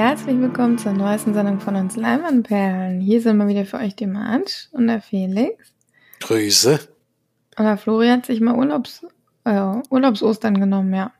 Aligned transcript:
herzlich 0.00 0.40
willkommen 0.40 0.78
zur 0.78 0.94
neuesten 0.94 1.34
Sendung 1.34 1.60
von 1.60 1.76
uns 1.76 1.94
Leimanperlen. 1.94 3.02
Hier 3.02 3.20
sind 3.20 3.36
wir 3.36 3.48
wieder 3.48 3.66
für 3.66 3.76
euch 3.76 3.94
die 3.94 4.06
March 4.06 4.70
und 4.72 4.86
der 4.86 5.02
Felix. 5.02 5.74
Grüße. 6.20 6.80
Und 7.58 7.64
der 7.66 7.76
Flori 7.76 8.08
hat 8.08 8.24
sich 8.24 8.40
mal 8.40 8.54
Urlaubs, 8.54 9.04
äh, 9.44 9.60
Urlaubsostern 9.90 10.58
genommen, 10.58 10.94
ja. 10.94 11.12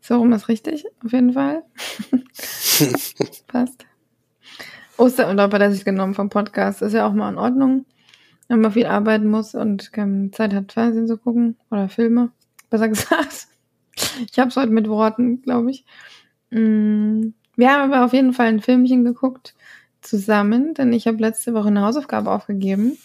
So 0.00 0.16
rum 0.16 0.32
ist 0.32 0.48
richtig, 0.48 0.86
auf 1.04 1.12
jeden 1.12 1.34
Fall. 1.34 1.62
Passt. 3.48 3.84
Osterurlaub 4.96 5.52
hat 5.52 5.60
er 5.60 5.72
sich 5.72 5.84
genommen 5.84 6.14
vom 6.14 6.30
Podcast. 6.30 6.80
Ist 6.80 6.94
ja 6.94 7.06
auch 7.06 7.12
mal 7.12 7.28
in 7.28 7.38
Ordnung, 7.38 7.84
wenn 8.48 8.62
man 8.62 8.72
viel 8.72 8.86
arbeiten 8.86 9.28
muss 9.28 9.54
und 9.54 9.92
keine 9.92 10.30
Zeit 10.30 10.54
hat, 10.54 10.72
Fernsehen 10.72 11.06
zu 11.06 11.18
gucken 11.18 11.58
oder 11.70 11.90
Filme. 11.90 12.30
Besser 12.70 12.88
gesagt. 12.88 13.48
Ich 14.30 14.38
habe 14.38 14.48
es 14.48 14.56
heute 14.56 14.72
mit 14.72 14.88
Worten, 14.88 15.40
glaube 15.40 15.70
ich. 15.70 15.86
Mm, 16.50 17.28
wir 17.56 17.72
haben 17.72 17.92
aber 17.92 18.04
auf 18.04 18.12
jeden 18.12 18.32
Fall 18.32 18.46
ein 18.46 18.60
Filmchen 18.60 19.04
geguckt 19.04 19.54
zusammen, 20.02 20.74
denn 20.74 20.92
ich 20.92 21.06
habe 21.06 21.18
letzte 21.18 21.54
Woche 21.54 21.68
eine 21.68 21.82
Hausaufgabe 21.82 22.30
aufgegeben. 22.30 22.96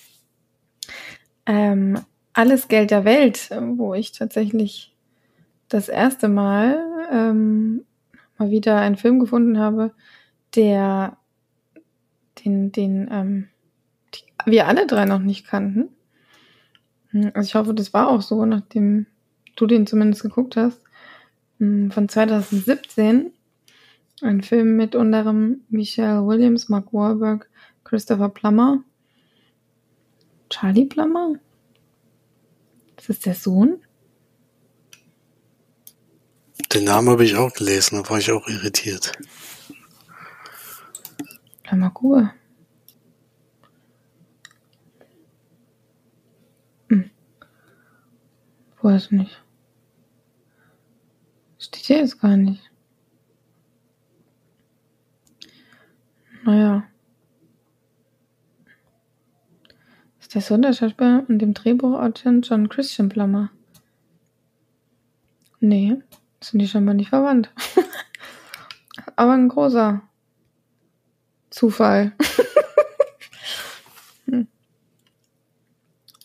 Ähm, 1.45 1.99
Alles 2.33 2.67
Geld 2.67 2.91
der 2.91 3.05
Welt, 3.05 3.49
wo 3.75 3.93
ich 3.93 4.11
tatsächlich 4.11 4.93
das 5.69 5.89
erste 5.89 6.27
Mal 6.27 6.79
ähm, 7.11 7.85
mal 8.37 8.51
wieder 8.51 8.77
einen 8.79 8.97
Film 8.97 9.19
gefunden 9.19 9.57
habe, 9.59 9.93
der 10.55 11.17
den, 12.43 12.71
den 12.71 13.09
ähm, 13.11 13.47
die 14.13 14.23
wir 14.45 14.67
alle 14.67 14.87
drei 14.87 15.05
noch 15.05 15.19
nicht 15.19 15.45
kannten. 15.47 15.89
Hm, 17.11 17.31
also 17.33 17.47
ich 17.47 17.55
hoffe, 17.55 17.73
das 17.73 17.93
war 17.93 18.09
auch 18.09 18.21
so, 18.21 18.45
nachdem 18.45 19.05
du 19.55 19.67
den 19.67 19.87
zumindest 19.87 20.23
geguckt 20.23 20.55
hast. 20.55 20.81
Hm, 21.59 21.91
von 21.91 22.09
2017. 22.09 23.31
Ein 24.21 24.43
Film 24.43 24.75
mit 24.75 24.95
anderem 24.95 25.61
Michelle 25.69 26.25
Williams, 26.25 26.69
Mark 26.69 26.93
Wahlberg, 26.93 27.49
Christopher 27.83 28.29
Plummer, 28.29 28.83
Charlie 30.49 30.85
Plummer. 30.85 31.35
Ist 32.97 33.09
das 33.09 33.19
der 33.19 33.33
Sohn? 33.33 33.81
Den 36.71 36.83
Namen 36.83 37.09
habe 37.09 37.25
ich 37.25 37.35
auch 37.35 37.51
gelesen, 37.51 38.01
da 38.01 38.09
war 38.09 38.19
ich 38.19 38.31
auch 38.31 38.47
irritiert. 38.47 39.11
mal 41.71 41.87
Ruhe. 41.87 42.31
Hm. 46.89 47.09
Weiß 48.81 49.11
nicht. 49.11 49.41
Steht 51.57 51.85
hier 51.85 51.97
jetzt 51.97 52.21
gar 52.21 52.37
nicht. 52.37 52.71
Naja. 56.43 56.87
Der 60.33 60.41
Sohn 60.41 60.61
der 60.61 60.73
Schauspieler 60.73 61.25
und 61.27 61.39
dem 61.39 61.53
Drehbuchautor 61.53 62.31
John 62.41 62.69
Christian 62.69 63.09
Plummer? 63.09 63.51
Nee, 65.59 65.97
sind 66.39 66.59
die 66.59 66.67
scheinbar 66.67 66.95
nicht 66.95 67.09
verwandt. 67.09 67.51
Aber 69.15 69.33
ein 69.33 69.49
großer 69.49 70.01
Zufall. 71.49 72.13
hm. 74.25 74.47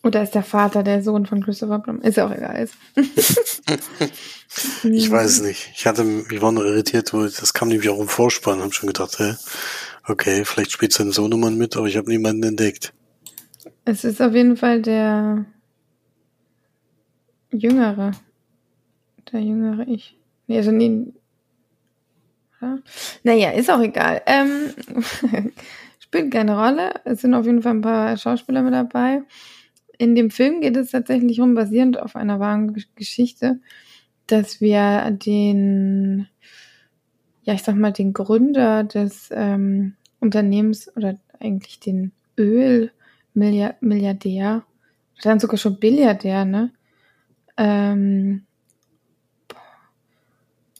Oder 0.04 0.22
ist 0.22 0.36
der 0.36 0.44
Vater 0.44 0.84
der 0.84 1.02
Sohn 1.02 1.26
von 1.26 1.42
Christopher 1.42 1.80
Plummer? 1.80 2.04
Ist 2.04 2.16
ja 2.16 2.28
auch 2.28 2.32
egal. 2.32 2.68
ich 4.84 5.10
weiß 5.10 5.30
es 5.32 5.42
nicht. 5.42 5.72
Ich 5.74 5.84
hatte, 5.84 6.24
ich 6.30 6.40
war 6.40 6.52
noch 6.52 6.62
irritiert, 6.62 7.12
wo 7.12 7.24
das 7.24 7.52
kam 7.52 7.68
nämlich 7.68 7.88
auch 7.88 8.00
im 8.00 8.08
Vorspann, 8.08 8.60
habe 8.60 8.72
schon 8.72 8.86
gedacht, 8.86 9.18
hä? 9.18 9.34
Okay, 10.04 10.44
vielleicht 10.44 10.70
spielt 10.70 10.92
sein 10.92 11.10
Sohnemann 11.10 11.58
mit, 11.58 11.76
aber 11.76 11.86
ich 11.86 11.96
habe 11.96 12.08
niemanden 12.08 12.44
entdeckt. 12.44 12.94
Es 13.88 14.02
ist 14.02 14.20
auf 14.20 14.34
jeden 14.34 14.56
Fall 14.56 14.82
der 14.82 15.46
Jüngere. 17.52 18.10
Der 19.30 19.40
jüngere 19.40 19.86
Ich. 19.86 20.18
Nee, 20.48 20.56
also 20.56 20.72
nee. 20.72 21.06
Ja. 22.60 22.78
Naja, 23.22 23.50
ist 23.50 23.70
auch 23.70 23.80
egal. 23.80 24.22
Ähm, 24.26 24.72
spielt 26.00 26.32
keine 26.32 26.58
Rolle. 26.58 26.94
Es 27.04 27.20
sind 27.20 27.32
auf 27.34 27.46
jeden 27.46 27.62
Fall 27.62 27.74
ein 27.74 27.80
paar 27.80 28.16
Schauspieler 28.16 28.62
mit 28.62 28.74
dabei. 28.74 29.22
In 29.98 30.16
dem 30.16 30.30
Film 30.30 30.60
geht 30.60 30.76
es 30.76 30.90
tatsächlich 30.90 31.40
um, 31.40 31.54
basierend 31.54 31.96
auf 32.00 32.16
einer 32.16 32.40
wahren 32.40 32.76
Geschichte, 32.96 33.60
dass 34.26 34.60
wir 34.60 35.12
den, 35.12 36.26
ja, 37.44 37.54
ich 37.54 37.62
sag 37.62 37.76
mal, 37.76 37.92
den 37.92 38.12
Gründer 38.12 38.82
des 38.82 39.28
ähm, 39.30 39.94
Unternehmens 40.18 40.90
oder 40.96 41.16
eigentlich 41.38 41.78
den 41.78 42.10
Ölmilliardär, 43.36 44.64
dann 45.22 45.40
sogar 45.40 45.58
schon 45.58 45.78
Billiardär, 45.78 46.44
ne? 46.44 46.72
Ähm, 47.56 48.46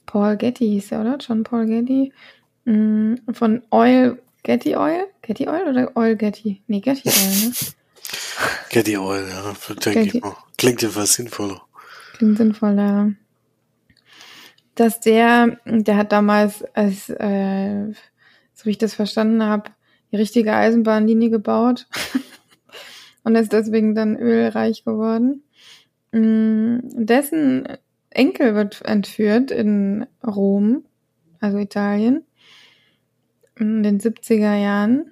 Paul 0.06 0.36
Getty 0.36 0.66
hieß 0.66 0.92
er, 0.92 1.00
oder? 1.00 1.18
John 1.18 1.42
Paul 1.42 1.66
Getty. 1.66 2.12
Mm, 2.64 3.14
von 3.32 3.62
Oil, 3.70 4.18
Getty 4.42 4.76
Oil? 4.76 5.06
Getty 5.22 5.48
Oil 5.48 5.68
oder 5.68 5.96
Oil 5.96 6.16
Getty? 6.16 6.62
Nee, 6.66 6.80
Getty 6.80 7.08
Oil, 7.08 7.48
ne? 7.48 7.52
Getty 8.70 8.96
Oil, 8.98 9.28
ja, 9.28 9.54
denke 9.84 10.16
ich 10.16 10.22
mal. 10.22 10.36
Klingt 10.56 10.82
jedenfalls 10.82 11.14
sinnvoller. 11.14 11.62
Klingt 12.14 12.38
sinnvoller. 12.38 13.12
Dass 14.74 15.00
der, 15.00 15.58
der 15.64 15.96
hat 15.96 16.12
damals, 16.12 16.62
als, 16.74 17.08
äh, 17.08 17.92
so 18.52 18.64
wie 18.64 18.70
ich 18.70 18.78
das 18.78 18.94
verstanden 18.94 19.42
habe, 19.42 19.70
die 20.12 20.16
richtige 20.16 20.52
Eisenbahnlinie 20.54 21.30
gebaut 21.30 21.86
und 23.26 23.34
ist 23.34 23.52
deswegen 23.52 23.96
dann 23.96 24.16
ölreich 24.16 24.84
geworden. 24.84 25.42
Mm, 26.12 26.78
dessen 26.94 27.66
Enkel 28.08 28.54
wird 28.54 28.82
entführt 28.84 29.50
in 29.50 30.06
Rom, 30.24 30.84
also 31.40 31.58
Italien, 31.58 32.24
in 33.58 33.82
den 33.82 33.98
70er 33.98 34.54
Jahren. 34.54 35.10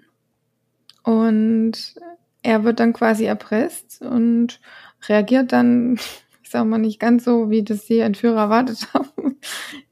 Und 1.03 1.97
er 2.45 2.63
wird 2.63 2.79
dann 2.79 2.93
quasi 2.93 3.25
erpresst 3.25 4.01
und 4.01 4.61
reagiert 5.09 5.51
dann, 5.51 5.95
ich 6.45 6.51
sag 6.51 6.67
mal, 6.67 6.79
nicht 6.79 7.01
ganz 7.01 7.25
so, 7.25 7.51
wie 7.51 7.65
das 7.65 7.85
die 7.87 7.99
Entführer 7.99 8.43
erwartet 8.43 8.87
haben. 8.95 9.41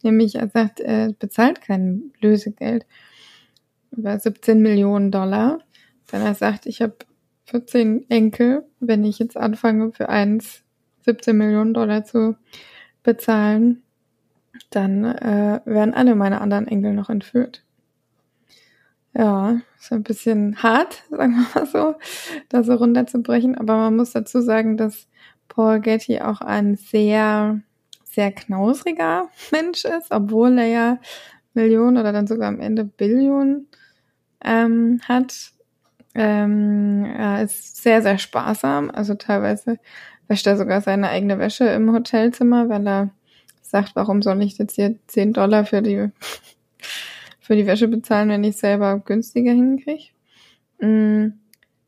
Nämlich 0.04 0.36
er 0.36 0.48
sagt, 0.48 0.78
er 0.78 1.12
bezahlt 1.12 1.60
kein 1.60 2.12
Lösegeld 2.20 2.86
über 3.90 4.16
17 4.16 4.62
Millionen 4.62 5.10
Dollar. 5.10 5.58
Denn 6.12 6.20
er 6.20 6.36
sagt, 6.36 6.66
ich 6.66 6.82
habe 6.82 6.98
14 7.52 8.08
Enkel, 8.08 8.64
wenn 8.80 9.04
ich 9.04 9.18
jetzt 9.18 9.36
anfange 9.36 9.92
für 9.92 10.08
eins 10.08 10.62
17 11.02 11.36
Millionen 11.36 11.74
Dollar 11.74 12.02
zu 12.02 12.36
bezahlen, 13.02 13.82
dann 14.70 15.04
äh, 15.04 15.60
werden 15.66 15.92
alle 15.92 16.14
meine 16.14 16.40
anderen 16.40 16.66
Enkel 16.66 16.94
noch 16.94 17.10
entführt. 17.10 17.62
Ja, 19.14 19.60
ist 19.78 19.92
ein 19.92 20.02
bisschen 20.02 20.62
hart, 20.62 21.04
sagen 21.10 21.34
wir 21.34 21.46
mal 21.54 21.66
so, 21.66 21.94
da 22.48 22.62
so 22.62 22.74
runterzubrechen. 22.74 23.58
Aber 23.58 23.76
man 23.76 23.96
muss 23.96 24.12
dazu 24.12 24.40
sagen, 24.40 24.78
dass 24.78 25.06
Paul 25.48 25.80
Getty 25.80 26.20
auch 26.22 26.40
ein 26.40 26.76
sehr, 26.76 27.60
sehr 28.04 28.32
knausriger 28.32 29.28
Mensch 29.52 29.84
ist, 29.84 30.10
obwohl 30.10 30.58
er 30.58 30.66
ja 30.66 30.98
Millionen 31.52 31.98
oder 31.98 32.12
dann 32.12 32.26
sogar 32.26 32.48
am 32.48 32.60
Ende 32.60 32.84
Billionen 32.84 33.68
ähm, 34.42 35.00
hat. 35.06 35.52
Ähm, 36.14 37.04
er 37.04 37.42
ist 37.42 37.82
sehr, 37.82 38.02
sehr 38.02 38.18
sparsam. 38.18 38.90
Also 38.90 39.14
teilweise 39.14 39.78
wäscht 40.28 40.46
er 40.46 40.56
sogar 40.56 40.80
seine 40.80 41.08
eigene 41.08 41.38
Wäsche 41.38 41.64
im 41.66 41.92
Hotelzimmer, 41.92 42.68
weil 42.68 42.86
er 42.86 43.10
sagt, 43.60 43.96
warum 43.96 44.22
soll 44.22 44.42
ich 44.42 44.58
jetzt 44.58 44.76
hier 44.76 44.96
10 45.06 45.32
Dollar 45.32 45.64
für 45.64 45.82
die 45.82 46.08
für 47.40 47.56
die 47.56 47.66
Wäsche 47.66 47.88
bezahlen, 47.88 48.28
wenn 48.28 48.44
ich 48.44 48.56
selber 48.56 49.00
günstiger 49.00 49.52
hinkriege. 49.52 50.04
Mm, 50.80 51.32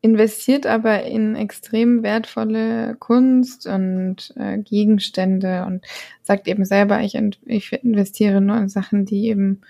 investiert 0.01 0.67
aber 0.67 1.03
in 1.03 1.35
extrem 1.35 2.03
wertvolle 2.03 2.95
Kunst 2.99 3.65
und 3.65 4.33
äh, 4.35 4.59
Gegenstände 4.59 5.65
und 5.65 5.83
sagt 6.21 6.47
eben 6.47 6.65
selber, 6.65 7.01
ich, 7.01 7.15
ich 7.45 7.73
investiere 7.73 8.41
nur 8.41 8.57
in 8.57 8.69
Sachen, 8.69 9.05
die 9.05 9.27
eben 9.27 9.61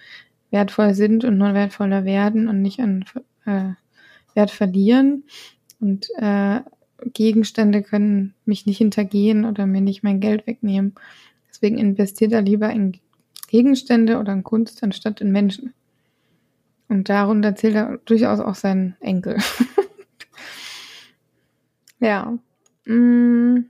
wertvoll 0.52 0.94
sind 0.94 1.24
und 1.24 1.38
nur 1.38 1.54
wertvoller 1.54 2.04
werden 2.04 2.50
und 2.50 2.62
nicht 2.62 2.82
an 2.82 3.06
äh, 3.46 3.76
Wert 4.36 4.52
verlieren. 4.52 5.24
Und 5.80 6.08
äh, 6.18 6.62
Gegenstände 7.14 7.82
können 7.82 8.34
mich 8.46 8.66
nicht 8.66 8.78
hintergehen 8.78 9.46
oder 9.46 9.66
mir 9.66 9.82
nicht 9.82 10.04
mein 10.04 10.20
Geld 10.20 10.48
wegnehmen. 10.48 10.96
Deswegen 11.50 11.78
investiert 11.78 12.32
er 12.32 12.42
lieber 12.42 12.70
in 12.70 13.00
Gegenstände 13.48 14.18
oder 14.20 14.34
in 14.34 14.44
Kunst 14.44 14.84
anstatt 14.84 15.22
in 15.22 15.32
Menschen. 15.32 15.74
Und 16.88 17.10
darunter 17.10 17.56
zählt 17.56 17.76
er 17.76 18.00
durchaus 18.06 18.40
auch 18.40 18.56
seinen 18.56 18.96
Enkel. 19.00 19.38
ja. 22.00 22.38
Mm. 22.86 23.66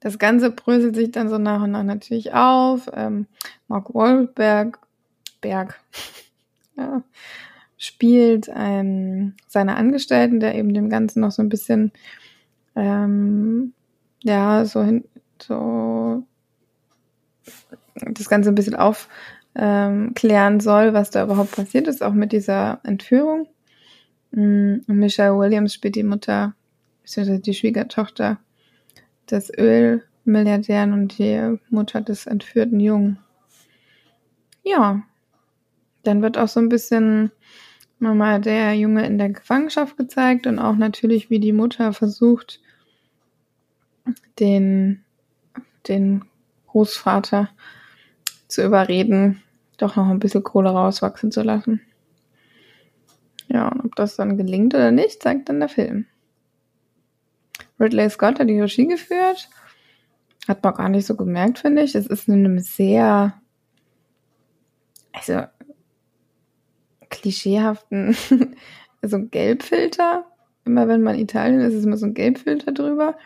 Das 0.00 0.18
Ganze 0.18 0.50
bröselt 0.50 0.94
sich 0.94 1.10
dann 1.10 1.28
so 1.28 1.38
nach 1.38 1.62
und 1.62 1.72
nach 1.72 1.82
natürlich 1.82 2.32
auf. 2.32 2.88
Ähm, 2.92 3.26
Mark 3.66 3.94
Wahlberg, 3.94 4.78
Berg, 5.40 5.80
ja, 6.76 7.02
spielt 7.78 8.50
ähm, 8.54 9.34
seine 9.46 9.76
Angestellten, 9.76 10.40
der 10.40 10.54
eben 10.56 10.74
dem 10.74 10.90
Ganzen 10.90 11.20
noch 11.20 11.30
so 11.30 11.42
ein 11.42 11.48
bisschen 11.48 11.92
ähm, 12.74 13.72
ja 14.22 14.64
so 14.64 14.82
hin 14.82 15.04
so 15.40 16.24
das 17.94 18.28
Ganze 18.28 18.50
ein 18.50 18.54
bisschen 18.54 18.76
aufklären 18.76 20.60
soll, 20.60 20.92
was 20.92 21.10
da 21.10 21.24
überhaupt 21.24 21.52
passiert 21.52 21.88
ist, 21.88 22.02
auch 22.02 22.12
mit 22.12 22.32
dieser 22.32 22.80
Entführung. 22.84 23.48
Mm, 24.30 24.76
und 24.86 24.98
Michelle 24.98 25.36
Williams 25.36 25.74
spielt 25.74 25.96
die 25.96 26.02
Mutter, 26.02 26.54
beziehungsweise 27.02 27.40
die 27.40 27.54
Schwiegertochter 27.54 28.38
des 29.30 29.50
Ölmilliardären 29.56 30.92
und 30.92 31.18
die 31.18 31.56
Mutter 31.70 32.00
des 32.00 32.26
entführten 32.26 32.80
Jungen. 32.80 33.18
Ja, 34.62 35.02
dann 36.04 36.22
wird 36.22 36.38
auch 36.38 36.48
so 36.48 36.60
ein 36.60 36.68
bisschen 36.68 37.32
nochmal 38.00 38.40
der 38.40 38.74
Junge 38.74 39.06
in 39.06 39.18
der 39.18 39.30
Gefangenschaft 39.30 39.96
gezeigt 39.96 40.46
und 40.46 40.58
auch 40.58 40.76
natürlich, 40.76 41.30
wie 41.30 41.40
die 41.40 41.52
Mutter 41.52 41.92
versucht, 41.92 42.60
den, 44.38 45.04
den 45.88 46.24
Großvater 46.68 47.48
zu 48.46 48.64
überreden, 48.64 49.42
doch 49.76 49.96
noch 49.96 50.08
ein 50.08 50.18
bisschen 50.18 50.42
Kohle 50.42 50.70
rauswachsen 50.70 51.30
zu 51.30 51.42
lassen. 51.42 51.80
Ja, 53.48 53.68
und 53.68 53.80
ob 53.84 53.96
das 53.96 54.16
dann 54.16 54.36
gelingt 54.36 54.74
oder 54.74 54.90
nicht, 54.90 55.22
zeigt 55.22 55.48
dann 55.48 55.60
der 55.60 55.68
Film. 55.68 56.06
Ridley 57.80 58.10
Scott 58.10 58.40
hat 58.40 58.48
die 58.48 58.60
Regie 58.60 58.86
geführt. 58.86 59.48
Hat 60.46 60.62
man 60.62 60.74
gar 60.74 60.88
nicht 60.88 61.06
so 61.06 61.16
gemerkt, 61.16 61.60
finde 61.60 61.82
ich. 61.82 61.94
Es 61.94 62.06
ist 62.06 62.28
in 62.28 62.34
einem 62.34 62.58
sehr, 62.58 63.34
also, 65.12 65.42
klischeehaften, 67.10 68.16
so 69.02 69.16
ein 69.16 69.30
Gelbfilter. 69.30 70.24
Immer 70.64 70.88
wenn 70.88 71.02
man 71.02 71.18
Italien 71.18 71.60
ist, 71.60 71.74
ist 71.74 71.84
immer 71.84 71.96
so 71.96 72.06
ein 72.06 72.14
Gelbfilter 72.14 72.72
drüber. 72.72 73.16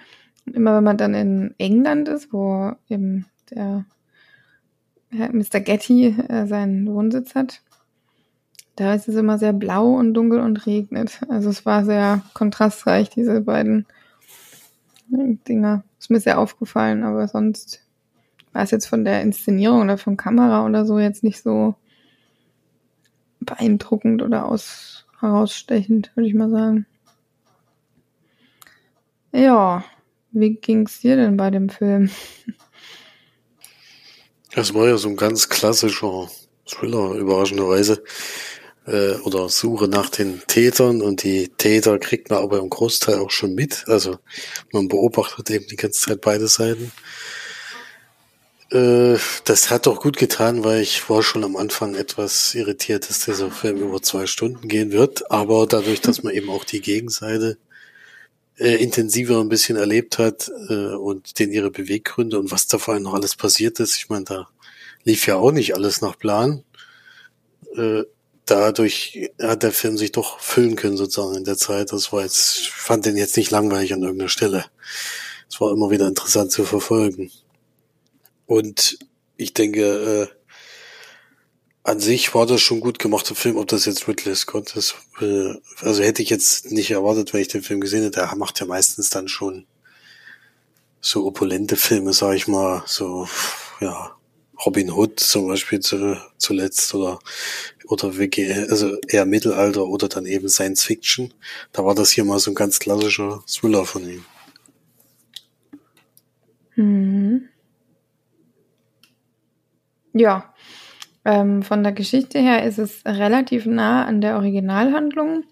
Und 0.47 0.57
immer 0.57 0.77
wenn 0.77 0.85
man 0.85 0.97
dann 0.97 1.15
in 1.15 1.55
England 1.59 2.09
ist, 2.09 2.33
wo 2.33 2.73
eben 2.89 3.27
der 3.51 3.85
Mr. 5.11 5.61
Getty 5.61 6.17
äh, 6.29 6.47
seinen 6.47 6.87
Wohnsitz 6.87 7.35
hat, 7.35 7.61
da 8.77 8.95
ist 8.95 9.09
es 9.09 9.17
immer 9.17 9.39
sehr 9.39 9.53
blau 9.53 9.95
und 9.95 10.15
dunkel 10.15 10.41
und 10.41 10.67
regnet. 10.67 11.21
Also 11.29 11.51
es 11.51 11.67
war 11.67 11.85
sehr 11.85 12.23
kontrastreich, 12.33 13.11
diese 13.11 13.41
beiden 13.43 13.87
Dinger. 15.09 15.85
Ist 15.99 16.11
mir 16.11 16.21
sehr 16.21 16.39
aufgefallen, 16.39 17.03
aber 17.03 17.29
sonst 17.29 17.85
war 18.53 18.63
es 18.63 18.71
jetzt 18.71 18.87
von 18.87 19.05
der 19.05 19.23
Inszenierung 19.23 19.83
oder 19.83 19.99
von 19.99 20.17
Kamera 20.17 20.65
oder 20.65 20.87
so 20.87 20.99
jetzt 20.99 21.23
nicht 21.23 21.43
so 21.43 21.75
beeindruckend 23.47 24.23
oder 24.23 24.47
aus, 24.47 25.07
herausstechend, 25.21 26.11
würde 26.15 26.29
ich 26.29 26.35
mal 26.35 26.51
sagen. 26.51 26.87
Ja, 29.33 29.85
wie 30.31 30.55
ging's 30.55 31.01
dir 31.01 31.17
denn 31.17 31.37
bei 31.37 31.51
dem 31.51 31.69
Film? 31.69 32.11
Das 34.55 34.75
war 34.75 34.87
ja 34.87 34.99
so 34.99 35.09
ein 35.09 35.17
ganz 35.17 35.49
klassischer 35.49 36.29
Thriller, 36.67 37.15
überraschenderweise. 37.15 38.03
Äh, 38.87 39.15
oder 39.21 39.49
Suche 39.49 39.87
nach 39.89 40.11
den 40.11 40.43
Tätern 40.47 41.03
und 41.03 41.23
die 41.23 41.49
Täter 41.57 41.99
kriegt 41.99 42.31
man 42.31 42.43
aber 42.43 42.59
im 42.59 42.69
Großteil 42.69 43.19
auch 43.19 43.31
schon 43.31 43.55
mit. 43.55 43.85
Also 43.87 44.19
man 44.73 44.89
beobachtet 44.89 45.51
eben 45.51 45.67
die 45.69 45.77
ganze 45.77 46.01
Zeit 46.01 46.21
beide 46.21 46.49
Seiten. 46.49 46.93
Äh, 48.73 49.19
das 49.45 49.71
hat 49.71 49.87
doch 49.87 50.01
gut 50.01 50.17
getan, 50.17 50.65
weil 50.65 50.81
ich 50.81 51.09
war 51.11 51.23
schon 51.23 51.45
am 51.45 51.57
Anfang 51.57 51.95
etwas 51.95 52.55
irritiert, 52.55 53.09
dass 53.09 53.21
dieser 53.21 53.51
Film 53.51 53.79
über 53.79 54.01
zwei 54.01 54.27
Stunden 54.27 54.67
gehen 54.69 54.93
wird. 54.93 55.31
Aber 55.31 55.67
dadurch, 55.67 56.01
dass 56.01 56.23
man 56.23 56.33
eben 56.33 56.49
auch 56.49 56.65
die 56.65 56.81
Gegenseite 56.81 57.59
äh, 58.59 58.77
intensiver 58.83 59.41
ein 59.41 59.49
bisschen 59.51 59.77
erlebt 59.77 60.19
hat 60.19 60.51
äh, 60.69 60.95
und 60.95 61.39
den 61.39 61.53
ihre 61.53 61.71
Beweggründe 61.71 62.39
und 62.39 62.51
was 62.51 62.67
da 62.67 62.79
vor 62.79 62.95
allem 62.95 63.03
noch 63.03 63.15
alles 63.15 63.37
passiert 63.37 63.79
ist. 63.81 63.99
Ich 63.99 64.09
meine, 64.09 64.25
da 64.25 64.49
lief 65.05 65.27
ja 65.27 65.37
auch 65.37 65.53
nicht 65.53 65.75
alles 65.75 66.01
nach 66.01 66.19
Plan. 66.19 66.65
Äh, 67.77 68.05
dadurch 68.47 69.31
hat 69.41 69.63
der 69.63 69.73
Film 69.73 69.99
sich 69.99 70.13
doch 70.13 70.41
füllen 70.41 70.77
können 70.77 70.97
sozusagen 70.97 71.37
in 71.37 71.45
der 71.45 71.59
Zeit. 71.59 71.93
Das 71.93 72.13
war 72.13 72.23
jetzt, 72.23 72.61
ich 72.61 72.71
fand 72.71 73.05
den 73.05 73.17
jetzt 73.17 73.37
nicht 73.37 73.51
langweilig 73.51 73.93
an 73.93 74.03
irgendeiner 74.03 74.31
Stelle. 74.31 74.65
Es 75.51 75.61
war 75.61 75.73
immer 75.73 75.91
wieder 75.91 76.09
interessant 76.09 76.53
zu 76.53 76.65
verfolgen. 76.65 77.31
Und 78.47 78.99
ich 79.37 79.55
denke, 79.55 80.29
äh, 80.31 80.43
an 81.85 81.99
sich 81.99 82.35
war 82.35 82.47
das 82.47 82.61
schon 82.61 82.81
gut 82.81 82.99
gemachter 82.99 83.35
Film, 83.35 83.57
ob 83.57 83.67
das 83.69 83.87
jetzt 83.87 84.07
Ridley 84.07 84.35
Scott 84.37 84.77
ist. 84.77 84.95
Äh, 85.21 85.55
also 85.81 86.03
hätte 86.03 86.23
ich 86.23 86.31
jetzt 86.31 86.71
nicht 86.71 86.91
erwartet, 86.91 87.33
wenn 87.33 87.41
ich 87.41 87.49
den 87.49 87.63
Film 87.63 87.81
gesehen 87.81 88.05
hätte. 88.05 88.21
Er 88.21 88.37
macht 88.37 88.61
ja 88.61 88.67
meistens 88.67 89.11
dann 89.11 89.29
schon 89.29 89.67
so 91.01 91.27
opulente 91.27 91.77
Filme, 91.77 92.13
sag 92.13 92.37
ich 92.37 92.47
mal, 92.47 92.85
so, 92.87 93.29
ja, 93.81 94.17
Robin 94.65 94.93
Hood 94.93 95.19
zum 95.19 95.49
Beispiel 95.49 95.81
zu, 95.81 96.17
zuletzt 96.39 96.95
oder, 96.95 97.19
oder 97.87 98.17
WG, 98.17 98.53
also 98.71 98.97
eher 99.09 99.27
Mittelalter 99.27 99.85
oder 99.87 100.09
dann 100.09 100.27
eben 100.27 100.49
Science 100.49 100.85
Fiction. 100.85 101.35
Da 101.73 101.85
war 101.85 101.97
das 101.97 102.11
hier 102.13 102.25
mal 102.25 102.39
so 102.39 102.53
ein 102.53 102.55
ganz 102.55 102.79
klassischer 102.79 103.43
Thriller 103.49 103.85
von 103.85 104.09
ihm. 104.09 104.25
Mhm. 106.77 107.49
Ja, 110.13 110.53
ähm, 111.25 111.63
von 111.63 111.83
der 111.83 111.93
Geschichte 111.93 112.39
her 112.39 112.65
ist 112.65 112.79
es 112.79 113.05
relativ 113.07 113.67
nah 113.67 114.05
an 114.05 114.21
der 114.21 114.37
Originalhandlung. 114.37 115.45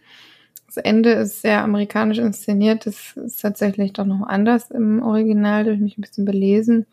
Das 0.66 0.76
Ende 0.76 1.12
ist 1.12 1.42
sehr 1.42 1.62
amerikanisch 1.62 2.18
inszeniert. 2.18 2.86
Das 2.86 3.16
ist 3.16 3.40
tatsächlich 3.40 3.92
doch 3.92 4.04
noch 4.04 4.26
anders 4.26 4.70
im 4.70 5.02
Original. 5.02 5.66
Ich 5.68 5.80
mich 5.80 5.98
ein 5.98 6.02
bisschen 6.02 6.24
belesen. 6.24 6.86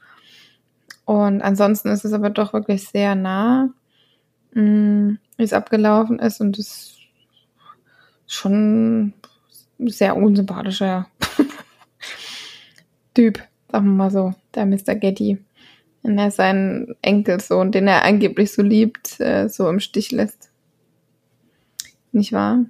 Und 1.06 1.42
ansonsten 1.42 1.90
ist 1.90 2.04
es 2.04 2.14
aber 2.14 2.30
doch 2.30 2.54
wirklich 2.54 2.88
sehr 2.88 3.16
nah, 3.16 3.70
mm, 4.54 5.18
wie 5.38 5.44
es 5.44 5.54
abgelaufen 5.54 6.20
ist. 6.20 6.42
Und 6.42 6.58
es 6.58 6.68
ist 6.68 6.98
schon 8.28 9.14
sehr 9.80 10.18
unsympathischer 10.18 11.08
Typ, 13.14 13.40
sagen 13.72 13.86
wir 13.86 13.94
mal 13.94 14.12
so, 14.12 14.34
der 14.54 14.66
Mr. 14.66 14.96
Getty 14.96 15.38
wenn 16.04 16.18
er 16.18 16.32
seinen 16.32 16.96
Enkelsohn, 17.02 17.72
den 17.72 17.88
er 17.88 18.04
angeblich 18.04 18.52
so 18.52 18.62
liebt, 18.62 19.20
äh, 19.20 19.50
so 19.50 19.70
im 19.70 19.80
Stich 19.80 20.12
lässt. 20.12 20.50
Nicht 22.12 22.32
wahr? 22.32 22.66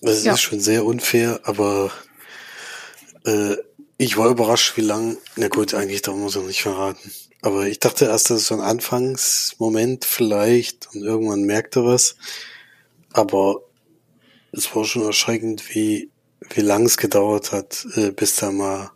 Das 0.00 0.24
ja. 0.24 0.34
ist 0.34 0.40
schon 0.40 0.60
sehr 0.60 0.84
unfair, 0.84 1.40
aber 1.42 1.90
äh, 3.24 3.56
ich 3.96 4.16
war 4.16 4.28
überrascht, 4.28 4.76
wie 4.76 4.82
lang. 4.82 5.16
Na 5.36 5.48
gut, 5.48 5.74
eigentlich 5.74 6.02
darf 6.02 6.14
man 6.14 6.26
es 6.26 6.36
nicht 6.36 6.62
verraten. 6.62 7.10
Aber 7.42 7.66
ich 7.66 7.80
dachte 7.80 8.06
erst, 8.06 8.30
das 8.30 8.42
ist 8.42 8.46
so 8.46 8.54
ein 8.54 8.60
Anfangsmoment 8.60 10.04
vielleicht 10.04 10.88
und 10.94 11.02
irgendwann 11.02 11.42
merkt 11.42 11.76
er 11.76 11.84
was. 11.84 12.16
Aber 13.12 13.62
es 14.52 14.74
war 14.74 14.84
schon 14.84 15.02
erschreckend, 15.02 15.74
wie, 15.74 16.10
wie 16.54 16.60
lang 16.60 16.86
es 16.86 16.96
gedauert 16.96 17.52
hat, 17.52 17.86
äh, 17.94 18.10
bis 18.10 18.36
da 18.36 18.52
mal 18.52 18.92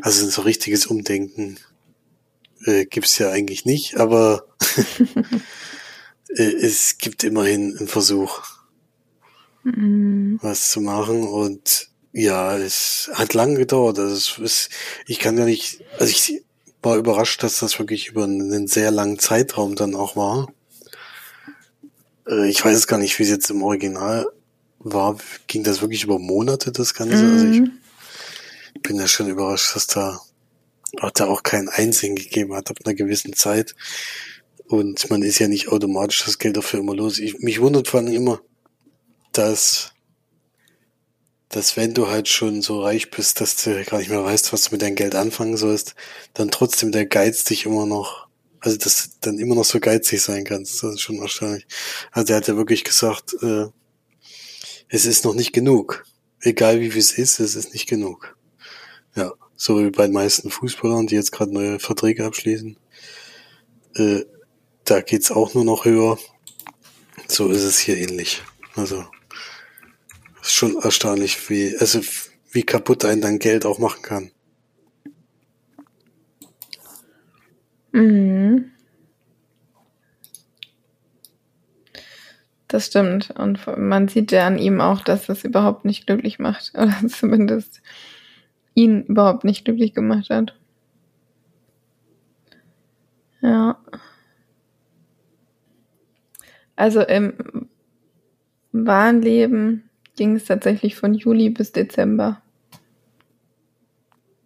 also 0.00 0.28
so 0.28 0.42
richtiges 0.42 0.86
Umdenken 0.86 1.58
äh, 2.64 2.86
gibt's 2.86 3.18
ja 3.18 3.30
eigentlich 3.30 3.64
nicht, 3.64 3.96
aber 3.96 4.46
äh, 6.28 6.42
es 6.42 6.98
gibt 6.98 7.24
immerhin 7.24 7.76
einen 7.76 7.88
Versuch, 7.88 8.42
mhm. 9.64 10.38
was 10.42 10.70
zu 10.70 10.80
machen 10.80 11.22
und 11.22 11.88
ja, 12.12 12.56
es 12.56 13.10
hat 13.12 13.34
lange 13.34 13.56
gedauert. 13.58 13.98
Also 13.98 14.14
es 14.14 14.38
ist, 14.38 14.70
ich 15.06 15.18
kann 15.18 15.36
ja 15.36 15.44
nicht, 15.44 15.84
also 15.98 16.10
ich 16.10 16.42
war 16.82 16.96
überrascht, 16.96 17.42
dass 17.42 17.58
das 17.58 17.78
wirklich 17.78 18.08
über 18.08 18.24
einen 18.24 18.66
sehr 18.66 18.90
langen 18.90 19.18
Zeitraum 19.18 19.74
dann 19.74 19.94
auch 19.94 20.16
war. 20.16 20.48
Äh, 22.26 22.48
ich 22.48 22.64
weiß 22.64 22.76
es 22.76 22.86
gar 22.86 22.98
nicht, 22.98 23.18
wie 23.18 23.24
es 23.24 23.30
jetzt 23.30 23.50
im 23.50 23.62
Original 23.62 24.26
war. 24.78 25.18
Ging 25.48 25.64
das 25.64 25.80
wirklich 25.82 26.04
über 26.04 26.18
Monate, 26.18 26.72
das 26.72 26.94
Ganze? 26.94 27.22
Mhm. 27.22 27.32
Also 27.32 27.46
ich, 27.46 27.60
mhm 27.60 27.77
bin 28.82 28.96
ja 28.96 29.08
schon 29.08 29.28
überrascht, 29.28 29.74
dass 29.74 29.86
da, 29.86 30.20
auch 31.00 31.10
da 31.10 31.26
auch 31.26 31.42
keinen 31.42 31.68
Einsehen 31.68 32.16
gegeben 32.16 32.54
hat 32.54 32.70
ab 32.70 32.78
einer 32.84 32.94
gewissen 32.94 33.34
Zeit. 33.34 33.74
Und 34.66 35.08
man 35.10 35.22
ist 35.22 35.38
ja 35.38 35.48
nicht 35.48 35.68
automatisch 35.68 36.24
das 36.24 36.38
Geld 36.38 36.56
dafür 36.56 36.80
immer 36.80 36.94
los. 36.94 37.18
Ich, 37.18 37.38
mich 37.38 37.60
wundert 37.60 37.88
vor 37.88 38.00
allem 38.00 38.12
immer, 38.12 38.40
dass, 39.32 39.92
dass 41.48 41.76
wenn 41.76 41.94
du 41.94 42.08
halt 42.08 42.28
schon 42.28 42.60
so 42.60 42.82
reich 42.82 43.10
bist, 43.10 43.40
dass 43.40 43.56
du 43.56 43.82
gar 43.84 43.98
nicht 43.98 44.10
mehr 44.10 44.24
weißt, 44.24 44.52
was 44.52 44.64
du 44.64 44.72
mit 44.72 44.82
deinem 44.82 44.96
Geld 44.96 45.14
anfangen 45.14 45.56
sollst, 45.56 45.94
dann 46.34 46.50
trotzdem 46.50 46.92
der 46.92 47.06
Geiz 47.06 47.44
dich 47.44 47.64
immer 47.64 47.86
noch, 47.86 48.28
also 48.60 48.76
dass 48.76 49.04
du 49.04 49.16
dann 49.22 49.38
immer 49.38 49.54
noch 49.54 49.64
so 49.64 49.80
geizig 49.80 50.20
sein 50.20 50.44
kannst. 50.44 50.82
Das 50.82 50.94
ist 50.94 51.00
schon 51.00 51.20
wahrscheinlich. 51.20 51.66
Also 52.12 52.32
er 52.32 52.36
hat 52.36 52.48
ja 52.48 52.56
wirklich 52.56 52.84
gesagt, 52.84 53.34
äh, 53.42 53.66
es 54.88 55.06
ist 55.06 55.24
noch 55.24 55.34
nicht 55.34 55.52
genug. 55.52 56.04
Egal 56.40 56.80
wie 56.80 56.90
viel 56.90 57.00
es 57.00 57.12
ist, 57.12 57.40
es 57.40 57.54
ist 57.54 57.72
nicht 57.72 57.88
genug. 57.88 58.37
Ja, 59.18 59.32
so 59.56 59.80
wie 59.80 59.90
bei 59.90 60.04
den 60.04 60.12
meisten 60.12 60.48
Fußballern, 60.48 61.08
die 61.08 61.16
jetzt 61.16 61.32
gerade 61.32 61.52
neue 61.52 61.80
Verträge 61.80 62.24
abschließen. 62.24 62.76
Äh, 63.96 64.20
da 64.84 65.00
geht's 65.00 65.32
auch 65.32 65.54
nur 65.54 65.64
noch 65.64 65.84
höher. 65.84 66.18
So 67.26 67.48
ist 67.48 67.64
es 67.64 67.80
hier 67.80 67.96
ähnlich. 67.96 68.44
Also 68.76 69.04
ist 70.40 70.52
schon 70.52 70.76
erstaunlich, 70.80 71.50
wie 71.50 71.76
also 71.76 72.00
wie 72.52 72.62
kaputt 72.62 73.04
ein 73.04 73.20
dann 73.20 73.40
Geld 73.40 73.66
auch 73.66 73.80
machen 73.80 74.02
kann. 74.02 74.30
Mhm. 77.90 78.70
Das 82.68 82.86
stimmt. 82.86 83.30
Und 83.30 83.66
man 83.78 84.08
sieht 84.08 84.30
ja 84.30 84.46
an 84.46 84.58
ihm 84.58 84.82
auch, 84.82 85.00
dass 85.00 85.26
das 85.26 85.42
überhaupt 85.42 85.86
nicht 85.86 86.06
glücklich 86.06 86.38
macht. 86.38 86.72
Oder 86.78 86.94
zumindest 87.08 87.80
ihn 88.78 89.02
überhaupt 89.02 89.42
nicht 89.42 89.64
glücklich 89.64 89.92
gemacht 89.92 90.30
hat. 90.30 90.54
Ja. 93.40 93.76
Also 96.76 97.00
im 97.00 97.68
wahren 98.70 99.20
Leben 99.20 99.90
ging 100.14 100.36
es 100.36 100.44
tatsächlich 100.44 100.94
von 100.94 101.14
Juli 101.14 101.50
bis 101.50 101.72
Dezember. 101.72 102.40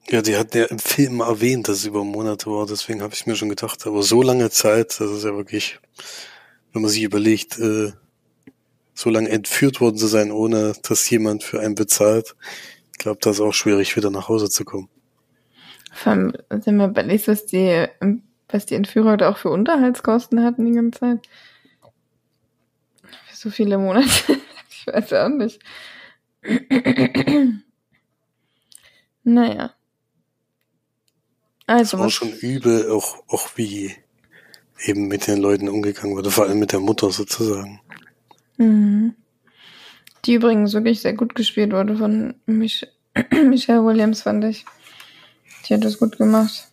Ja, 0.09 0.23
die 0.23 0.37
hat 0.37 0.55
ja 0.55 0.65
im 0.65 0.79
Film 0.79 1.21
erwähnt, 1.21 1.69
dass 1.69 1.79
es 1.79 1.85
über 1.85 2.03
Monate 2.03 2.47
war, 2.47 2.67
deswegen 2.67 3.03
habe 3.03 3.15
ich 3.15 3.27
mir 3.27 3.37
schon 3.37 3.51
gedacht, 3.51 3.87
aber 3.87 4.03
so 4.03 4.23
lange 4.23 4.51
Zeit, 4.51 4.99
das 4.99 5.11
ist 5.11 5.25
ja 5.25 5.37
wirklich, 5.37 5.79
wenn 6.73 6.83
man 6.83 6.91
sich 6.91 7.03
überlegt, 7.03 7.59
äh, 7.59 7.93
so 8.95 9.11
lange 9.11 9.29
entführt 9.29 9.81
worden 9.81 9.97
zu 9.97 10.07
sein, 10.07 10.33
ohne 10.33 10.75
dass 10.83 11.09
jemand 11.09 11.45
für 11.45 11.61
einen 11.61 11.75
bezahlt. 11.75 12.35
Ich 13.03 13.05
glaube, 13.05 13.19
das 13.21 13.35
ist 13.35 13.41
auch 13.41 13.53
schwierig, 13.53 13.97
wieder 13.97 14.11
nach 14.13 14.29
Hause 14.29 14.49
zu 14.49 14.65
kommen. 14.65 14.89
Vor 15.93 16.13
allem, 16.13 16.35
wenn 16.51 16.77
man 16.77 16.91
überlegt, 16.91 17.27
was 17.27 17.47
die, 17.47 17.89
was 18.49 18.65
die 18.65 18.77
Entführer 18.77 19.17
da 19.17 19.29
auch 19.29 19.39
für 19.39 19.51
Unterhaltskosten 19.51 20.45
hatten 20.45 20.67
die 20.67 20.77
ganze 20.77 21.01
Zeit. 21.01 21.29
Für 23.03 23.37
so 23.37 23.51
viele 23.51 23.77
Monate. 23.79 24.09
ich 24.71 24.87
weiß 24.87 25.15
auch 25.15 25.31
nicht. 25.31 25.59
naja. 29.25 29.75
Also. 31.67 31.97
Das 31.97 32.05
war 32.05 32.11
schon 32.11 32.33
übel, 32.35 32.89
auch, 32.93 33.25
auch 33.27 33.49
wie 33.57 33.97
eben 34.79 35.09
mit 35.09 35.27
den 35.27 35.39
Leuten 35.39 35.69
umgegangen 35.69 36.15
wurde, 36.15 36.31
vor 36.31 36.45
allem 36.45 36.61
mit 36.61 36.71
der 36.71 36.79
Mutter 36.79 37.11
sozusagen. 37.11 37.81
Mhm. 38.59 39.17
Die 40.25 40.35
übrigens 40.35 40.73
wirklich 40.73 41.01
sehr 41.01 41.15
gut 41.15 41.35
gespielt 41.35 41.73
wurde 41.73 41.97
von 41.97 42.35
Mich 42.47 42.87
Michelle 43.31 43.85
Williams, 43.85 44.23
fand 44.23 44.45
ich. 44.45 44.65
Die 45.67 45.75
hat 45.75 45.85
das 45.85 45.99
gut 45.99 46.17
gemacht. 46.17 46.69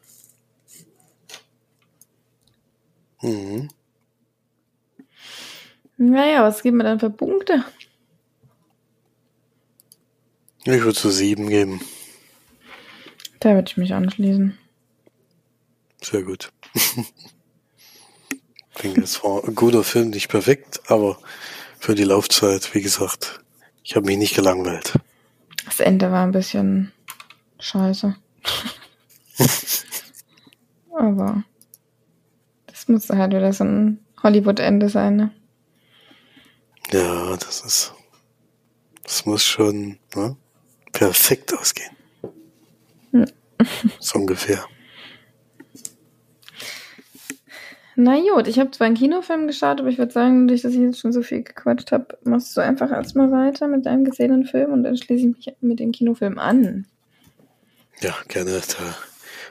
Mhm. 3.22 3.70
Naja, 5.98 6.44
was 6.44 6.64
geben 6.64 6.78
wir 6.78 6.86
dann 6.86 7.00
für 7.00 7.10
Punkte? 7.10 7.66
Ich 10.64 10.82
würde 10.82 10.98
so 10.98 11.10
sieben 11.10 11.50
geben. 11.50 11.82
Da 13.40 13.54
würde 13.56 13.70
ich 13.70 13.78
mich 13.78 13.94
anschließen. 13.94 14.58
Sehr 16.02 16.24
gut. 16.24 16.52
ich 16.74 17.04
denke, 18.82 19.02
es 19.02 19.24
war 19.24 19.44
ein 19.44 19.56
guter 19.56 19.84
Film, 19.84 20.12
nicht 20.12 20.30
perfekt, 20.30 20.82
aber 20.88 21.20
für 21.80 21.96
die 21.96 22.04
Laufzeit, 22.04 22.74
wie 22.76 22.82
gesagt, 22.82 23.42
ich 23.84 23.96
habe 23.96 24.06
mich 24.06 24.18
nicht 24.18 24.36
gelangweilt. 24.36 24.94
Das 25.66 25.80
Ende 25.80 26.12
war 26.12 26.24
ein 26.24 26.32
bisschen 26.32 26.92
scheiße. 27.60 28.16
Aber 30.98 31.44
das 32.68 32.88
musste 32.88 33.18
halt 33.18 33.32
wieder 33.34 33.54
so 33.54 33.64
ein 33.64 34.00
Hollywood-Ende 34.22 34.90
sein, 34.90 35.16
ne? 35.16 35.32
Ja, 36.92 37.38
das 37.38 37.62
ist. 37.62 37.94
Das 39.04 39.26
muss 39.26 39.44
schon 39.44 39.98
ne, 40.16 40.36
perfekt 40.92 41.54
ausgehen. 41.58 41.96
So 44.00 44.20
ungefähr. 44.20 44.66
Na 48.02 48.18
gut, 48.18 48.48
ich 48.48 48.60
habe 48.60 48.72
zwar 48.72 48.88
einen 48.88 48.96
Kinofilm 48.96 49.46
geschaut, 49.46 49.82
aber 49.82 49.90
ich 49.90 49.98
würde 49.98 50.14
sagen, 50.14 50.48
durch 50.48 50.62
dass 50.62 50.72
ich 50.72 50.80
jetzt 50.80 51.02
schon 51.02 51.12
so 51.12 51.22
viel 51.22 51.44
gequatscht 51.44 51.92
habe, 51.92 52.18
machst 52.24 52.56
du 52.56 52.62
einfach 52.62 52.90
erstmal 52.92 53.30
weiter 53.30 53.68
mit 53.68 53.86
deinem 53.86 54.06
gesehenen 54.06 54.46
Film 54.46 54.72
und 54.72 54.84
dann 54.84 54.96
schließe 54.96 55.28
ich 55.28 55.36
mich 55.36 55.56
mit 55.60 55.82
dem 55.82 55.92
Kinofilm 55.92 56.40
an. 56.40 56.88
Ja, 58.00 58.16
gerne. 58.30 58.52
Da 58.52 58.98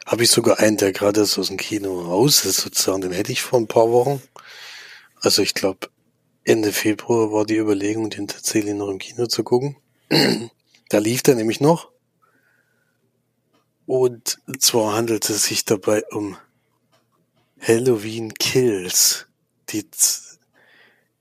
habe 0.07 0.23
ich 0.23 0.31
sogar 0.31 0.61
einen, 0.61 0.79
der 0.79 0.93
gerade 0.93 1.27
so 1.27 1.43
aus 1.43 1.49
dem 1.49 1.59
Kino 1.59 2.01
raus 2.01 2.47
ist, 2.47 2.61
sozusagen. 2.61 3.03
Den 3.03 3.13
hätte 3.13 3.33
ich 3.33 3.43
vor 3.43 3.61
ein 3.61 3.67
paar 3.67 3.93
Wochen. 3.93 4.23
Also 5.21 5.43
ich 5.43 5.53
glaube, 5.53 5.89
Ende 6.43 6.73
Februar 6.73 7.31
war 7.31 7.45
die 7.45 7.59
Überlegung, 7.59 8.09
den 8.09 8.29
tatsächlich 8.29 8.73
noch 8.73 8.89
im 8.89 8.99
Kino 8.99 9.27
zu 9.27 9.45
gucken. 9.45 9.77
da 10.89 10.97
lief 10.97 11.23
der 11.23 11.35
nämlich 11.35 11.61
noch. 11.61 11.91
Und 13.85 14.39
zwar 14.59 14.95
handelt 14.95 15.29
es 15.29 15.45
sich 15.45 15.67
dabei 15.67 16.03
um 16.13 16.39
Halloween 17.61 18.35
Kills. 18.35 19.27
Die, 19.71 19.85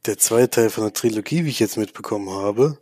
der 0.05 0.17
zweite 0.17 0.49
Teil 0.49 0.69
von 0.69 0.85
der 0.85 0.93
Trilogie, 0.93 1.45
wie 1.45 1.49
ich 1.49 1.59
jetzt 1.59 1.77
mitbekommen 1.77 2.29
habe. 2.29 2.79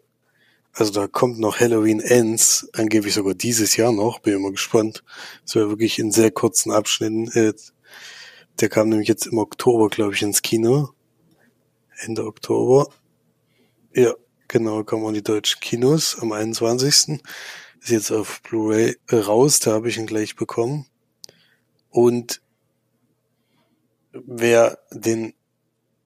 Also 0.74 0.92
da 0.92 1.08
kommt 1.08 1.40
noch 1.40 1.60
Halloween 1.60 2.02
Ends, 2.02 2.68
angeblich 2.74 3.14
sogar 3.14 3.34
dieses 3.34 3.78
Jahr 3.78 3.94
noch, 3.94 4.20
bin 4.20 4.34
immer 4.34 4.52
gespannt. 4.52 5.04
Das 5.46 5.56
war 5.56 5.70
wirklich 5.70 6.00
in 6.00 6.12
sehr 6.12 6.32
kurzen 6.32 6.72
Abschnitten. 6.72 7.30
Äh, 7.32 7.54
der 8.60 8.70
kam 8.70 8.90
nämlich 8.90 9.08
jetzt 9.08 9.26
im 9.26 9.38
Oktober, 9.38 9.88
glaube 9.90 10.14
ich, 10.14 10.22
ins 10.22 10.42
Kino. 10.42 10.90
Ende 11.98 12.26
Oktober. 12.26 12.90
Ja, 13.94 14.14
genau, 14.50 14.84
kam 14.84 15.06
an 15.06 15.14
die 15.14 15.24
deutschen 15.24 15.62
Kinos 15.62 16.18
am 16.20 16.34
21. 16.34 17.22
Ist 17.82 17.90
jetzt 17.90 18.12
auf 18.12 18.42
Blu-ray 18.42 18.98
raus, 19.12 19.62
da 19.62 19.72
habe 19.72 19.88
ich 19.88 19.98
ihn 19.98 20.08
gleich 20.08 20.36
bekommen. 20.36 20.88
Und 21.90 22.42
wer 24.26 24.80
den 24.92 25.34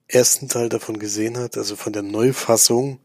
ersten 0.08 0.48
Teil 0.48 0.68
davon 0.68 0.98
gesehen 0.98 1.38
hat, 1.38 1.56
also 1.56 1.76
von 1.76 1.92
der 1.92 2.02
Neufassung, 2.02 3.00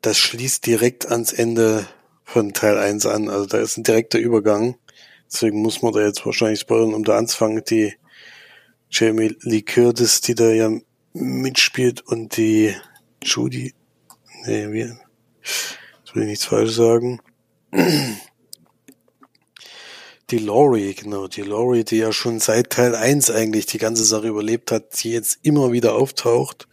das 0.00 0.18
schließt 0.18 0.64
direkt 0.66 1.10
ans 1.10 1.32
Ende 1.32 1.86
von 2.24 2.52
Teil 2.52 2.78
1 2.78 3.06
an. 3.06 3.28
Also 3.28 3.46
da 3.46 3.58
ist 3.58 3.76
ein 3.76 3.84
direkter 3.84 4.18
Übergang. 4.18 4.76
Deswegen 5.30 5.60
muss 5.60 5.82
man 5.82 5.92
da 5.92 6.00
jetzt 6.00 6.24
wahrscheinlich 6.24 6.60
spoilern, 6.60 6.94
um 6.94 7.04
da 7.04 7.16
anzufangen. 7.18 7.62
Die 7.68 7.94
Jamie 8.90 9.36
Lee 9.40 9.62
Curtis, 9.62 10.20
die 10.20 10.34
da 10.34 10.50
ja 10.50 10.70
mitspielt 11.12 12.02
und 12.02 12.36
die 12.36 12.74
Judy, 13.22 13.74
nee, 14.44 14.70
wie, 14.70 14.92
jetzt 15.40 16.14
will 16.14 16.22
ich 16.22 16.28
nichts 16.28 16.44
falsch 16.44 16.72
sagen. 16.72 17.20
Die 20.30 20.38
Laurie, 20.38 20.92
genau, 20.92 21.28
die 21.28 21.42
Laurie, 21.42 21.84
die 21.84 21.98
ja 21.98 22.12
schon 22.12 22.40
seit 22.40 22.70
Teil 22.70 22.96
1 22.96 23.30
eigentlich 23.30 23.66
die 23.66 23.78
ganze 23.78 24.02
Sache 24.02 24.26
überlebt 24.26 24.72
hat, 24.72 25.04
die 25.04 25.12
jetzt 25.12 25.38
immer 25.42 25.70
wieder 25.70 25.94
auftaucht. 25.94 26.66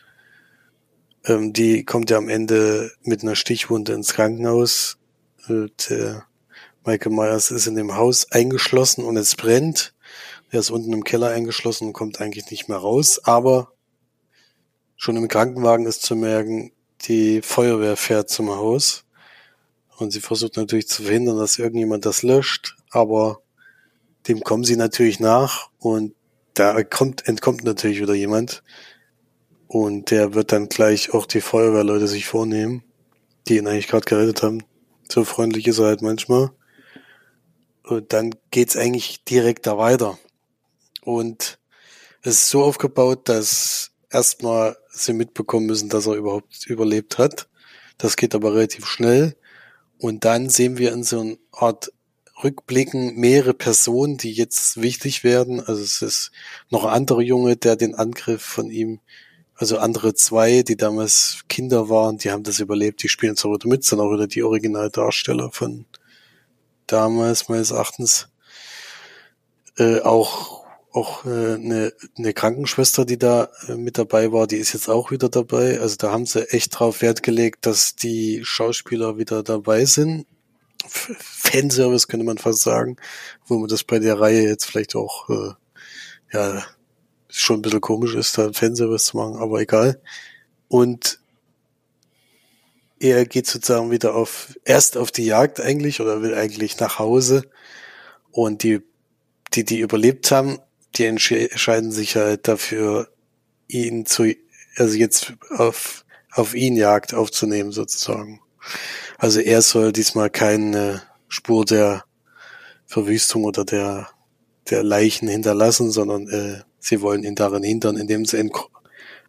Ähm, 1.24 1.54
die 1.54 1.86
kommt 1.86 2.10
ja 2.10 2.18
am 2.18 2.30
Ende 2.30 2.92
mit 3.04 3.22
einer 3.22 3.36
Stichwunde 3.36 3.94
ins 3.94 4.14
Krankenhaus. 4.14 4.98
Und, 5.48 5.92
äh, 5.92 6.16
Michael 6.84 7.12
Myers 7.12 7.52
ist 7.52 7.68
in 7.68 7.76
dem 7.76 7.96
Haus 7.96 8.32
eingeschlossen 8.32 9.06
und 9.06 9.18
es 9.18 9.36
brennt. 9.36 9.94
Er 10.50 10.60
ist 10.60 10.72
unten 10.72 10.92
im 10.92 11.04
Keller 11.04 11.30
eingeschlossen 11.30 11.90
und 11.90 11.94
kommt 11.94 12.20
eigentlich 12.20 12.50
nicht 12.50 12.70
mehr 12.70 12.80
raus. 12.80 13.22
Aber 13.24 13.72
schon 14.96 15.16
im 15.16 15.28
Krankenwagen 15.28 15.86
ist 15.86 16.02
zu 16.02 16.16
merken, 16.16 16.72
die 17.02 17.44
Feuerwehr 17.44 17.98
fährt 17.98 18.32
zum 18.32 18.50
Haus. 18.50 19.06
Und 19.98 20.12
sie 20.12 20.22
versucht 20.22 20.58
natürlich 20.58 20.88
zu 20.88 21.04
verhindern, 21.04 21.38
dass 21.38 21.60
irgendjemand 21.60 22.08
das 22.08 22.24
löscht. 22.24 22.76
Aber 22.90 23.43
dem 24.28 24.42
kommen 24.42 24.64
sie 24.64 24.76
natürlich 24.76 25.20
nach 25.20 25.70
und 25.80 26.14
da 26.54 26.84
kommt, 26.84 27.28
entkommt 27.28 27.64
natürlich 27.64 28.00
wieder 28.02 28.14
jemand. 28.14 28.64
Und 29.68 30.12
der 30.12 30.34
wird 30.36 30.52
dann 30.52 30.70
gleich 30.70 31.14
auch 31.14 31.26
die 31.26 31.42
Feuerwehrleute 31.42 32.08
sich 32.08 32.28
vornehmen, 32.28 32.84
die 33.48 33.58
ihn 33.58 33.68
eigentlich 33.68 33.88
gerade 33.88 34.06
gerettet 34.06 34.44
haben. 34.44 34.64
So 35.10 35.24
freundlich 35.24 35.68
ist 35.68 35.80
er 35.80 35.88
halt 35.88 36.02
manchmal. 36.02 36.52
Und 37.84 38.14
dann 38.14 38.36
geht's 38.52 38.78
eigentlich 38.78 39.24
direkt 39.24 39.66
da 39.68 39.78
weiter. 39.78 40.18
Und 41.02 41.60
es 42.22 42.36
ist 42.36 42.50
so 42.50 42.64
aufgebaut, 42.64 43.28
dass 43.28 43.92
erstmal 44.10 44.78
sie 44.90 45.14
mitbekommen 45.14 45.66
müssen, 45.66 45.90
dass 45.90 46.06
er 46.06 46.14
überhaupt 46.14 46.66
überlebt 46.68 47.18
hat. 47.18 47.50
Das 47.98 48.16
geht 48.16 48.36
aber 48.36 48.54
relativ 48.54 48.86
schnell. 48.86 49.36
Und 49.98 50.26
dann 50.26 50.50
sehen 50.50 50.78
wir 50.78 50.92
in 50.92 51.04
so 51.04 51.22
einer 51.22 51.38
Art 51.52 51.93
rückblicken 52.42 53.16
mehrere 53.16 53.54
Personen, 53.54 54.18
die 54.18 54.32
jetzt 54.32 54.82
wichtig 54.82 55.24
werden. 55.24 55.60
Also 55.60 55.84
es 55.84 56.02
ist 56.02 56.32
noch 56.70 56.86
ein 56.86 56.94
anderer 56.94 57.22
Junge, 57.22 57.58
der 57.58 57.76
den 57.76 57.96
Angriff 57.96 58.42
von 58.42 58.72
ihm, 58.72 59.00
also 59.56 59.78
andere 59.78 60.14
zwei, 60.14 60.64
die 60.64 60.78
damals 60.78 61.44
Kinder 61.48 61.90
waren, 61.90 62.18
die 62.18 62.32
haben 62.32 62.44
das 62.44 62.60
überlebt, 62.60 63.04
die 63.04 63.10
spielen 63.10 63.36
zwar 63.36 63.54
wieder 63.54 63.68
mit, 63.70 63.84
sind 63.84 64.00
auch 64.00 64.12
wieder 64.12 64.28
die 64.28 64.44
Originaldarsteller 64.44 65.52
von 65.52 65.86
damals, 66.88 67.50
meines 67.50 67.72
Erachtens. 67.72 68.30
Äh, 69.78 70.02
auch 70.02 70.64
auch 70.94 71.26
äh, 71.26 71.56
eine, 71.56 71.92
eine 72.18 72.34
Krankenschwester, 72.34 73.04
die 73.04 73.18
da 73.18 73.50
äh, 73.68 73.76
mit 73.76 73.98
dabei 73.98 74.32
war, 74.32 74.46
die 74.46 74.58
ist 74.58 74.74
jetzt 74.74 74.90
auch 74.90 75.10
wieder 75.12 75.28
dabei. 75.28 75.80
Also 75.80 75.96
da 75.98 76.12
haben 76.12 76.26
sie 76.26 76.48
echt 76.52 76.78
drauf 76.80 77.02
Wert 77.02 77.24
gelegt, 77.24 77.66
dass 77.66 77.96
die 77.96 78.42
Schauspieler 78.44 79.18
wieder 79.18 79.42
dabei 79.44 79.86
sind. 79.86 80.28
Fanservice 80.88 82.08
könnte 82.08 82.26
man 82.26 82.38
fast 82.38 82.62
sagen, 82.62 82.98
wo 83.46 83.58
man 83.60 83.70
das 83.70 83.84
bei 83.84 84.00
der 84.00 84.20
Reihe 84.20 84.44
jetzt 84.44 84.66
vielleicht 84.66 84.96
auch 84.96 85.30
äh, 85.30 85.54
ja 86.32 86.64
schon 87.30 87.60
ein 87.60 87.62
bisschen 87.62 87.82
komisch 87.82 88.16
ist, 88.16 88.38
da 88.38 88.52
Fanservice 88.54 89.06
zu 89.06 89.18
machen, 89.18 89.38
aber 89.38 89.60
egal. 89.60 90.02
Und 90.68 91.20
er 93.00 93.26
geht 93.26 93.48
sozusagen 93.48 93.92
wieder 93.92 94.16
auf 94.16 94.58
erst 94.64 94.98
auf 94.98 95.12
die 95.12 95.26
Jagd 95.26 95.60
eigentlich 95.60 96.00
oder 96.00 96.22
will 96.22 96.34
eigentlich 96.36 96.80
nach 96.80 97.00
Hause 97.00 97.44
und 98.32 98.64
die 98.64 98.82
die 99.54 99.66
die 99.66 99.80
überlebt 99.80 100.32
haben, 100.32 100.60
die 100.96 101.06
entscheiden 101.06 101.92
sich 101.92 102.16
halt 102.16 102.48
dafür 102.48 103.10
ihn 103.68 104.06
zu 104.06 104.34
also 104.78 104.96
jetzt 104.96 105.34
auf 105.50 106.06
auf 106.32 106.56
ihn 106.56 106.76
Jagd 106.76 107.14
aufzunehmen 107.14 107.72
sozusagen. 107.72 108.40
Also 109.24 109.40
er 109.40 109.62
soll 109.62 109.94
diesmal 109.94 110.30
keine 110.30 111.02
Spur 111.30 111.64
der 111.64 112.04
Verwüstung 112.86 113.46
oder 113.46 113.64
der 113.64 114.10
der 114.70 114.84
Leichen 114.84 115.30
hinterlassen, 115.30 115.92
sondern 115.92 116.28
äh, 116.28 116.64
sie 116.78 117.00
wollen 117.00 117.24
ihn 117.24 117.36
daran 117.36 117.64
hindern, 117.64 117.96
indem 117.96 118.26
sie 118.26 118.38
ihn 118.38 118.52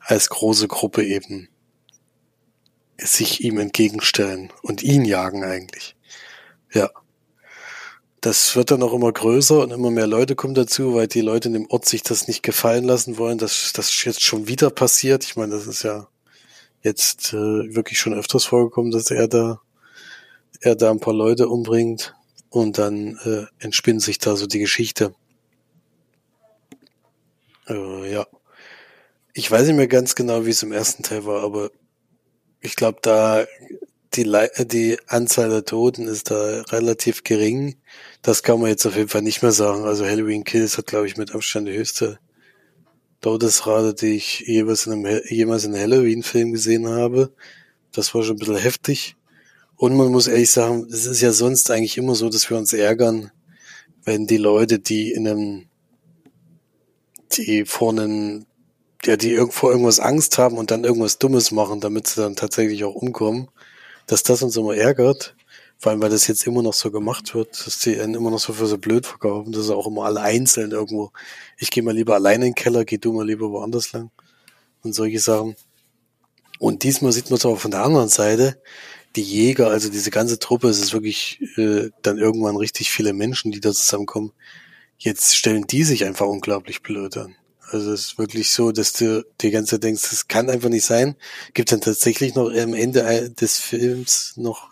als 0.00 0.30
große 0.30 0.66
Gruppe 0.66 1.04
eben 1.04 1.48
sich 2.98 3.44
ihm 3.44 3.56
entgegenstellen 3.58 4.52
und 4.62 4.82
ihn 4.82 5.04
jagen 5.04 5.44
eigentlich. 5.44 5.94
Ja. 6.72 6.90
Das 8.20 8.56
wird 8.56 8.72
dann 8.72 8.82
auch 8.82 8.94
immer 8.94 9.12
größer 9.12 9.60
und 9.60 9.70
immer 9.70 9.92
mehr 9.92 10.08
Leute 10.08 10.34
kommen 10.34 10.54
dazu, 10.54 10.96
weil 10.96 11.06
die 11.06 11.20
Leute 11.20 11.46
in 11.46 11.54
dem 11.54 11.70
Ort 11.70 11.86
sich 11.86 12.02
das 12.02 12.26
nicht 12.26 12.42
gefallen 12.42 12.82
lassen 12.82 13.16
wollen, 13.16 13.38
dass 13.38 13.72
das 13.72 14.02
jetzt 14.02 14.22
schon 14.22 14.48
wieder 14.48 14.70
passiert. 14.70 15.22
Ich 15.22 15.36
meine, 15.36 15.54
das 15.54 15.68
ist 15.68 15.84
ja 15.84 16.08
jetzt 16.82 17.32
äh, 17.32 17.76
wirklich 17.76 18.00
schon 18.00 18.12
öfters 18.12 18.44
vorgekommen, 18.44 18.90
dass 18.90 19.12
er 19.12 19.28
da 19.28 19.60
er 20.64 20.76
da 20.76 20.90
ein 20.90 21.00
paar 21.00 21.14
Leute 21.14 21.48
umbringt 21.48 22.14
und 22.48 22.78
dann 22.78 23.18
äh, 23.24 23.44
entspinnt 23.62 24.02
sich 24.02 24.18
da 24.18 24.36
so 24.36 24.46
die 24.46 24.60
Geschichte. 24.60 25.14
Äh, 27.68 28.12
ja. 28.12 28.26
Ich 29.34 29.50
weiß 29.50 29.66
nicht 29.66 29.76
mehr 29.76 29.88
ganz 29.88 30.14
genau, 30.14 30.46
wie 30.46 30.50
es 30.50 30.62
im 30.62 30.72
ersten 30.72 31.02
Teil 31.02 31.26
war, 31.26 31.42
aber 31.42 31.70
ich 32.60 32.76
glaube, 32.76 32.98
da 33.02 33.46
die, 34.14 34.22
Le 34.22 34.50
die 34.58 34.96
Anzahl 35.06 35.50
der 35.50 35.64
Toten 35.64 36.06
ist 36.06 36.30
da 36.30 36.62
relativ 36.62 37.24
gering. 37.24 37.76
Das 38.22 38.42
kann 38.42 38.60
man 38.60 38.70
jetzt 38.70 38.86
auf 38.86 38.96
jeden 38.96 39.08
Fall 39.08 39.22
nicht 39.22 39.42
mehr 39.42 39.52
sagen. 39.52 39.84
Also 39.84 40.06
Halloween 40.06 40.44
Kills 40.44 40.78
hat, 40.78 40.86
glaube 40.86 41.06
ich, 41.06 41.16
mit 41.16 41.34
Abstand 41.34 41.68
die 41.68 41.76
höchste 41.76 42.18
Todesrate, 43.20 43.94
die 43.94 44.16
ich 44.16 44.40
jemals 44.40 44.86
in 44.86 44.92
einem, 44.92 45.20
jemals 45.28 45.64
in 45.64 45.74
einem 45.74 45.82
Halloween-Film 45.82 46.52
gesehen 46.52 46.88
habe. 46.88 47.32
Das 47.92 48.14
war 48.14 48.22
schon 48.22 48.36
ein 48.36 48.38
bisschen 48.38 48.56
heftig. 48.56 49.16
Und 49.76 49.96
man 49.96 50.08
muss 50.08 50.28
ehrlich 50.28 50.50
sagen, 50.50 50.86
es 50.90 51.06
ist 51.06 51.20
ja 51.20 51.32
sonst 51.32 51.70
eigentlich 51.70 51.98
immer 51.98 52.14
so, 52.14 52.28
dass 52.28 52.48
wir 52.48 52.56
uns 52.56 52.72
ärgern, 52.72 53.30
wenn 54.04 54.26
die 54.26 54.36
Leute, 54.36 54.78
die 54.78 55.12
in 55.12 55.26
einem 55.26 55.66
die 57.36 57.64
vor 57.64 57.90
einem, 57.90 58.46
ja, 59.04 59.16
die 59.16 59.32
irgendwo 59.32 59.70
irgendwas 59.70 60.00
Angst 60.00 60.38
haben 60.38 60.56
und 60.56 60.70
dann 60.70 60.84
irgendwas 60.84 61.18
Dummes 61.18 61.50
machen, 61.50 61.80
damit 61.80 62.06
sie 62.06 62.20
dann 62.20 62.36
tatsächlich 62.36 62.84
auch 62.84 62.94
umkommen, 62.94 63.48
dass 64.06 64.22
das 64.22 64.42
uns 64.42 64.56
immer 64.56 64.76
ärgert, 64.76 65.34
vor 65.78 65.90
allem 65.90 66.00
weil 66.00 66.10
das 66.10 66.26
jetzt 66.26 66.46
immer 66.46 66.62
noch 66.62 66.74
so 66.74 66.90
gemacht 66.90 67.34
wird, 67.34 67.66
dass 67.66 67.80
die 67.80 67.94
immer 67.94 68.30
noch 68.30 68.38
so 68.38 68.52
für 68.52 68.66
so 68.66 68.78
blöd 68.78 69.06
verkaufen, 69.06 69.52
dass 69.52 69.70
auch 69.70 69.86
immer 69.86 70.04
alle 70.04 70.20
einzeln 70.20 70.70
irgendwo, 70.70 71.10
ich 71.58 71.70
gehe 71.70 71.82
mal 71.82 71.94
lieber 71.94 72.14
alleine 72.14 72.46
in 72.46 72.52
den 72.52 72.54
Keller, 72.54 72.84
geh 72.84 72.98
du 72.98 73.12
mal 73.12 73.26
lieber 73.26 73.50
woanders 73.50 73.92
lang 73.92 74.10
und 74.82 74.94
solche 74.94 75.20
Sachen. 75.20 75.56
Und 76.58 76.82
diesmal 76.84 77.12
sieht 77.12 77.30
man 77.30 77.38
es 77.38 77.44
aber 77.44 77.56
von 77.56 77.70
der 77.70 77.82
anderen 77.82 78.08
Seite, 78.08 78.60
die 79.16 79.22
Jäger, 79.22 79.68
also 79.68 79.90
diese 79.90 80.10
ganze 80.10 80.38
Truppe, 80.38 80.68
es 80.68 80.80
ist 80.80 80.92
wirklich 80.92 81.40
äh, 81.56 81.90
dann 82.02 82.18
irgendwann 82.18 82.56
richtig 82.56 82.90
viele 82.90 83.12
Menschen, 83.12 83.52
die 83.52 83.60
da 83.60 83.72
zusammenkommen, 83.72 84.32
Jetzt 84.98 85.36
stellen 85.36 85.66
die 85.66 85.84
sich 85.84 86.04
einfach 86.04 86.26
unglaublich 86.26 86.82
blöd 86.82 87.16
an. 87.16 87.34
Also 87.70 87.92
es 87.92 88.00
ist 88.06 88.18
wirklich 88.18 88.50
so, 88.50 88.72
dass 88.72 88.92
du 88.92 89.24
die 89.40 89.50
ganze 89.50 89.72
Zeit 89.72 89.84
denkst, 89.84 90.08
das 90.10 90.28
kann 90.28 90.48
einfach 90.48 90.68
nicht 90.68 90.84
sein. 90.84 91.16
Gibt 91.54 91.72
dann 91.72 91.80
tatsächlich 91.80 92.34
noch 92.34 92.50
am 92.50 92.74
Ende 92.74 93.30
des 93.30 93.58
Films 93.58 94.34
noch 94.36 94.70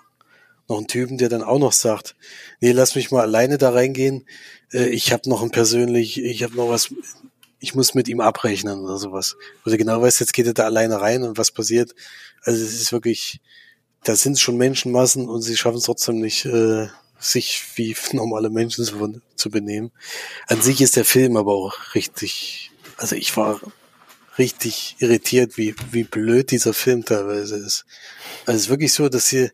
noch 0.68 0.78
einen 0.78 0.86
Typen, 0.86 1.18
der 1.18 1.28
dann 1.28 1.42
auch 1.42 1.58
noch 1.58 1.72
sagt, 1.72 2.14
nee, 2.60 2.70
lass 2.72 2.94
mich 2.94 3.10
mal 3.10 3.22
alleine 3.22 3.58
da 3.58 3.70
reingehen. 3.70 4.24
Äh, 4.72 4.88
ich 4.88 5.12
habe 5.12 5.28
noch 5.28 5.42
ein 5.42 5.50
persönlich, 5.50 6.22
ich 6.22 6.44
habe 6.44 6.54
noch 6.54 6.68
was, 6.68 6.94
ich 7.58 7.74
muss 7.74 7.94
mit 7.94 8.08
ihm 8.08 8.20
abrechnen 8.20 8.78
oder 8.78 8.96
sowas. 8.96 9.36
Wo 9.64 9.70
du 9.70 9.76
genau 9.76 10.00
weißt, 10.00 10.20
jetzt 10.20 10.32
geht 10.32 10.46
er 10.46 10.54
da 10.54 10.64
alleine 10.64 11.00
rein 11.00 11.24
und 11.24 11.36
was 11.36 11.50
passiert. 11.50 11.94
Also 12.42 12.64
es 12.64 12.80
ist 12.80 12.92
wirklich, 12.92 13.40
da 14.04 14.16
sind 14.16 14.40
schon 14.40 14.56
Menschenmassen 14.56 15.28
und 15.28 15.42
sie 15.42 15.56
schaffen 15.56 15.78
es 15.78 15.84
trotzdem 15.84 16.20
nicht, 16.20 16.44
äh, 16.44 16.88
sich 17.18 17.62
wie 17.76 17.96
normale 18.12 18.50
Menschen 18.50 18.84
zu, 18.84 19.20
zu 19.36 19.50
benehmen. 19.50 19.92
An 20.48 20.60
sich 20.60 20.80
ist 20.80 20.96
der 20.96 21.04
Film 21.04 21.36
aber 21.36 21.52
auch 21.52 21.94
richtig, 21.94 22.70
also 22.96 23.16
ich 23.16 23.36
war 23.36 23.60
richtig 24.38 24.96
irritiert, 24.98 25.56
wie, 25.56 25.74
wie 25.90 26.04
blöd 26.04 26.50
dieser 26.50 26.74
Film 26.74 27.04
teilweise 27.04 27.56
ist. 27.56 27.84
Also 28.46 28.56
es 28.56 28.62
ist 28.62 28.68
wirklich 28.70 28.92
so, 28.92 29.08
dass 29.08 29.28
sie, 29.28 29.50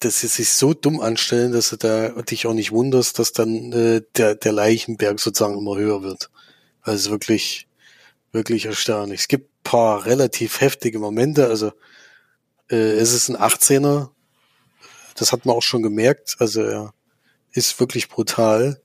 dass 0.00 0.20
sie 0.20 0.28
sich 0.28 0.50
so 0.50 0.74
dumm 0.74 1.00
anstellen, 1.00 1.52
dass 1.52 1.70
du 1.70 1.76
da 1.76 2.10
dich 2.22 2.46
auch 2.46 2.54
nicht 2.54 2.72
wunderst, 2.72 3.18
dass 3.18 3.32
dann 3.32 3.72
äh, 3.72 4.02
der, 4.16 4.34
der 4.34 4.52
Leichenberg 4.52 5.18
sozusagen 5.18 5.58
immer 5.58 5.76
höher 5.76 6.02
wird. 6.02 6.30
Also 6.82 7.10
wirklich, 7.10 7.66
wirklich 8.32 8.66
erstaunlich. 8.66 9.20
Es 9.20 9.28
gibt 9.28 9.50
paar 9.62 10.06
relativ 10.06 10.60
heftige 10.60 10.98
Momente, 10.98 11.48
also 11.48 11.72
äh, 12.70 12.92
es 12.92 13.12
ist 13.12 13.28
ein 13.28 13.36
18er, 13.36 14.10
das 15.16 15.32
hat 15.32 15.44
man 15.44 15.56
auch 15.56 15.62
schon 15.62 15.82
gemerkt. 15.82 16.36
Also 16.38 16.62
er 16.62 16.94
ist 17.52 17.78
wirklich 17.80 18.08
brutal. 18.08 18.80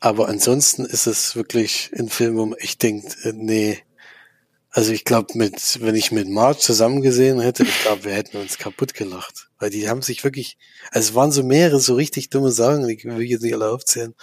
Aber 0.00 0.28
ansonsten 0.28 0.84
ist 0.84 1.06
es 1.06 1.34
wirklich 1.36 1.90
ein 1.96 2.08
Film, 2.08 2.36
wo 2.36 2.46
man 2.46 2.58
echt 2.58 2.82
denkt, 2.82 3.16
äh, 3.24 3.32
nee. 3.32 3.78
Also 4.70 4.92
ich 4.92 5.04
glaube, 5.04 5.36
mit, 5.36 5.80
wenn 5.80 5.94
ich 5.94 6.12
mit 6.12 6.28
Marge 6.28 6.60
zusammen 6.60 7.02
gesehen 7.02 7.40
hätte, 7.40 7.64
ich 7.64 7.82
glaube, 7.82 8.04
wir 8.04 8.12
hätten 8.12 8.36
uns 8.36 8.58
kaputt 8.58 8.94
gelacht. 8.94 9.48
Weil 9.58 9.70
die 9.70 9.88
haben 9.88 10.02
sich 10.02 10.22
wirklich, 10.22 10.56
also 10.92 11.10
es 11.10 11.14
waren 11.14 11.32
so 11.32 11.42
mehrere 11.42 11.80
so 11.80 11.94
richtig 11.94 12.30
dumme 12.30 12.52
Sachen, 12.52 12.86
die 12.86 13.02
will 13.02 13.22
ich 13.22 13.30
jetzt 13.30 13.42
nicht 13.42 13.54
alle 13.54 13.70
aufzählen. 13.70 14.14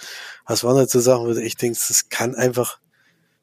Es 0.48 0.64
waren 0.64 0.76
halt 0.76 0.88
so 0.88 1.00
Sachen, 1.00 1.26
wo 1.26 1.32
du 1.32 1.42
echt 1.42 1.60
denkst, 1.60 1.88
das 1.88 2.08
kann 2.08 2.34
einfach, 2.34 2.78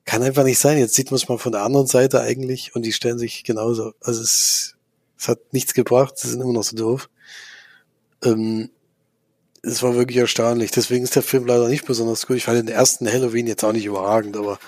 kann 0.05 0.23
einfach 0.23 0.43
nicht 0.43 0.59
sein. 0.59 0.79
Jetzt 0.79 0.95
sieht 0.95 1.11
man 1.11 1.17
es 1.17 1.27
mal 1.27 1.37
von 1.37 1.51
der 1.51 1.61
anderen 1.61 1.87
Seite 1.87 2.21
eigentlich 2.21 2.73
und 2.73 2.83
die 2.83 2.93
stellen 2.93 3.19
sich 3.19 3.43
genauso. 3.43 3.93
Also 4.01 4.21
es, 4.21 4.75
es 5.23 5.29
hat 5.29 5.53
nichts 5.53 5.73
gebracht, 5.73 6.17
sie 6.17 6.27
sind 6.27 6.41
immer 6.41 6.51
noch 6.51 6.63
so 6.63 6.75
doof. 6.75 7.09
Ähm, 8.25 8.69
es 9.61 9.81
war 9.81 9.95
wirklich 9.95 10.17
erstaunlich. 10.17 10.71
Deswegen 10.71 11.05
ist 11.05 11.15
der 11.15 11.23
Film 11.23 11.45
leider 11.45 11.69
nicht 11.69 11.85
besonders 11.85 12.27
gut. 12.27 12.35
Ich 12.35 12.43
fand 12.43 12.57
den 12.57 12.67
ersten 12.67 13.07
Halloween 13.09 13.47
jetzt 13.47 13.63
auch 13.63 13.71
nicht 13.71 13.85
überragend, 13.85 14.35
aber 14.35 14.59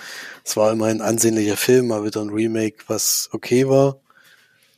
es 0.44 0.56
war 0.56 0.72
immer 0.72 0.86
ein 0.86 1.02
ansehnlicher 1.02 1.58
Film, 1.58 1.88
mal 1.88 2.04
wieder 2.04 2.22
ein 2.22 2.30
Remake, 2.30 2.78
was 2.86 3.28
okay 3.32 3.68
war. 3.68 4.00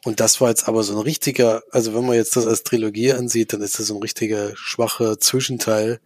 Und 0.04 0.18
das 0.18 0.40
war 0.40 0.48
jetzt 0.48 0.66
aber 0.66 0.82
so 0.82 0.96
ein 0.96 1.02
richtiger, 1.02 1.62
also 1.70 1.94
wenn 1.94 2.04
man 2.04 2.16
jetzt 2.16 2.34
das 2.34 2.48
als 2.48 2.64
Trilogie 2.64 3.12
ansieht, 3.12 3.52
dann 3.52 3.62
ist 3.62 3.78
das 3.78 3.86
so 3.86 3.94
ein 3.94 4.02
richtiger 4.02 4.56
schwacher 4.56 5.20
Zwischenteil, 5.20 6.00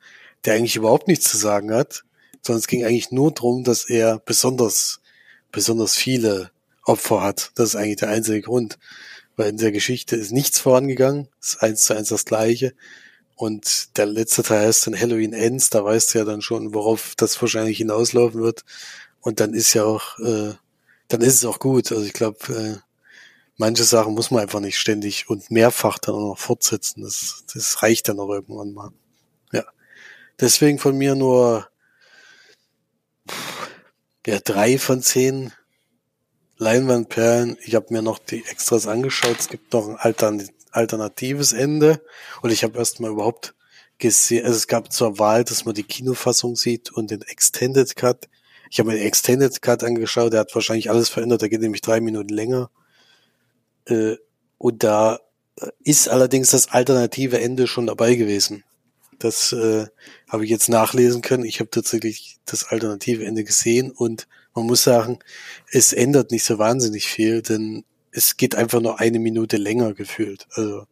der 0.45 0.53
eigentlich 0.53 0.77
überhaupt 0.77 1.09
nichts 1.09 1.31
zu 1.31 1.39
sagen 1.39 1.73
hat, 1.73 2.05
sondern 2.43 2.59
es 2.61 2.67
ging 2.67 2.85
eigentlich 2.85 3.11
nur 3.11 3.33
darum, 3.33 3.65
dass 3.65 3.89
er 3.89 4.19
besonders, 4.19 5.01
besonders 5.51 5.95
viele 5.95 6.51
Opfer 6.85 7.23
hat. 7.23 7.53
Das 7.55 7.71
ist 7.71 7.77
eigentlich 7.77 7.97
der 7.97 8.11
einzige 8.11 8.43
Grund 8.43 8.79
weil 9.37 9.51
in 9.51 9.57
der 9.57 9.73
Geschichte 9.73 10.16
ist 10.16 10.33
nichts 10.33 10.59
vorangegangen, 10.59 11.29
ist 11.40 11.62
eins 11.62 11.85
zu 11.85 11.95
eins 11.95 12.09
das 12.09 12.25
gleiche. 12.25 12.75
Und 13.35 13.97
der 13.97 14.07
letzte 14.07 14.42
Teil 14.42 14.66
heißt 14.66 14.87
dann 14.87 14.99
Halloween 14.99 15.33
Ends, 15.33 15.71
da 15.71 15.85
weißt 15.85 16.14
du 16.14 16.18
ja 16.18 16.25
dann 16.25 16.42
schon, 16.42 16.75
worauf 16.75 17.14
das 17.16 17.40
wahrscheinlich 17.40 17.79
hinauslaufen 17.79 18.40
wird. 18.40 18.64
Und 19.21 19.40
dann 19.40 19.55
ist 19.55 19.75
ja 19.75 19.85
auch, 19.85 20.18
äh, 20.18 20.55
dann 21.09 21.21
ist 21.21 21.35
es 21.35 21.45
auch 21.45 21.59
gut. 21.59 21.90
Also 21.92 22.05
ich 22.05 22.12
glaube, 22.12 22.38
äh, 22.53 22.77
manche 23.57 23.85
Sachen 23.85 24.14
muss 24.14 24.31
man 24.31 24.42
einfach 24.42 24.61
nicht 24.61 24.79
ständig 24.79 25.29
und 25.29 25.51
mehrfach 25.51 25.99
dann 25.99 26.14
auch 26.14 26.29
noch 26.31 26.38
fortsetzen. 26.38 27.03
Das, 27.03 27.45
das 27.53 27.83
reicht 27.83 28.09
dann 28.09 28.21
auch 28.21 28.31
irgendwann 28.31 28.73
mal. 28.73 28.90
Ja. 29.53 29.64
Deswegen 30.40 30.79
von 30.79 30.97
mir 30.97 31.14
nur 31.14 31.68
ja, 34.27 34.38
drei 34.40 34.79
von 34.79 35.03
zehn 35.03 35.53
Leinwandperlen. 36.59 37.57
Ich 37.65 37.75
habe 37.75 37.87
mir 37.91 38.03
noch 38.03 38.19
die 38.19 38.45
Extras 38.45 38.87
angeschaut. 38.87 39.38
Es 39.38 39.49
gibt 39.49 39.73
noch 39.73 39.88
ein 39.88 39.97
altern 39.97 40.49
alternatives 40.71 41.53
Ende. 41.53 42.01
Und 42.41 42.51
ich 42.51 42.65
habe 42.65 42.79
erstmal 42.79 43.11
überhaupt 43.11 43.55
gesehen, 43.99 44.45
also 44.45 44.57
es 44.57 44.67
gab 44.67 44.93
zur 44.93 45.19
Wahl, 45.19 45.45
dass 45.45 45.65
man 45.65 45.75
die 45.75 45.85
Kinofassung 45.85 46.57
sieht 46.57 46.91
und 46.91 47.11
den 47.11 47.23
Extended 47.23 47.95
Cut. 47.95 48.29
Ich 48.71 48.79
habe 48.79 48.91
mir 48.91 48.97
den 48.97 49.07
Extended 49.07 49.61
Cut 49.62 49.85
angeschaut, 49.85 50.33
der 50.33 50.41
hat 50.41 50.55
wahrscheinlich 50.55 50.91
alles 50.91 51.09
verändert, 51.09 51.43
der 51.43 51.51
geht 51.51 51.61
nämlich 51.61 51.83
drei 51.83 52.01
Minuten 52.01 52.31
länger. 52.31 52.71
Äh, 53.85 54.17
und 54.59 54.83
da 54.83 55.21
ist 55.85 56.09
allerdings 56.09 56.51
das 56.51 56.71
alternative 56.71 57.41
Ende 57.41 57.67
schon 57.67 57.87
dabei 57.87 58.15
gewesen. 58.15 58.65
Das 59.19 59.53
äh, 59.53 59.87
habe 60.29 60.45
ich 60.45 60.51
jetzt 60.51 60.69
nachlesen 60.69 61.23
können. 61.23 61.45
Ich 61.45 61.61
habe 61.61 61.71
tatsächlich 61.71 62.38
das 62.45 62.65
alternative 62.65 63.25
Ende 63.25 63.45
gesehen 63.45 63.91
und 63.93 64.27
man 64.55 64.67
muss 64.67 64.83
sagen, 64.83 65.19
es 65.71 65.93
ändert 65.93 66.31
nicht 66.31 66.45
so 66.45 66.59
wahnsinnig 66.59 67.07
viel, 67.07 67.43
denn 67.43 67.85
es 68.11 68.37
geht 68.37 68.55
einfach 68.55 68.81
nur 68.81 69.01
eine 69.01 69.19
Minute 69.19 69.57
länger 69.57 69.95
gefühlt. 69.95 70.47
Also 70.53 70.87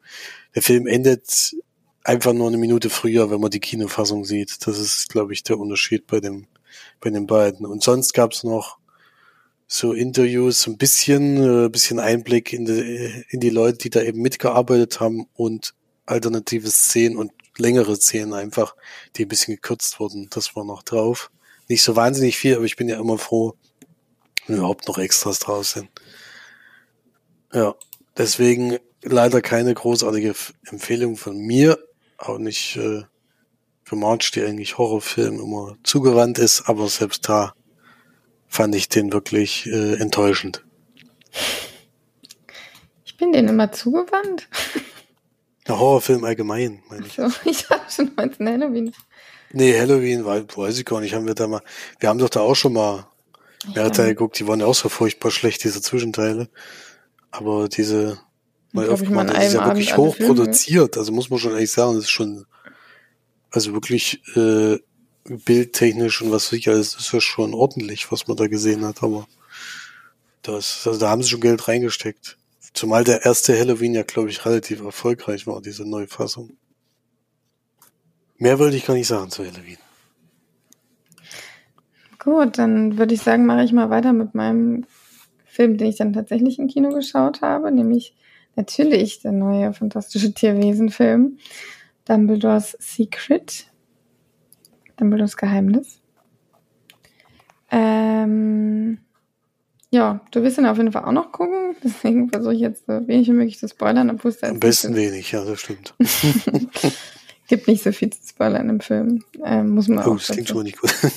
der 0.55 0.62
Film 0.62 0.87
endet 0.87 1.55
einfach 2.03 2.33
nur 2.33 2.49
eine 2.49 2.57
Minute 2.57 2.88
früher, 2.90 3.31
wenn 3.31 3.40
man 3.40 3.51
die 3.51 3.61
Kinofassung 3.61 4.25
sieht. 4.25 4.66
Das 4.66 4.79
ist, 4.79 5.11
glaube 5.11 5.33
ich, 5.33 5.42
der 5.42 5.59
Unterschied 5.59 6.07
bei 6.07 6.20
dem 6.20 6.46
bei 7.01 7.11
den 7.11 7.27
beiden. 7.27 7.66
Und 7.66 7.83
sonst 7.83 8.12
gab 8.12 8.33
es 8.33 8.44
noch 8.44 8.79
so 9.66 9.92
Interviews, 9.92 10.66
ein 10.66 10.79
bisschen, 10.79 11.66
äh, 11.66 11.68
bisschen 11.68 12.01
Einblick 12.01 12.53
in 12.53 12.64
die, 12.64 13.25
in 13.29 13.40
die 13.40 13.51
Leute, 13.51 13.79
die 13.79 13.90
da 13.90 14.03
eben 14.03 14.20
mitgearbeitet 14.20 15.01
haben 15.01 15.27
und 15.35 15.75
alternative 16.07 16.70
Szenen 16.70 17.16
und 17.16 17.33
längere 17.57 17.96
Szenen 17.96 18.35
einfach, 18.35 18.75
die 19.16 19.25
ein 19.25 19.29
bisschen 19.29 19.55
gekürzt 19.55 20.01
wurden. 20.01 20.29
Das 20.31 20.57
war 20.57 20.64
noch 20.64 20.83
drauf. 20.83 21.31
Nicht 21.70 21.85
so 21.85 21.94
wahnsinnig 21.94 22.37
viel, 22.37 22.56
aber 22.56 22.64
ich 22.64 22.74
bin 22.74 22.88
ja 22.88 22.98
immer 22.98 23.16
froh, 23.16 23.54
wenn 24.48 24.56
überhaupt 24.56 24.88
noch 24.88 24.98
Extras 24.98 25.38
draus 25.38 25.70
sind. 25.70 25.88
Ja, 27.52 27.76
deswegen 28.18 28.78
leider 29.04 29.40
keine 29.40 29.72
großartige 29.72 30.35
Empfehlung 30.68 31.16
von 31.16 31.38
mir, 31.38 31.78
auch 32.18 32.38
nicht 32.38 32.76
äh, 32.76 33.04
für 33.85 33.94
March, 33.94 34.33
die 34.33 34.42
eigentlich 34.42 34.78
Horrorfilm 34.78 35.38
immer 35.38 35.76
zugewandt 35.85 36.40
ist, 36.40 36.68
aber 36.68 36.88
selbst 36.88 37.28
da 37.28 37.54
fand 38.48 38.74
ich 38.74 38.88
den 38.88 39.12
wirklich 39.12 39.66
äh, 39.66 39.94
enttäuschend. 39.94 40.64
Ich 43.04 43.16
bin 43.16 43.30
den 43.30 43.46
immer 43.46 43.70
zugewandt. 43.70 44.48
Der 45.68 45.78
Horrorfilm 45.78 46.24
allgemein, 46.24 46.83
meine 46.88 47.06
ich. 47.06 47.12
So, 47.12 47.30
ich 47.48 47.70
habe 47.70 47.88
schon 47.88 48.11
mal 48.16 48.28
ein 48.28 48.48
Halloween. 48.48 48.92
Nee, 49.53 49.79
Halloween, 49.79 50.25
weiß 50.25 50.79
ich 50.79 50.85
gar 50.85 51.01
nicht, 51.01 51.15
haben 51.15 51.27
wir 51.27 51.35
da 51.35 51.49
mal, 51.49 51.63
wir 51.99 52.09
haben 52.09 52.19
doch 52.19 52.29
da 52.29 52.41
auch 52.41 52.55
schon 52.55 52.73
mal 52.73 53.07
mehrere 53.75 53.91
Teile 53.91 54.09
geguckt, 54.11 54.39
die 54.39 54.47
waren 54.47 54.61
ja 54.61 54.67
auch 54.67 54.75
so 54.75 54.89
furchtbar 54.89 55.31
schlecht, 55.31 55.65
diese 55.65 55.83
Zwischenteile. 55.83 56.49
Aber 57.31 57.69
diese, 57.69 58.19
mal 58.73 58.89
aufgemacht, 58.89 59.31
das 59.31 59.47
ist 59.47 59.55
ja 59.55 59.67
wirklich 59.67 59.97
hoch 59.97 60.17
produziert, 60.17 60.97
also 60.97 61.13
muss 61.13 61.31
man 61.31 61.39
schon 61.39 61.53
ehrlich 61.53 61.71
sagen, 61.71 61.95
das 61.95 62.05
ist 62.05 62.11
schon, 62.11 62.47
also 63.51 63.73
wirklich, 63.73 64.23
äh, 64.37 64.79
bildtechnisch 65.25 66.23
und 66.23 66.33
was 66.33 66.49
sicher 66.49 66.73
ist, 66.73 66.99
ist 66.99 67.13
ja 67.13 67.21
schon 67.21 67.55
ordentlich, 67.55 68.11
was 68.11 68.27
man 68.27 68.37
da 68.37 68.47
gesehen 68.47 68.85
hat, 68.85 69.03
aber 69.03 69.27
das, 70.43 70.87
also 70.87 70.99
da 70.99 71.11
haben 71.11 71.23
sie 71.23 71.29
schon 71.29 71.41
Geld 71.41 71.69
reingesteckt. 71.69 72.39
Zumal 72.73 73.05
der 73.05 73.25
erste 73.25 73.59
Halloween 73.59 73.95
ja, 73.95 74.03
glaube 74.03 74.31
ich, 74.31 74.45
relativ 74.47 74.81
erfolgreich 74.81 75.47
war, 75.47 75.61
diese 75.61 75.85
Neufassung. 75.85 76.57
Mehr 78.40 78.59
wollte 78.59 78.76
ich 78.79 78.87
gar 78.87 78.94
nicht 78.94 79.07
sagen 79.07 79.31
zu 79.31 79.44
Halloween. 79.44 79.76
Gut, 82.18 82.57
dann 82.57 82.96
würde 82.96 83.12
ich 83.14 83.20
sagen, 83.20 83.44
mache 83.44 83.64
ich 83.64 83.72
mal 83.72 83.90
weiter 83.90 84.14
mit 84.14 84.35
meinem 84.35 84.87
Film, 85.44 85.76
den 85.76 85.88
ich 85.88 85.96
dann 85.96 86.14
tatsächlich 86.14 86.59
im 86.59 86.66
Kino 86.66 86.88
geschaut 86.88 87.42
habe, 87.42 87.70
nämlich 87.70 88.16
natürlich 88.57 89.20
der 89.20 89.33
neue 89.33 89.74
fantastische 89.74 90.33
Tierwesen-Film 90.33 91.38
Dumbledores 92.07 92.76
Secret 92.81 93.66
Dumbledores 94.96 95.37
Geheimnis. 95.37 96.00
Ähm, 97.70 99.00
ja, 99.90 100.20
du 100.31 100.42
wirst 100.42 100.57
ihn 100.57 100.66
auf 100.66 100.79
jeden 100.79 100.92
Fall 100.92 101.05
auch 101.05 101.12
noch 101.12 101.31
gucken, 101.31 101.76
deswegen 101.85 102.31
versuche 102.31 102.55
ich 102.55 102.61
jetzt 102.61 102.87
so 102.87 103.07
wenig 103.07 103.29
wie 103.29 103.33
möglich 103.33 103.59
zu 103.59 103.68
spoilern. 103.68 104.09
Obwohl 104.09 104.31
es 104.31 104.42
Am 104.42 104.61
besten 104.61 104.94
wenig, 104.94 105.31
ja, 105.31 105.44
das 105.44 105.61
stimmt. 105.61 105.94
Gibt 107.51 107.67
nicht 107.67 107.83
so 107.83 107.91
viel 107.91 108.11
zu 108.11 108.21
spoilern 108.29 108.69
im 108.69 108.79
Film. 108.79 109.25
Ähm, 109.45 109.71
muss 109.71 109.89
man 109.89 109.99
oh, 109.99 110.13
auch 110.13 110.17
das 110.19 110.29
klingt 110.29 110.47
schon 110.47 110.63
nicht 110.63 110.79
gut. 110.79 110.95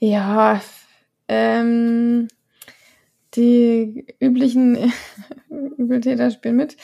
ja, 0.00 0.60
ähm, 1.28 2.26
die 3.36 4.04
üblichen 4.18 4.92
Übeltäter 5.78 6.32
spielen 6.32 6.56
mit. 6.56 6.76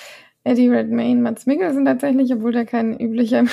Eddie 0.45 0.69
Redmayne, 0.69 1.21
Mats 1.21 1.47
Mikkelsen 1.47 1.85
tatsächlich, 1.85 2.33
obwohl 2.33 2.53
der 2.53 2.67
kein 2.67 2.97
üblicher 2.99 3.41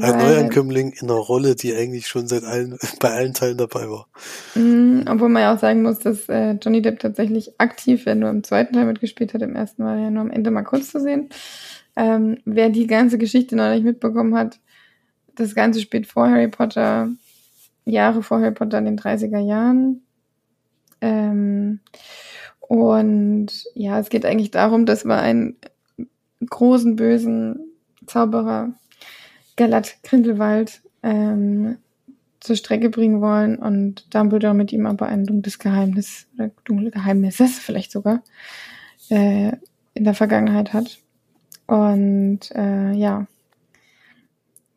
Ein 0.00 0.18
Neuankömmling 0.18 0.92
in 0.92 1.10
einer 1.10 1.18
Rolle, 1.18 1.54
die 1.54 1.74
eigentlich 1.74 2.08
schon 2.08 2.28
seit 2.28 2.44
allen, 2.44 2.78
bei 2.98 3.10
allen 3.10 3.34
Teilen 3.34 3.58
dabei 3.58 3.90
war. 3.90 4.08
Mm, 4.54 4.87
obwohl 5.06 5.28
man 5.28 5.42
ja 5.42 5.54
auch 5.54 5.58
sagen 5.58 5.82
muss, 5.82 5.98
dass 5.98 6.28
äh, 6.28 6.52
Johnny 6.52 6.82
Depp 6.82 6.98
tatsächlich 6.98 7.60
aktiv, 7.60 8.06
wenn 8.06 8.20
nur 8.20 8.30
im 8.30 8.42
zweiten 8.42 8.74
Teil 8.74 8.86
mitgespielt 8.86 9.34
hat, 9.34 9.42
im 9.42 9.54
ersten 9.54 9.82
Mal 9.82 10.00
ja 10.00 10.10
nur 10.10 10.22
am 10.22 10.30
Ende 10.30 10.50
mal 10.50 10.62
kurz 10.62 10.90
zu 10.90 11.00
sehen. 11.00 11.28
Ähm, 11.96 12.38
wer 12.44 12.70
die 12.70 12.86
ganze 12.86 13.18
Geschichte 13.18 13.56
noch 13.56 13.70
nicht 13.70 13.84
mitbekommen 13.84 14.34
hat, 14.34 14.60
das 15.34 15.54
Ganze 15.54 15.80
spielt 15.80 16.06
vor 16.06 16.28
Harry 16.28 16.48
Potter, 16.48 17.08
Jahre 17.84 18.22
vor 18.22 18.40
Harry 18.40 18.52
Potter 18.52 18.78
in 18.78 18.84
den 18.84 18.98
30er 18.98 19.38
Jahren. 19.38 20.02
Ähm, 21.00 21.80
und 22.60 23.48
ja, 23.74 23.98
es 23.98 24.10
geht 24.10 24.26
eigentlich 24.26 24.50
darum, 24.50 24.84
dass 24.84 25.04
wir 25.04 25.18
einen 25.18 25.56
großen, 26.44 26.96
bösen 26.96 27.60
Zauberer, 28.06 28.72
Galat 29.56 29.96
Grindelwald, 30.02 30.82
ähm, 31.02 31.78
zur 32.48 32.56
Strecke 32.56 32.90
bringen 32.90 33.20
wollen 33.20 33.56
und 33.56 34.12
Dumbledore 34.12 34.54
mit 34.54 34.72
ihm 34.72 34.86
aber 34.86 35.06
ein 35.06 35.24
dunkles 35.24 35.58
Geheimnis 35.58 36.26
oder 36.34 36.50
dunkle 36.64 36.90
Geheimnisse 36.90 37.46
vielleicht 37.46 37.92
sogar 37.92 38.22
äh, 39.10 39.52
in 39.94 40.04
der 40.04 40.14
Vergangenheit 40.14 40.72
hat. 40.72 40.98
Und 41.66 42.50
äh, 42.54 42.92
ja, 42.92 43.26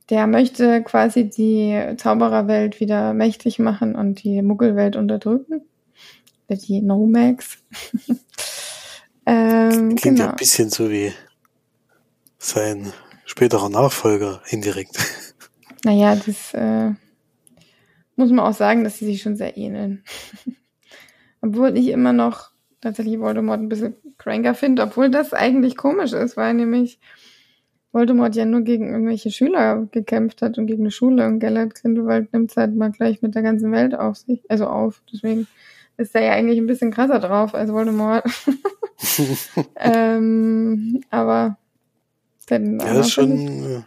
der 0.09 0.27
möchte 0.27 0.83
quasi 0.83 1.29
die 1.29 1.95
Zaubererwelt 1.97 2.79
wieder 2.79 3.13
mächtig 3.13 3.59
machen 3.59 3.95
und 3.95 4.23
die 4.23 4.41
Muggelwelt 4.41 4.95
unterdrücken 4.95 5.63
die 6.55 6.81
Nomax. 6.81 7.57
ähm, 9.25 9.95
Klingt 9.95 10.01
genau. 10.01 10.23
ja 10.23 10.29
ein 10.31 10.35
bisschen 10.35 10.69
so 10.69 10.89
wie 10.89 11.13
sein 12.37 12.91
späterer 13.25 13.69
Nachfolger 13.69 14.41
indirekt. 14.49 14.97
Naja, 15.83 16.15
das 16.15 16.53
äh, 16.53 16.91
muss 18.21 18.31
man 18.31 18.45
auch 18.45 18.53
sagen, 18.53 18.83
dass 18.83 18.97
sie 18.97 19.05
sich 19.05 19.21
schon 19.21 19.35
sehr 19.35 19.57
ähneln. 19.57 20.03
obwohl 21.41 21.77
ich 21.77 21.89
immer 21.89 22.13
noch 22.13 22.51
tatsächlich 22.79 23.19
Voldemort 23.19 23.59
ein 23.59 23.69
bisschen 23.69 23.95
cranker 24.17 24.53
finde, 24.53 24.83
obwohl 24.83 25.09
das 25.09 25.33
eigentlich 25.33 25.75
komisch 25.75 26.13
ist, 26.13 26.37
weil 26.37 26.53
nämlich 26.53 26.99
Voldemort 27.91 28.35
ja 28.35 28.45
nur 28.45 28.61
gegen 28.61 28.89
irgendwelche 28.89 29.31
Schüler 29.31 29.87
gekämpft 29.91 30.41
hat 30.41 30.57
und 30.57 30.67
gegen 30.67 30.83
eine 30.83 30.91
Schule 30.91 31.27
und 31.27 31.39
Gellert 31.39 31.75
Grindelwald 31.75 32.31
nimmt 32.31 32.51
es 32.51 32.57
halt 32.57 32.75
mal 32.75 32.91
gleich 32.91 33.21
mit 33.21 33.35
der 33.35 33.41
ganzen 33.41 33.71
Welt 33.71 33.95
auf 33.95 34.17
sich, 34.17 34.43
also 34.49 34.67
auf. 34.67 35.01
Deswegen 35.11 35.47
ist 35.97 36.15
er 36.15 36.21
ja 36.21 36.31
eigentlich 36.31 36.59
ein 36.59 36.67
bisschen 36.67 36.91
krasser 36.91 37.19
drauf 37.19 37.53
als 37.53 37.71
Voldemort. 37.71 38.23
ähm, 39.75 41.03
aber 41.09 41.57
ja, 42.49 42.99
ist 42.99 43.11
schon, 43.11 43.83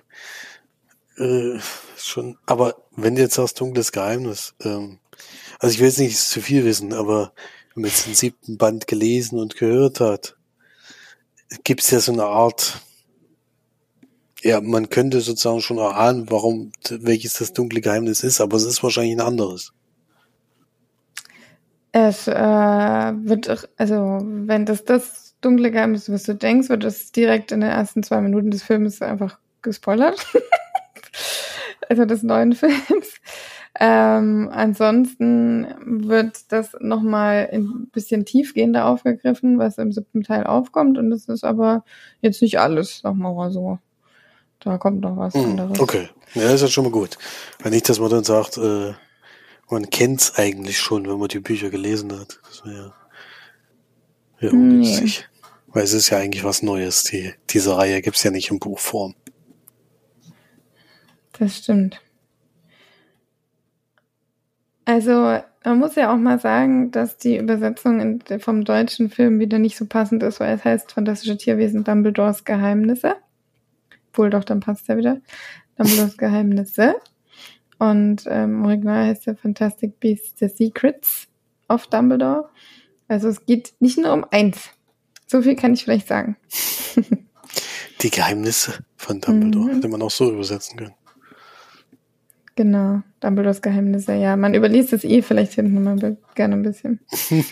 äh, 1.16 1.58
schon, 2.06 2.38
aber 2.46 2.76
wenn 2.96 3.14
du 3.14 3.22
jetzt 3.22 3.34
sagst, 3.34 3.60
dunkles 3.60 3.92
Geheimnis, 3.92 4.54
ähm, 4.62 4.98
also 5.58 5.74
ich 5.74 5.80
will 5.80 5.88
jetzt 5.88 5.98
nicht 5.98 6.18
zu 6.18 6.40
viel 6.40 6.64
wissen, 6.64 6.92
aber 6.92 7.32
wenn 7.74 7.82
man 7.82 7.90
jetzt 7.90 8.06
den 8.06 8.14
siebten 8.14 8.58
Band 8.58 8.86
gelesen 8.86 9.38
und 9.38 9.56
gehört 9.56 10.00
hat, 10.00 10.36
gibt 11.64 11.82
es 11.82 11.90
ja 11.90 12.00
so 12.00 12.12
eine 12.12 12.24
Art, 12.24 12.80
ja, 14.42 14.60
man 14.60 14.90
könnte 14.90 15.20
sozusagen 15.20 15.60
schon 15.60 15.78
erahnen, 15.78 16.30
warum, 16.30 16.72
welches 16.90 17.34
das 17.34 17.52
dunkle 17.52 17.80
Geheimnis 17.80 18.22
ist, 18.22 18.40
aber 18.40 18.56
es 18.56 18.64
ist 18.64 18.82
wahrscheinlich 18.82 19.16
ein 19.16 19.20
anderes. 19.20 19.72
Es 21.92 22.26
äh, 22.26 22.32
wird, 22.32 23.68
also 23.76 24.18
wenn 24.20 24.66
das 24.66 24.84
das 24.84 25.36
dunkle 25.40 25.70
Geheimnis, 25.70 26.10
was 26.10 26.24
du 26.24 26.34
denkst, 26.34 26.68
wird 26.68 26.84
das 26.84 27.12
direkt 27.12 27.52
in 27.52 27.60
den 27.60 27.70
ersten 27.70 28.02
zwei 28.02 28.20
Minuten 28.20 28.50
des 28.50 28.62
Films 28.62 29.00
einfach 29.00 29.38
gespoilert. 29.62 30.26
also 31.88 32.04
des 32.04 32.22
neuen 32.22 32.52
Films. 32.54 33.20
Ähm, 33.78 34.50
ansonsten 34.52 35.66
wird 35.84 36.52
das 36.52 36.76
nochmal 36.78 37.48
ein 37.52 37.88
bisschen 37.92 38.24
tiefgehender 38.24 38.86
aufgegriffen, 38.86 39.58
was 39.58 39.78
im 39.78 39.92
siebten 39.92 40.22
Teil 40.22 40.44
aufkommt. 40.44 40.96
Und 40.96 41.10
das 41.10 41.26
ist 41.26 41.44
aber 41.44 41.84
jetzt 42.20 42.40
nicht 42.40 42.60
alles, 42.60 43.00
sag 43.02 43.14
mal 43.14 43.50
so. 43.50 43.78
Da 44.60 44.78
kommt 44.78 45.00
noch 45.00 45.16
was 45.16 45.34
hm, 45.34 45.44
anderes. 45.44 45.80
Okay, 45.80 46.08
ja, 46.34 46.42
das 46.42 46.54
ist 46.54 46.62
ja 46.62 46.68
schon 46.68 46.84
mal 46.84 46.92
gut. 46.92 47.18
Wenn 47.62 47.72
nicht, 47.72 47.88
dass 47.88 47.98
man 47.98 48.10
dann 48.10 48.24
sagt, 48.24 48.56
äh, 48.58 48.94
man 49.68 49.90
kennt's 49.90 50.36
eigentlich 50.36 50.78
schon, 50.78 51.06
wenn 51.06 51.18
man 51.18 51.28
die 51.28 51.40
Bücher 51.40 51.70
gelesen 51.70 52.18
hat. 52.18 52.40
Das 52.48 52.64
wäre 52.64 52.94
ja, 54.40 54.48
ja 54.48 54.52
ungünstig. 54.52 55.24
Nee. 55.26 55.52
Weil 55.74 55.82
es 55.82 55.92
ist 55.92 56.10
ja 56.10 56.18
eigentlich 56.18 56.44
was 56.44 56.62
Neues. 56.62 57.02
Die, 57.02 57.34
diese 57.50 57.76
Reihe 57.76 58.00
gibt's 58.00 58.22
ja 58.22 58.30
nicht 58.30 58.50
in 58.50 58.60
Buchform. 58.60 59.14
Das 61.38 61.56
stimmt. 61.58 62.00
Also, 64.84 65.38
man 65.64 65.78
muss 65.78 65.94
ja 65.94 66.12
auch 66.12 66.18
mal 66.18 66.38
sagen, 66.38 66.90
dass 66.90 67.16
die 67.16 67.38
Übersetzung 67.38 68.20
vom 68.38 68.64
deutschen 68.64 69.08
Film 69.10 69.40
wieder 69.40 69.58
nicht 69.58 69.76
so 69.76 69.86
passend 69.86 70.22
ist, 70.22 70.40
weil 70.40 70.54
es 70.54 70.64
heißt 70.64 70.92
Fantastische 70.92 71.38
Tierwesen 71.38 71.84
Dumbledores 71.84 72.44
Geheimnisse. 72.44 73.16
obwohl 74.10 74.30
doch, 74.30 74.44
dann 74.44 74.60
passt 74.60 74.88
ja 74.88 74.96
wieder. 74.96 75.20
Dumbledores 75.76 76.16
Geheimnisse. 76.18 76.96
Und 77.78 78.24
ähm, 78.28 78.56
im 78.56 78.64
Original 78.64 79.06
heißt 79.06 79.26
der 79.26 79.36
Fantastic 79.36 79.98
Beasts 80.00 80.34
The 80.38 80.48
Secrets 80.48 81.28
of 81.68 81.86
Dumbledore. 81.86 82.48
Also 83.08 83.28
es 83.28 83.44
geht 83.46 83.74
nicht 83.80 83.98
nur 83.98 84.12
um 84.12 84.24
eins. 84.30 84.70
So 85.26 85.42
viel 85.42 85.56
kann 85.56 85.74
ich 85.74 85.84
vielleicht 85.84 86.08
sagen. 86.08 86.36
Die 88.02 88.10
Geheimnisse 88.10 88.84
von 88.96 89.20
Dumbledore 89.20 89.66
mhm. 89.66 89.74
hätte 89.76 89.88
man 89.88 90.02
auch 90.02 90.10
so 90.10 90.30
übersetzen 90.30 90.78
können. 90.78 90.94
Genau, 92.56 93.02
Dumbledores 93.20 93.62
Geheimnisse, 93.62 94.14
ja. 94.14 94.36
Man 94.36 94.54
überliest 94.54 94.92
es 94.92 95.02
eh 95.02 95.22
vielleicht 95.22 95.54
hinten 95.54 95.82
mal 95.82 96.16
gerne 96.34 96.54
ein 96.54 96.62
bisschen. 96.62 97.00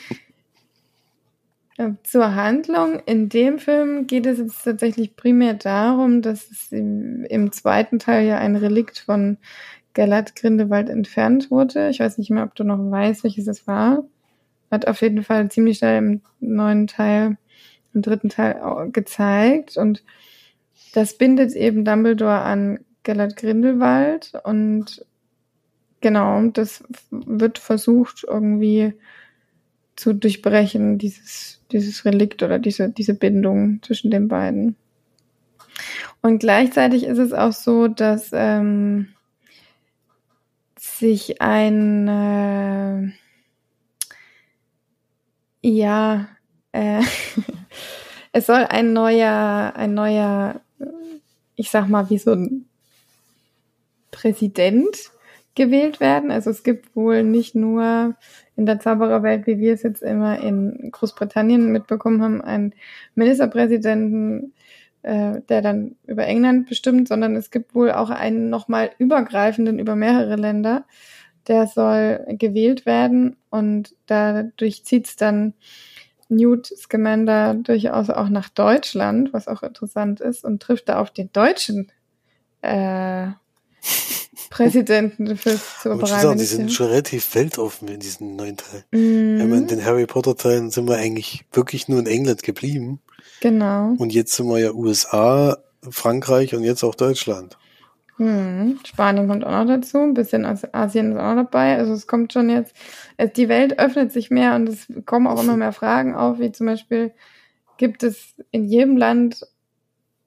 Zur 2.05 2.35
Handlung. 2.35 3.01
In 3.07 3.29
dem 3.29 3.59
Film 3.59 4.07
geht 4.07 4.27
es 4.27 4.39
jetzt 4.39 4.63
tatsächlich 4.63 5.17
primär 5.17 5.55
darum, 5.55 6.23
dass 6.23 6.49
es 6.51 6.71
im, 6.71 7.25
im 7.25 7.51
zweiten 7.51 7.99
Teil 7.99 8.27
ja 8.27 8.39
ein 8.39 8.55
Relikt 8.55 8.99
von 9.01 9.39
Gellert 9.95 10.37
Grindelwald 10.37 10.89
entfernt 10.89 11.51
wurde. 11.51 11.89
Ich 11.89 11.99
weiß 11.99 12.19
nicht 12.19 12.31
mehr, 12.31 12.45
ob 12.45 12.55
du 12.55 12.63
noch 12.63 12.79
weißt, 12.79 13.25
welches 13.25 13.49
es 13.49 13.67
war. 13.67 14.05
Hat 14.71 14.87
auf 14.87 15.01
jeden 15.01 15.23
Fall 15.25 15.51
ziemlich 15.51 15.79
schnell 15.79 15.99
im 15.99 16.21
neuen 16.41 16.87
Teil, 16.87 17.37
im 17.95 18.03
dritten 18.03 18.29
Teil 18.29 18.91
gezeigt. 18.93 19.77
Und 19.77 20.05
das 20.95 21.19
bindet 21.19 21.55
eben 21.55 21.85
Dumbledore 21.85 22.41
an 22.43 22.79
Gellert 23.03 23.37
Grindelwald 23.37 24.33
und 24.45 25.05
genau, 26.01 26.43
das 26.49 26.85
wird 27.11 27.59
versucht 27.59 28.25
irgendwie 28.27 28.95
zu 29.97 30.15
durchbrechen, 30.15 30.99
dieses, 30.99 31.61
dieses 31.71 32.05
Relikt 32.05 32.43
oder 32.43 32.59
diese, 32.59 32.91
diese 32.91 33.15
Bindung 33.15 33.83
zwischen 33.83 34.11
den 34.11 34.29
beiden. 34.29 34.77
Und 36.21 36.39
gleichzeitig 36.39 37.05
ist 37.05 37.19
es 37.19 37.33
auch 37.33 37.53
so, 37.53 37.89
dass 37.89 38.31
ähm, 38.33 39.09
sich 40.79 41.41
ein 41.41 42.09
äh, 42.09 43.13
ja 45.63 46.29
äh, 46.73 47.03
es 48.33 48.47
soll 48.47 48.65
ein 48.65 48.93
neuer 48.93 49.73
ein 49.75 49.95
neuer 49.95 50.61
ich 51.57 51.71
sag 51.71 51.89
mal 51.89 52.11
wie 52.11 52.19
so 52.19 52.33
ein 52.33 52.67
Präsident 54.13 55.11
gewählt 55.55 55.99
werden. 55.99 56.31
Also 56.31 56.51
es 56.51 56.63
gibt 56.63 56.95
wohl 56.95 57.25
nicht 57.25 57.55
nur 57.55 58.15
in 58.57 58.67
der 58.67 58.79
Zaubererwelt, 58.79 59.47
wie 59.47 59.59
wir 59.59 59.75
es 59.75 59.83
jetzt 59.83 60.03
immer 60.03 60.39
in 60.39 60.91
Großbritannien 60.93 61.73
mitbekommen 61.73 62.23
haben, 62.23 62.41
einen 62.41 62.75
Ministerpräsidenten, 63.17 64.55
äh, 65.03 65.41
der 65.49 65.63
dann 65.63 65.97
über 66.07 66.25
England 66.27 66.69
bestimmt, 66.69 67.09
sondern 67.09 67.35
es 67.37 67.51
gibt 67.51 67.75
wohl 67.75 67.91
auch 67.91 68.11
einen 68.11 68.49
nochmal 68.49 68.93
übergreifenden 68.99 69.79
über 69.79 69.97
mehrere 69.97 70.37
Länder. 70.37 70.85
Der 71.49 71.67
soll 71.67 72.25
gewählt 72.39 72.87
werden 72.87 73.37
und 73.51 73.95
dadurch 74.07 74.85
zieht 74.85 75.07
es 75.07 75.17
dann 75.17 75.55
Newt 76.29 76.67
Scamander 76.67 77.55
durchaus 77.55 78.09
auch 78.09 78.29
nach 78.31 78.49
Deutschland, 78.49 79.33
was 79.35 79.49
auch 79.49 79.63
interessant 79.63 80.21
ist, 80.21 80.45
und 80.45 80.63
trifft 80.63 80.89
da 80.89 80.99
auf 80.99 81.11
den 81.11 81.31
deutschen 81.33 81.93
äh, 82.63 83.29
Präsidenten 84.51 85.37
fürs 85.37 85.83
sagen, 85.83 86.39
Die 86.39 86.45
sind 86.45 86.73
schon 86.73 86.89
relativ 86.89 87.35
weltoffen 87.35 87.89
in 87.89 88.01
diesen 88.01 88.37
neuen 88.37 88.57
Teil. 88.57 88.85
Mm. 88.91 89.53
in 89.53 89.67
den 89.67 89.85
Harry 89.85 90.07
Potter 90.07 90.37
Teilen 90.37 90.71
sind 90.71 90.89
wir 90.89 90.97
eigentlich 90.97 91.45
wirklich 91.53 91.89
nur 91.89 91.99
in 91.99 92.07
England 92.07 92.43
geblieben. 92.43 93.01
Genau. 93.41 93.95
Und 93.99 94.13
jetzt 94.13 94.35
sind 94.35 94.47
wir 94.49 94.59
ja 94.59 94.73
USA, 94.73 95.59
Frankreich 95.89 96.55
und 96.55 96.63
jetzt 96.63 96.85
auch 96.85 96.95
Deutschland. 96.95 97.57
Hm. 98.19 98.79
Spanien 98.85 99.27
kommt 99.27 99.45
auch 99.45 99.51
noch 99.51 99.67
dazu, 99.67 99.99
ein 99.99 100.15
bisschen 100.15 100.45
Asien 100.45 101.13
ist 101.13 101.19
auch 101.19 101.35
noch 101.35 101.45
dabei. 101.45 101.79
Also 101.79 101.93
es 101.93 102.07
kommt 102.07 102.33
schon 102.33 102.51
jetzt, 102.51 102.75
die 103.37 103.49
Welt 103.49 103.79
öffnet 103.79 104.13
sich 104.13 104.31
mehr 104.31 104.55
und 104.55 104.69
es 104.69 104.87
kommen 105.07 105.27
auch 105.27 105.43
immer 105.43 105.57
mehr 105.57 105.73
Fragen 105.73 106.15
auf, 106.15 106.39
wie 106.39 106.53
zum 106.53 106.67
Beispiel, 106.67 107.13
gibt 107.79 108.03
es 108.03 108.35
in 108.51 108.65
jedem 108.65 108.97
Land 108.97 109.45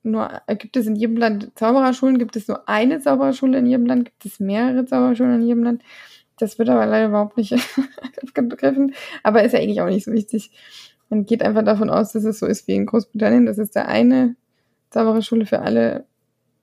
nur, 0.06 0.42
gibt 0.58 0.78
es 0.78 0.88
in 0.88 0.96
jedem 0.96 1.18
Land 1.18 1.52
Zaubererschulen? 1.56 2.18
Gibt 2.18 2.36
es 2.36 2.48
nur 2.48 2.68
eine 2.70 3.00
Zaubererschule 3.00 3.58
in 3.58 3.66
jedem 3.66 3.86
Land? 3.86 4.06
Gibt 4.06 4.26
es 4.26 4.40
mehrere 4.40 4.86
Zaubererschulen 4.86 5.42
in 5.42 5.48
jedem 5.48 5.64
Land? 5.64 5.84
Das 6.38 6.60
wird 6.60 6.70
aber 6.70 6.86
leider 6.86 7.08
überhaupt 7.08 7.38
nicht 7.38 7.54
begriffen. 8.34 8.94
Aber 9.24 9.44
ist 9.44 9.54
ja 9.54 9.60
eigentlich 9.60 9.82
auch 9.82 9.88
nicht 9.88 10.06
so 10.06 10.12
wichtig. 10.12 10.52
Man 11.10 11.26
geht 11.26 11.44
einfach 11.44 11.64
davon 11.64 11.90
aus, 11.90 12.12
dass 12.12 12.24
es 12.24 12.40
so 12.40 12.46
ist 12.46 12.68
wie 12.68 12.76
in 12.76 12.86
Großbritannien, 12.86 13.46
dass 13.46 13.58
es 13.58 13.72
da 13.72 13.84
eine 13.84 14.36
Zaubererschule 14.90 15.46
für 15.46 15.60
alle 15.60 16.06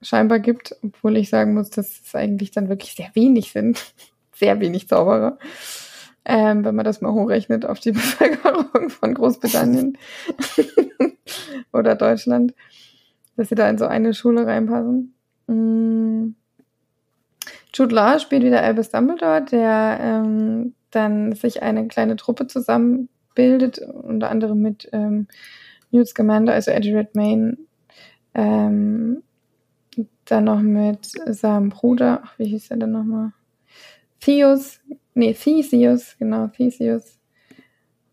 scheinbar 0.01 0.39
gibt, 0.39 0.75
obwohl 0.83 1.17
ich 1.17 1.29
sagen 1.29 1.53
muss, 1.53 1.69
dass 1.69 2.01
es 2.05 2.15
eigentlich 2.15 2.51
dann 2.51 2.69
wirklich 2.69 2.93
sehr 2.93 3.11
wenig 3.13 3.51
sind. 3.51 3.83
Sehr 4.35 4.59
wenig 4.59 4.87
Zauberer. 4.87 5.37
Ähm, 6.25 6.65
wenn 6.65 6.73
man 6.73 6.83
das 6.83 7.01
mal 7.01 7.13
hochrechnet 7.13 7.65
auf 7.65 7.79
die 7.79 7.91
Bevölkerung 7.93 8.89
von 8.89 9.13
Großbritannien 9.13 9.95
oder 11.71 11.93
Deutschland 11.93 12.55
dass 13.35 13.49
sie 13.49 13.55
da 13.55 13.69
in 13.69 13.77
so 13.77 13.85
eine 13.85 14.13
Schule 14.13 14.45
reinpassen. 14.45 15.13
Mm. 15.47 16.35
Jude 17.73 17.95
Law 17.95 18.19
spielt 18.19 18.43
wieder 18.43 18.61
Albus 18.61 18.89
Dumbledore, 18.89 19.43
der 19.43 19.97
ähm, 19.99 20.75
dann 20.91 21.33
sich 21.33 21.63
eine 21.63 21.87
kleine 21.87 22.15
Truppe 22.15 22.47
zusammenbildet, 22.47 23.79
unter 23.79 24.29
anderem 24.29 24.61
mit 24.61 24.87
ähm, 24.93 25.27
Newt 25.91 26.07
Scamander, 26.07 26.53
also 26.53 26.71
Eddie 26.71 26.93
Redmayne, 26.93 27.57
ähm, 28.35 29.23
dann 30.25 30.43
noch 30.45 30.61
mit 30.61 31.05
seinem 31.05 31.69
Bruder, 31.69 32.21
ach, 32.23 32.37
wie 32.37 32.45
hieß 32.45 32.71
er 32.71 32.77
denn 32.77 32.91
nochmal? 32.91 33.33
Theus, 34.19 34.79
nee, 35.13 35.33
Theseus, 35.33 36.15
genau, 36.17 36.47
Theseus, 36.47 37.19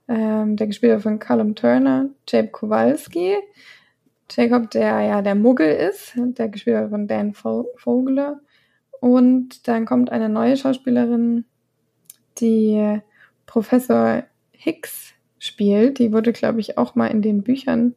ähm, 0.08 0.56
der 0.56 0.66
gespielt 0.66 0.92
wird 0.92 1.02
von 1.02 1.18
Callum 1.18 1.54
Turner, 1.54 2.10
Jabe 2.28 2.48
Kowalski, 2.48 3.36
Jacob, 4.30 4.70
der 4.70 5.00
ja 5.00 5.22
der 5.22 5.34
Muggel 5.34 5.70
ist, 5.70 6.12
der 6.16 6.48
gespielt 6.48 6.76
wird 6.76 6.90
von 6.90 7.06
Dan 7.06 7.34
Vogler. 7.34 8.40
Und 9.00 9.66
dann 9.66 9.86
kommt 9.86 10.10
eine 10.10 10.28
neue 10.28 10.56
Schauspielerin, 10.56 11.44
die 12.38 13.00
Professor 13.46 14.24
Hicks 14.52 15.14
spielt. 15.38 15.98
Die 15.98 16.12
wurde, 16.12 16.32
glaube 16.32 16.60
ich, 16.60 16.78
auch 16.78 16.94
mal 16.94 17.08
in 17.08 17.22
den 17.22 17.42
Büchern 17.42 17.94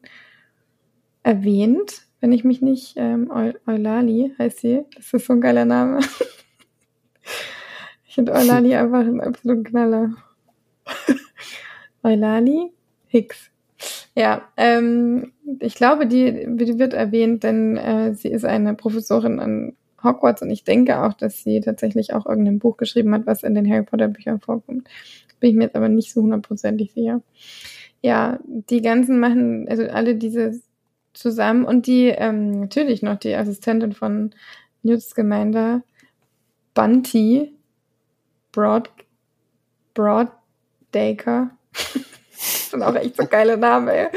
erwähnt, 1.23 2.03
wenn 2.19 2.31
ich 2.31 2.43
mich 2.43 2.61
nicht, 2.61 2.95
ähm, 2.97 3.29
Eulali 3.67 4.33
heißt 4.39 4.59
sie. 4.59 4.85
Das 4.95 5.13
ist 5.13 5.25
so 5.25 5.33
ein 5.33 5.41
geiler 5.41 5.65
Name. 5.65 5.99
ich 8.07 8.15
finde 8.15 8.33
Eulali 8.33 8.75
einfach 8.75 9.01
ein 9.01 9.19
absoluter 9.19 9.69
Knaller. 9.69 10.13
Eulali 12.03 12.71
Hicks. 13.07 13.52
Ja, 14.15 14.47
ähm, 14.57 15.33
ich 15.59 15.75
glaube, 15.75 16.05
die, 16.07 16.45
die 16.47 16.79
wird 16.79 16.93
erwähnt, 16.93 17.43
denn 17.43 17.77
äh, 17.77 18.13
sie 18.13 18.27
ist 18.27 18.45
eine 18.45 18.75
Professorin 18.75 19.39
an 19.39 19.75
Hogwarts 20.03 20.41
und 20.41 20.51
ich 20.51 20.63
denke 20.63 21.01
auch, 21.01 21.13
dass 21.13 21.43
sie 21.43 21.61
tatsächlich 21.61 22.13
auch 22.13 22.25
irgendein 22.25 22.59
Buch 22.59 22.77
geschrieben 22.77 23.13
hat, 23.13 23.25
was 23.25 23.43
in 23.43 23.55
den 23.55 23.69
Harry 23.69 23.83
Potter 23.83 24.09
Büchern 24.09 24.39
vorkommt. 24.39 24.87
Bin 25.39 25.49
ich 25.49 25.55
mir 25.55 25.63
jetzt 25.63 25.75
aber 25.75 25.89
nicht 25.89 26.13
so 26.13 26.21
hundertprozentig 26.21 26.93
sicher. 26.93 27.21
Ja, 28.01 28.39
die 28.45 28.81
ganzen 28.81 29.19
machen, 29.19 29.67
also 29.69 29.83
alle 29.83 30.15
diese 30.15 30.59
zusammen 31.13 31.65
und 31.65 31.87
die, 31.87 32.07
ähm, 32.07 32.61
natürlich 32.61 33.01
noch 33.01 33.17
die 33.17 33.35
Assistentin 33.35 33.93
von 33.93 34.31
Newt 34.83 35.01
Scamander, 35.01 35.83
Bunty, 36.73 37.53
Broad, 38.51 38.89
Broadacre. 39.93 41.51
sind 42.73 42.83
auch 42.83 42.95
echt 42.95 43.15
so 43.15 43.25
geile 43.25 43.57
Namen, 43.57 43.87
ey. 43.87 44.07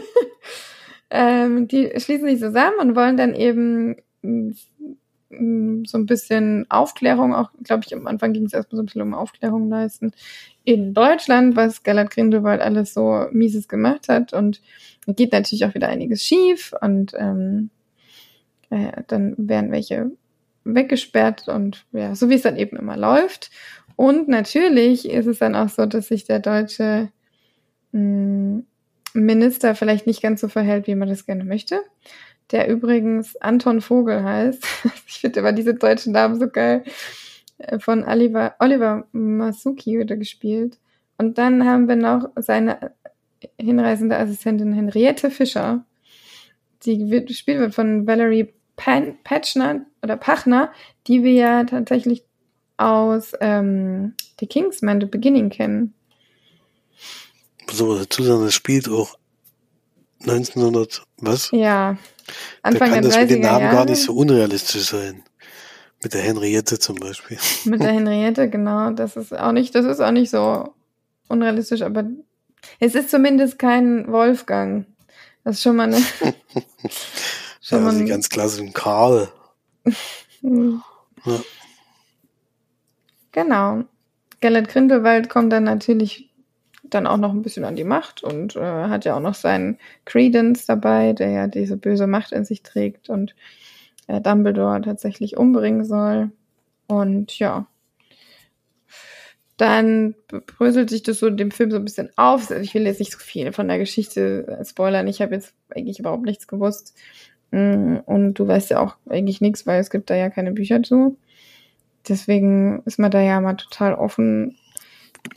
ähm, 1.10 1.68
die 1.68 1.92
schließen 1.98 2.28
sich 2.28 2.40
zusammen 2.40 2.78
und 2.80 2.96
wollen 2.96 3.16
dann 3.16 3.34
eben 3.34 3.96
mm, 4.22 5.84
so 5.84 5.98
ein 5.98 6.06
bisschen 6.06 6.66
Aufklärung, 6.68 7.34
auch 7.34 7.50
glaube 7.62 7.84
ich 7.86 7.94
am 7.94 8.06
Anfang 8.06 8.32
ging 8.32 8.46
es 8.46 8.52
erstmal 8.52 8.76
so 8.76 8.82
ein 8.82 8.86
bisschen 8.86 9.02
um 9.02 9.14
Aufklärung 9.14 9.68
leisten 9.68 10.12
in 10.64 10.94
Deutschland, 10.94 11.56
was 11.56 11.82
Gellert 11.82 12.10
Grindelwald 12.10 12.60
alles 12.60 12.94
so 12.94 13.26
mieses 13.32 13.68
gemacht 13.68 14.08
hat 14.08 14.32
und 14.32 14.60
geht 15.06 15.32
natürlich 15.32 15.64
auch 15.64 15.74
wieder 15.74 15.88
einiges 15.88 16.22
schief 16.22 16.72
und 16.80 17.12
ähm, 17.16 17.70
äh, 18.70 19.02
dann 19.08 19.34
werden 19.36 19.72
welche 19.72 20.10
weggesperrt 20.64 21.48
und 21.48 21.84
ja, 21.92 22.14
so 22.14 22.30
wie 22.30 22.34
es 22.34 22.42
dann 22.42 22.56
eben 22.56 22.76
immer 22.76 22.96
läuft. 22.96 23.50
Und 23.96 24.28
natürlich 24.28 25.08
ist 25.08 25.26
es 25.26 25.38
dann 25.38 25.54
auch 25.54 25.68
so, 25.68 25.86
dass 25.86 26.08
sich 26.08 26.24
der 26.24 26.38
deutsche 26.38 27.10
Minister 27.92 29.74
vielleicht 29.74 30.06
nicht 30.06 30.22
ganz 30.22 30.40
so 30.40 30.48
verhält, 30.48 30.86
wie 30.86 30.94
man 30.94 31.08
das 31.08 31.26
gerne 31.26 31.44
möchte. 31.44 31.80
Der 32.50 32.68
übrigens 32.68 33.36
Anton 33.36 33.80
Vogel 33.80 34.22
heißt. 34.22 34.64
ich 35.06 35.20
finde 35.20 35.40
aber 35.40 35.52
diese 35.52 35.74
deutschen 35.74 36.12
Namen 36.12 36.38
so 36.38 36.48
geil. 36.48 36.84
Äh, 37.58 37.78
von 37.78 38.04
Oliver, 38.04 38.54
Oliver 38.58 39.06
Masuki 39.12 39.98
wird 39.98 40.10
er 40.10 40.16
gespielt. 40.16 40.78
Und 41.18 41.38
dann 41.38 41.66
haben 41.66 41.88
wir 41.88 41.96
noch 41.96 42.30
seine 42.36 42.92
hinreisende 43.58 44.16
Assistentin 44.16 44.72
Henriette 44.72 45.30
Fischer, 45.30 45.84
die 46.84 47.10
wird, 47.10 47.28
gespielt 47.28 47.58
wird 47.58 47.74
von 47.74 48.06
Valerie 48.06 48.52
Pan, 48.76 49.16
Patchner 49.22 49.86
oder 50.02 50.16
Pachner, 50.16 50.72
die 51.06 51.22
wir 51.22 51.32
ja 51.32 51.64
tatsächlich 51.64 52.24
aus 52.76 53.32
ähm, 53.40 54.14
The 54.40 54.46
Kingsman 54.46 55.00
The 55.00 55.06
Beginning 55.06 55.50
kennen. 55.50 55.94
So, 57.70 57.98
dazu 57.98 58.22
sagen, 58.22 58.44
das 58.44 58.54
spielt 58.54 58.88
auch 58.88 59.16
1900, 60.22 61.02
was? 61.18 61.50
Ja, 61.52 61.96
Anfang 62.62 62.90
da 62.90 62.94
kann 62.94 63.02
der 63.02 63.10
das 63.10 63.14
30er 63.14 63.20
mit 63.20 63.30
den 63.30 63.40
Namen 63.40 63.60
Jahre. 63.62 63.74
gar 63.76 63.84
nicht 63.86 64.02
so 64.02 64.14
unrealistisch 64.14 64.84
sein. 64.88 65.22
Mit 66.02 66.14
der 66.14 66.22
Henriette 66.22 66.78
zum 66.78 66.96
Beispiel. 66.96 67.38
Mit 67.64 67.80
der 67.82 67.92
Henriette, 67.92 68.48
genau. 68.50 68.90
Das 68.90 69.16
ist 69.16 69.32
auch 69.32 69.52
nicht, 69.52 69.74
das 69.74 69.84
ist 69.86 70.00
auch 70.00 70.10
nicht 70.10 70.30
so 70.30 70.74
unrealistisch, 71.28 71.82
aber 71.82 72.04
es 72.80 72.94
ist 72.94 73.10
zumindest 73.10 73.58
kein 73.58 74.10
Wolfgang. 74.10 74.86
Das 75.44 75.56
ist 75.56 75.62
schon 75.62 75.76
mal 75.76 75.84
eine. 75.84 75.96
schon 77.60 77.78
Ja, 77.78 77.84
mal 77.84 77.90
also 77.94 78.04
ganz 78.06 78.28
klassischen 78.28 78.72
Karl. 78.72 79.28
Ja. 80.44 81.40
Genau. 83.30 83.84
Gellert 84.40 84.68
Grindelwald 84.68 85.28
kommt 85.28 85.52
dann 85.52 85.62
natürlich 85.62 86.31
dann 86.94 87.06
auch 87.06 87.16
noch 87.16 87.32
ein 87.32 87.42
bisschen 87.42 87.64
an 87.64 87.76
die 87.76 87.84
Macht 87.84 88.22
und 88.22 88.56
äh, 88.56 88.60
hat 88.60 89.04
ja 89.04 89.16
auch 89.16 89.20
noch 89.20 89.34
seinen 89.34 89.78
Credence 90.04 90.66
dabei, 90.66 91.12
der 91.12 91.30
ja 91.30 91.46
diese 91.46 91.76
böse 91.76 92.06
Macht 92.06 92.32
in 92.32 92.44
sich 92.44 92.62
trägt 92.62 93.08
und 93.08 93.34
äh, 94.06 94.20
Dumbledore 94.20 94.82
tatsächlich 94.82 95.36
umbringen 95.36 95.84
soll. 95.84 96.30
Und 96.86 97.38
ja, 97.38 97.66
dann 99.56 100.14
bröselt 100.28 100.90
sich 100.90 101.02
das 101.02 101.18
so 101.18 101.30
dem 101.30 101.50
Film 101.50 101.70
so 101.70 101.76
ein 101.76 101.84
bisschen 101.84 102.10
auf. 102.16 102.50
Also 102.50 102.62
ich 102.62 102.74
will 102.74 102.82
jetzt 102.84 102.98
nicht 102.98 103.12
so 103.12 103.18
viel 103.18 103.52
von 103.52 103.68
der 103.68 103.78
Geschichte 103.78 104.46
äh, 104.48 104.64
spoilern. 104.64 105.06
Ich 105.06 105.22
habe 105.22 105.34
jetzt 105.34 105.54
eigentlich 105.70 105.98
überhaupt 105.98 106.24
nichts 106.24 106.48
gewusst. 106.48 106.96
Mm, 107.52 107.98
Und 108.06 108.34
du 108.34 108.48
weißt 108.48 108.70
ja 108.70 108.80
auch 108.80 108.96
eigentlich 109.08 109.40
nichts, 109.40 109.66
weil 109.66 109.80
es 109.80 109.90
gibt 109.90 110.10
da 110.10 110.16
ja 110.16 110.30
keine 110.30 110.52
Bücher 110.52 110.82
zu. 110.82 111.16
Deswegen 112.08 112.82
ist 112.86 112.98
man 112.98 113.10
da 113.10 113.20
ja 113.20 113.40
mal 113.40 113.54
total 113.54 113.94
offen 113.94 114.56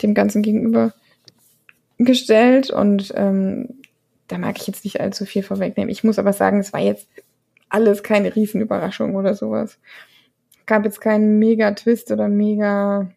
dem 0.02 0.14
Ganzen 0.14 0.42
gegenüber 0.42 0.92
gestellt 1.98 2.70
und 2.70 3.12
ähm, 3.16 3.80
da 4.28 4.38
mag 4.38 4.58
ich 4.58 4.66
jetzt 4.66 4.84
nicht 4.84 5.00
allzu 5.00 5.24
viel 5.24 5.42
vorwegnehmen. 5.42 5.90
Ich 5.90 6.04
muss 6.04 6.18
aber 6.18 6.32
sagen, 6.32 6.58
es 6.58 6.72
war 6.72 6.80
jetzt 6.80 7.08
alles 7.68 8.02
keine 8.02 8.34
Riesenüberraschung 8.34 9.14
oder 9.14 9.34
sowas. 9.34 9.78
Gab 10.66 10.84
jetzt 10.84 11.00
keinen 11.00 11.38
Mega-Twist 11.38 12.10
oder 12.10 12.28
mega 12.28 13.10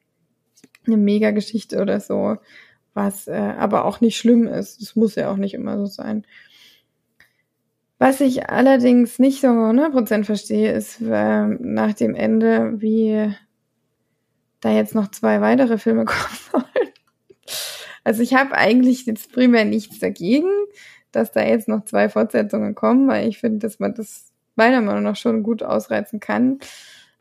eine 0.85 0.97
Mega-Geschichte 0.97 1.81
oder 1.81 1.99
so, 1.99 2.37
was 2.93 3.27
äh, 3.27 3.33
aber 3.33 3.85
auch 3.85 4.01
nicht 4.01 4.17
schlimm 4.17 4.47
ist. 4.47 4.81
Das 4.81 4.95
muss 4.95 5.15
ja 5.15 5.31
auch 5.31 5.37
nicht 5.37 5.53
immer 5.53 5.77
so 5.77 5.85
sein. 5.85 6.25
Was 7.97 8.21
ich 8.21 8.49
allerdings 8.49 9.19
nicht 9.19 9.41
so 9.41 9.47
100% 9.47 10.23
verstehe, 10.23 10.71
ist 10.71 11.01
äh, 11.01 11.45
nach 11.47 11.93
dem 11.93 12.15
Ende, 12.15 12.73
wie 12.81 13.33
da 14.61 14.71
jetzt 14.71 14.95
noch 14.95 15.11
zwei 15.11 15.41
weitere 15.41 15.77
Filme 15.77 16.05
kommen 16.05 16.37
sollen. 16.51 16.93
Also 18.03 18.21
ich 18.23 18.33
habe 18.33 18.53
eigentlich 18.53 19.05
jetzt 19.05 19.31
primär 19.31 19.65
nichts 19.65 19.99
dagegen, 19.99 20.49
dass 21.11 21.31
da 21.31 21.43
jetzt 21.43 21.67
noch 21.67 21.85
zwei 21.85 22.09
Fortsetzungen 22.09 22.75
kommen, 22.75 23.07
weil 23.07 23.27
ich 23.27 23.39
finde, 23.39 23.59
dass 23.59 23.79
man 23.79 23.93
das 23.93 24.31
meiner 24.55 24.81
Meinung 24.81 25.03
nach 25.03 25.15
schon 25.15 25.43
gut 25.43 25.63
ausreizen 25.63 26.19
kann. 26.19 26.59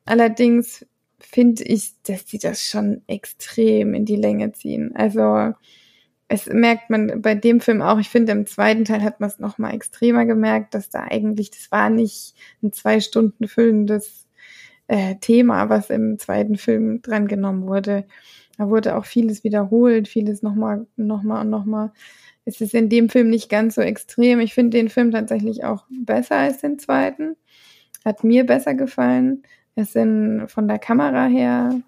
Allerdings 0.04 0.86
finde 1.20 1.64
ich, 1.64 1.94
dass 2.02 2.24
die 2.24 2.38
das 2.38 2.62
schon 2.62 3.02
extrem 3.06 3.94
in 3.94 4.04
die 4.04 4.16
Länge 4.16 4.52
ziehen. 4.52 4.94
Also 4.94 5.52
es 6.28 6.46
merkt 6.46 6.90
man 6.90 7.22
bei 7.22 7.34
dem 7.34 7.60
Film 7.60 7.80
auch, 7.80 7.98
ich 7.98 8.10
finde, 8.10 8.32
im 8.32 8.46
zweiten 8.46 8.84
Teil 8.84 9.02
hat 9.02 9.20
man 9.20 9.30
es 9.30 9.38
nochmal 9.38 9.74
extremer 9.74 10.26
gemerkt, 10.26 10.74
dass 10.74 10.90
da 10.90 11.04
eigentlich, 11.04 11.50
das 11.50 11.72
war 11.72 11.88
nicht 11.88 12.34
ein 12.62 12.72
zwei 12.72 13.00
Stunden 13.00 13.48
füllendes 13.48 14.26
äh, 14.88 15.16
Thema, 15.16 15.70
was 15.70 15.90
im 15.90 16.18
zweiten 16.18 16.56
Film 16.56 17.00
drangenommen 17.00 17.66
wurde. 17.66 18.04
Da 18.58 18.68
wurde 18.68 18.96
auch 18.96 19.04
vieles 19.04 19.44
wiederholt, 19.44 20.08
vieles 20.08 20.42
nochmal, 20.42 20.86
nochmal 20.96 21.42
und 21.42 21.50
nochmal. 21.50 21.92
Es 22.44 22.60
ist 22.60 22.74
in 22.74 22.88
dem 22.88 23.08
Film 23.08 23.30
nicht 23.30 23.48
ganz 23.48 23.76
so 23.76 23.80
extrem. 23.80 24.40
Ich 24.40 24.52
finde 24.52 24.76
den 24.76 24.88
Film 24.88 25.12
tatsächlich 25.12 25.64
auch 25.64 25.84
besser 25.90 26.36
als 26.36 26.60
den 26.60 26.78
zweiten. 26.78 27.36
Hat 28.04 28.24
mir 28.24 28.44
besser 28.44 28.74
gefallen. 28.74 29.44
Es 29.76 29.92
sind 29.92 30.48
von 30.48 30.66
der 30.66 30.80
Kamera 30.80 31.26
her 31.26 31.80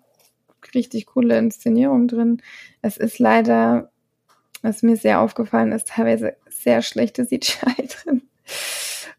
richtig 0.75 1.07
coole 1.07 1.39
Inszenierungen 1.39 2.07
drin. 2.07 2.43
Es 2.83 2.97
ist 2.97 3.19
leider, 3.19 3.91
was 4.63 4.83
mir 4.83 4.97
sehr 4.97 5.21
aufgefallen 5.21 5.73
ist, 5.73 5.89
teilweise 5.89 6.37
sehr 6.49 6.83
schlechte 6.83 7.27
CGI 7.27 7.89
drin. 7.89 8.23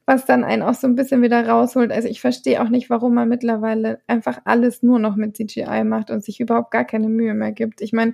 Was 0.06 0.26
dann 0.26 0.44
einen 0.44 0.64
auch 0.64 0.74
so 0.74 0.88
ein 0.88 0.96
bisschen 0.96 1.22
wieder 1.22 1.48
rausholt. 1.48 1.92
Also 1.92 2.08
ich 2.08 2.22
verstehe 2.22 2.62
auch 2.62 2.70
nicht, 2.70 2.90
warum 2.90 3.14
man 3.14 3.30
mittlerweile 3.30 4.00
einfach 4.08 4.40
alles 4.46 4.82
nur 4.84 5.00
noch 5.00 5.16
mit 5.16 5.38
CGI 5.38 5.84
macht 5.84 6.10
und 6.10 6.24
sich 6.24 6.40
überhaupt 6.40 6.72
gar 6.72 6.86
keine 6.86 7.08
Mühe 7.08 7.34
mehr 7.34 7.52
gibt. 7.52 7.82
Ich 7.82 7.94
meine, 7.94 8.14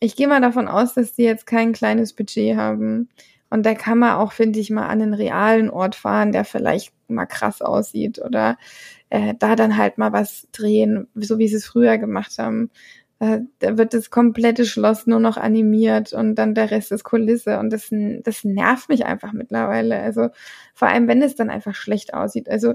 ich 0.00 0.16
gehe 0.16 0.26
mal 0.26 0.40
davon 0.40 0.68
aus, 0.68 0.94
dass 0.94 1.14
die 1.14 1.22
jetzt 1.22 1.46
kein 1.46 1.72
kleines 1.72 2.12
Budget 2.12 2.56
haben. 2.56 3.08
Und 3.50 3.66
da 3.66 3.74
kann 3.74 3.98
man 3.98 4.12
auch, 4.12 4.32
finde 4.32 4.58
ich, 4.60 4.70
mal 4.70 4.86
an 4.86 5.02
einen 5.02 5.14
realen 5.14 5.68
Ort 5.68 5.94
fahren, 5.94 6.32
der 6.32 6.44
vielleicht 6.44 6.92
mal 7.06 7.26
krass 7.26 7.60
aussieht 7.60 8.18
oder 8.18 8.56
äh, 9.10 9.34
da 9.38 9.56
dann 9.56 9.76
halt 9.76 9.98
mal 9.98 10.12
was 10.12 10.48
drehen, 10.52 11.06
so 11.14 11.38
wie 11.38 11.48
sie 11.48 11.56
es 11.56 11.66
früher 11.66 11.98
gemacht 11.98 12.38
haben. 12.38 12.70
Äh, 13.22 13.42
da 13.60 13.78
wird 13.78 13.94
das 13.94 14.10
komplette 14.10 14.66
Schloss 14.66 15.06
nur 15.06 15.20
noch 15.20 15.36
animiert 15.36 16.12
und 16.12 16.34
dann 16.34 16.56
der 16.56 16.72
Rest 16.72 16.90
ist 16.90 17.04
Kulisse 17.04 17.60
und 17.60 17.70
das, 17.70 17.90
das 18.24 18.42
nervt 18.42 18.88
mich 18.88 19.06
einfach 19.06 19.32
mittlerweile. 19.32 19.96
Also 20.00 20.30
vor 20.74 20.88
allem, 20.88 21.06
wenn 21.06 21.22
es 21.22 21.36
dann 21.36 21.48
einfach 21.48 21.76
schlecht 21.76 22.14
aussieht. 22.14 22.48
Also 22.48 22.74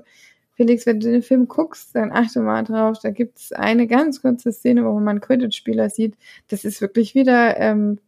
Felix, 0.53 0.86
wenn 0.86 1.01
du 1.01 1.12
den 1.12 1.21
Film 1.21 1.49
guckst, 1.49 1.93
dann 1.95 2.13
achte 2.13 2.39
mal 2.39 2.63
drauf. 2.63 2.97
Da 3.03 3.10
gibt 3.10 3.39
es 3.39 3.51
eine 3.51 3.88
ganz 3.88 4.21
kurze 4.21 4.53
Szene, 4.53 4.86
wo 4.86 4.97
man 5.01 5.19
Quidditch-Spieler 5.19 5.89
sieht. 5.89 6.15
Das 6.47 6.63
ist 6.63 6.79
wirklich 6.79 7.13
wieder, 7.13 7.57
ähm, 7.60 7.99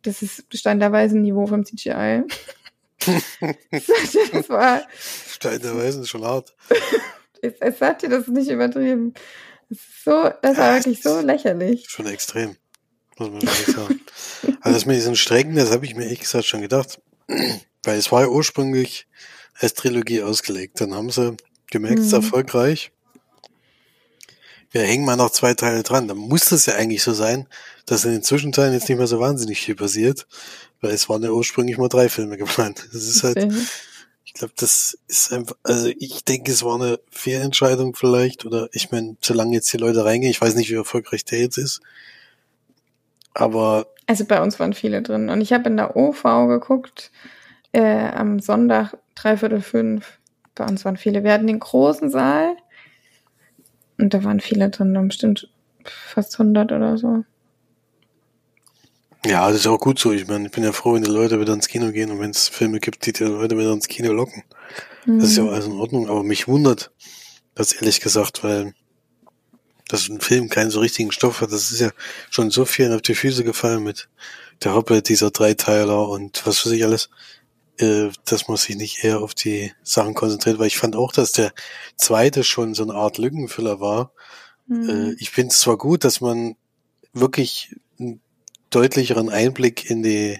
das 0.00 0.22
ist 0.22 0.46
standardweise 0.54 1.18
ein 1.18 1.22
Niveau 1.22 1.46
vom 1.46 1.66
CGI. 1.66 2.22
das 4.32 4.48
war, 4.48 4.80
Steinerweise 5.28 6.00
ist 6.00 6.08
schon 6.08 6.24
hart. 6.24 6.56
ich, 7.42 7.52
ich 7.60 7.76
sag 7.76 7.98
dir, 7.98 8.08
das 8.08 8.20
ist 8.20 8.32
nicht 8.32 8.48
übertrieben. 8.48 9.12
So, 10.04 10.30
das 10.42 10.56
war 10.56 10.74
wirklich 10.74 11.02
so 11.02 11.20
lächerlich. 11.20 11.86
Schon 11.88 12.06
extrem. 12.06 12.56
Muss 13.18 13.30
man 13.30 13.40
ehrlich 13.40 13.66
sagen. 13.66 14.00
Also 14.60 14.74
das 14.76 14.86
mit 14.86 14.96
diesen 14.96 15.16
Strecken, 15.16 15.54
das 15.56 15.70
habe 15.70 15.86
ich 15.86 15.94
mir 15.94 16.04
ehrlich 16.04 16.20
gesagt 16.20 16.44
schon 16.46 16.60
gedacht. 16.62 17.00
Weil 17.28 17.98
es 17.98 18.10
war 18.12 18.22
ja 18.22 18.28
ursprünglich 18.28 19.06
als 19.58 19.74
Trilogie 19.74 20.22
ausgelegt. 20.22 20.80
Dann 20.80 20.94
haben 20.94 21.10
sie 21.10 21.36
gemerkt, 21.70 21.98
es 22.00 22.06
ist 22.06 22.12
Mhm. 22.12 22.18
erfolgreich. 22.24 22.92
Wir 24.70 24.82
hängen 24.82 25.04
mal 25.04 25.16
noch 25.16 25.30
zwei 25.30 25.54
Teile 25.54 25.82
dran. 25.84 26.08
Dann 26.08 26.18
muss 26.18 26.46
das 26.46 26.66
ja 26.66 26.74
eigentlich 26.74 27.02
so 27.02 27.12
sein, 27.14 27.46
dass 27.86 28.04
in 28.04 28.10
den 28.12 28.22
Zwischenteilen 28.24 28.72
jetzt 28.74 28.88
nicht 28.88 28.98
mehr 28.98 29.06
so 29.06 29.20
wahnsinnig 29.20 29.60
viel 29.60 29.76
passiert. 29.76 30.26
Weil 30.80 30.90
es 30.92 31.08
waren 31.08 31.22
ja 31.22 31.30
ursprünglich 31.30 31.78
mal 31.78 31.88
drei 31.88 32.08
Filme 32.08 32.36
geplant. 32.36 32.88
Das 32.92 33.04
ist 33.04 33.22
halt. 33.22 33.36
Ich 34.24 34.32
glaube, 34.32 34.54
das 34.56 34.98
ist 35.06 35.32
einfach, 35.32 35.56
also 35.62 35.90
ich 35.98 36.24
denke, 36.24 36.50
es 36.50 36.62
war 36.62 36.76
eine 36.76 36.98
Fehlentscheidung 37.10 37.94
vielleicht. 37.94 38.46
Oder 38.46 38.68
ich 38.72 38.90
meine, 38.90 39.16
solange 39.20 39.52
jetzt 39.52 39.72
die 39.72 39.76
Leute 39.76 40.04
reingehen, 40.04 40.30
ich 40.30 40.40
weiß 40.40 40.54
nicht, 40.54 40.70
wie 40.70 40.74
erfolgreich 40.74 41.24
der 41.24 41.40
jetzt 41.40 41.58
ist. 41.58 41.80
Aber 43.34 43.86
Also 44.06 44.24
bei 44.24 44.40
uns 44.40 44.58
waren 44.58 44.72
viele 44.72 45.02
drin. 45.02 45.28
Und 45.28 45.40
ich 45.40 45.52
habe 45.52 45.68
in 45.68 45.76
der 45.76 45.96
OV 45.96 46.22
geguckt, 46.48 47.10
äh, 47.72 48.08
am 48.08 48.40
Sonntag, 48.40 48.96
dreiviertel 49.14 49.60
fünf. 49.60 50.18
Bei 50.54 50.64
uns 50.64 50.84
waren 50.84 50.96
viele. 50.96 51.22
Wir 51.22 51.32
hatten 51.32 51.46
den 51.46 51.60
großen 51.60 52.10
Saal. 52.10 52.56
Und 53.98 54.14
da 54.14 54.24
waren 54.24 54.40
viele 54.40 54.70
drin, 54.70 54.94
dann 54.94 55.08
bestimmt 55.08 55.48
fast 55.84 56.38
100 56.38 56.72
oder 56.72 56.96
so. 56.96 57.24
Ja, 59.24 59.48
das 59.48 59.60
ist 59.60 59.66
auch 59.66 59.78
gut 59.78 59.98
so. 59.98 60.12
Ich 60.12 60.26
meine, 60.26 60.46
ich 60.46 60.52
bin 60.52 60.64
ja 60.64 60.72
froh, 60.72 60.94
wenn 60.94 61.02
die 61.02 61.10
Leute 61.10 61.40
wieder 61.40 61.54
ins 61.54 61.68
Kino 61.68 61.92
gehen 61.92 62.10
und 62.10 62.20
wenn 62.20 62.30
es 62.30 62.48
Filme 62.48 62.78
gibt, 62.78 63.06
die 63.06 63.12
die 63.12 63.24
Leute 63.24 63.56
wieder 63.56 63.72
ins 63.72 63.88
Kino 63.88 64.12
locken. 64.12 64.42
Das 65.06 65.30
ist 65.30 65.36
ja 65.36 65.44
auch 65.44 65.52
alles 65.52 65.66
in 65.66 65.72
Ordnung. 65.72 66.08
Aber 66.08 66.22
mich 66.22 66.48
wundert 66.48 66.90
das 67.54 67.72
ehrlich 67.72 68.00
gesagt, 68.00 68.44
weil 68.44 68.74
das 69.88 70.08
ein 70.08 70.20
Film 70.20 70.48
keinen 70.48 70.70
so 70.70 70.80
richtigen 70.80 71.12
Stoff 71.12 71.40
hat. 71.40 71.52
Das 71.52 71.70
ist 71.70 71.80
ja 71.80 71.90
schon 72.30 72.50
so 72.50 72.64
vielen 72.64 72.92
auf 72.92 73.02
die 73.02 73.14
Füße 73.14 73.44
gefallen 73.44 73.82
mit 73.82 74.08
der 74.62 74.74
Hoppe, 74.74 75.02
dieser 75.02 75.30
Dreiteiler 75.30 76.08
und 76.08 76.46
was 76.46 76.64
weiß 76.64 76.72
ich 76.72 76.84
alles, 76.84 77.10
äh, 77.78 78.08
dass 78.24 78.48
man 78.48 78.56
sich 78.56 78.76
nicht 78.76 79.04
eher 79.04 79.20
auf 79.20 79.34
die 79.34 79.72
Sachen 79.82 80.14
konzentriert, 80.14 80.58
weil 80.58 80.68
ich 80.68 80.78
fand 80.78 80.96
auch, 80.96 81.12
dass 81.12 81.32
der 81.32 81.52
zweite 81.96 82.44
schon 82.44 82.74
so 82.74 82.84
eine 82.84 82.94
Art 82.94 83.18
Lückenfüller 83.18 83.80
war. 83.80 84.12
Mhm. 84.66 84.88
Äh, 84.88 85.16
ich 85.18 85.30
finde 85.30 85.52
es 85.52 85.60
zwar 85.60 85.76
gut, 85.76 86.04
dass 86.04 86.20
man 86.20 86.56
wirklich 87.12 87.76
deutlicheren 88.74 89.30
Einblick 89.30 89.88
in 89.88 90.02
die, 90.02 90.38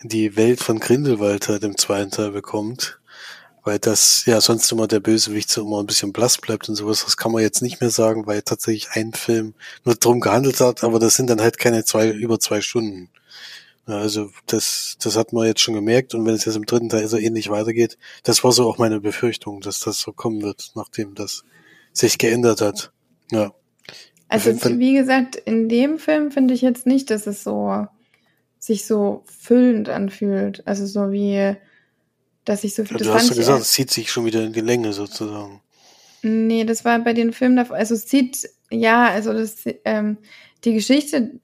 in 0.00 0.08
die 0.08 0.36
Welt 0.36 0.60
von 0.60 0.80
Grindelwald 0.80 1.48
halt 1.48 1.64
im 1.64 1.76
zweiten 1.78 2.10
Teil 2.10 2.30
bekommt, 2.30 3.00
weil 3.64 3.78
das 3.78 4.24
ja 4.26 4.40
sonst 4.40 4.70
immer 4.72 4.86
der 4.86 5.00
Bösewicht 5.00 5.50
so 5.50 5.62
immer 5.62 5.80
ein 5.80 5.86
bisschen 5.86 6.12
blass 6.12 6.38
bleibt 6.38 6.68
und 6.68 6.76
sowas. 6.76 7.04
Das 7.04 7.16
kann 7.16 7.32
man 7.32 7.42
jetzt 7.42 7.62
nicht 7.62 7.80
mehr 7.80 7.90
sagen, 7.90 8.26
weil 8.26 8.42
tatsächlich 8.42 8.90
ein 8.92 9.12
Film 9.12 9.54
nur 9.84 9.94
drum 9.94 10.20
gehandelt 10.20 10.60
hat, 10.60 10.84
aber 10.84 10.98
das 10.98 11.14
sind 11.14 11.30
dann 11.30 11.40
halt 11.40 11.58
keine 11.58 11.84
zwei, 11.84 12.10
über 12.10 12.40
zwei 12.40 12.60
Stunden. 12.60 13.10
Ja, 13.86 13.98
also 13.98 14.30
das, 14.46 14.96
das 15.00 15.16
hat 15.16 15.32
man 15.32 15.46
jetzt 15.46 15.60
schon 15.60 15.74
gemerkt 15.74 16.14
und 16.14 16.26
wenn 16.26 16.34
es 16.34 16.44
jetzt 16.44 16.56
im 16.56 16.66
dritten 16.66 16.88
Teil 16.88 17.06
so 17.06 17.16
ähnlich 17.16 17.50
weitergeht, 17.50 17.98
das 18.24 18.42
war 18.42 18.50
so 18.50 18.68
auch 18.68 18.78
meine 18.78 19.00
Befürchtung, 19.00 19.60
dass 19.60 19.78
das 19.80 20.00
so 20.00 20.12
kommen 20.12 20.42
wird, 20.42 20.72
nachdem 20.74 21.14
das 21.14 21.44
sich 21.92 22.18
geändert 22.18 22.60
hat. 22.60 22.90
Ja. 23.30 23.52
Also 24.28 24.50
wie 24.78 24.94
gesagt, 24.94 25.36
in 25.36 25.68
dem 25.68 25.98
Film 25.98 26.30
finde 26.30 26.54
ich 26.54 26.60
jetzt 26.60 26.86
nicht, 26.86 27.10
dass 27.10 27.26
es 27.26 27.44
so 27.44 27.86
sich 28.58 28.86
so 28.86 29.22
füllend 29.26 29.88
anfühlt. 29.88 30.66
Also 30.66 30.86
so 30.86 31.12
wie, 31.12 31.56
dass 32.44 32.64
ich 32.64 32.74
so 32.74 32.84
viel. 32.84 32.96
Ja, 32.98 33.04
du 33.04 33.14
hast 33.14 33.30
ja 33.30 33.36
gesagt, 33.36 33.62
es 33.62 33.72
zieht 33.72 33.90
sich 33.90 34.10
schon 34.10 34.24
wieder 34.24 34.42
in 34.42 34.52
die 34.52 34.60
Länge 34.60 34.92
sozusagen. 34.92 35.60
Nee, 36.22 36.64
das 36.64 36.84
war 36.84 36.98
bei 36.98 37.12
den 37.12 37.32
Filmen 37.32 37.56
davor. 37.56 37.76
Also 37.76 37.94
es 37.94 38.06
zieht, 38.06 38.48
ja, 38.70 39.08
also 39.08 39.32
das, 39.32 39.64
ähm, 39.84 40.18
die 40.64 40.74
Geschichte 40.74 41.38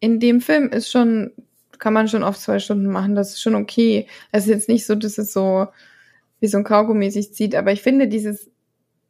in 0.00 0.18
dem 0.18 0.40
Film 0.40 0.70
ist 0.70 0.90
schon, 0.90 1.32
kann 1.78 1.92
man 1.92 2.08
schon 2.08 2.24
auf 2.24 2.38
zwei 2.38 2.58
Stunden 2.58 2.88
machen. 2.88 3.14
Das 3.14 3.30
ist 3.30 3.40
schon 3.40 3.54
okay. 3.54 4.08
Es 4.32 4.44
ist 4.44 4.50
jetzt 4.50 4.68
nicht 4.68 4.86
so, 4.86 4.96
dass 4.96 5.18
es 5.18 5.32
so 5.32 5.68
wie 6.40 6.48
so 6.48 6.58
ein 6.58 6.64
Kaugummi 6.64 7.10
sich 7.10 7.34
zieht, 7.34 7.54
aber 7.54 7.70
ich 7.70 7.82
finde 7.82 8.08
dieses, 8.08 8.50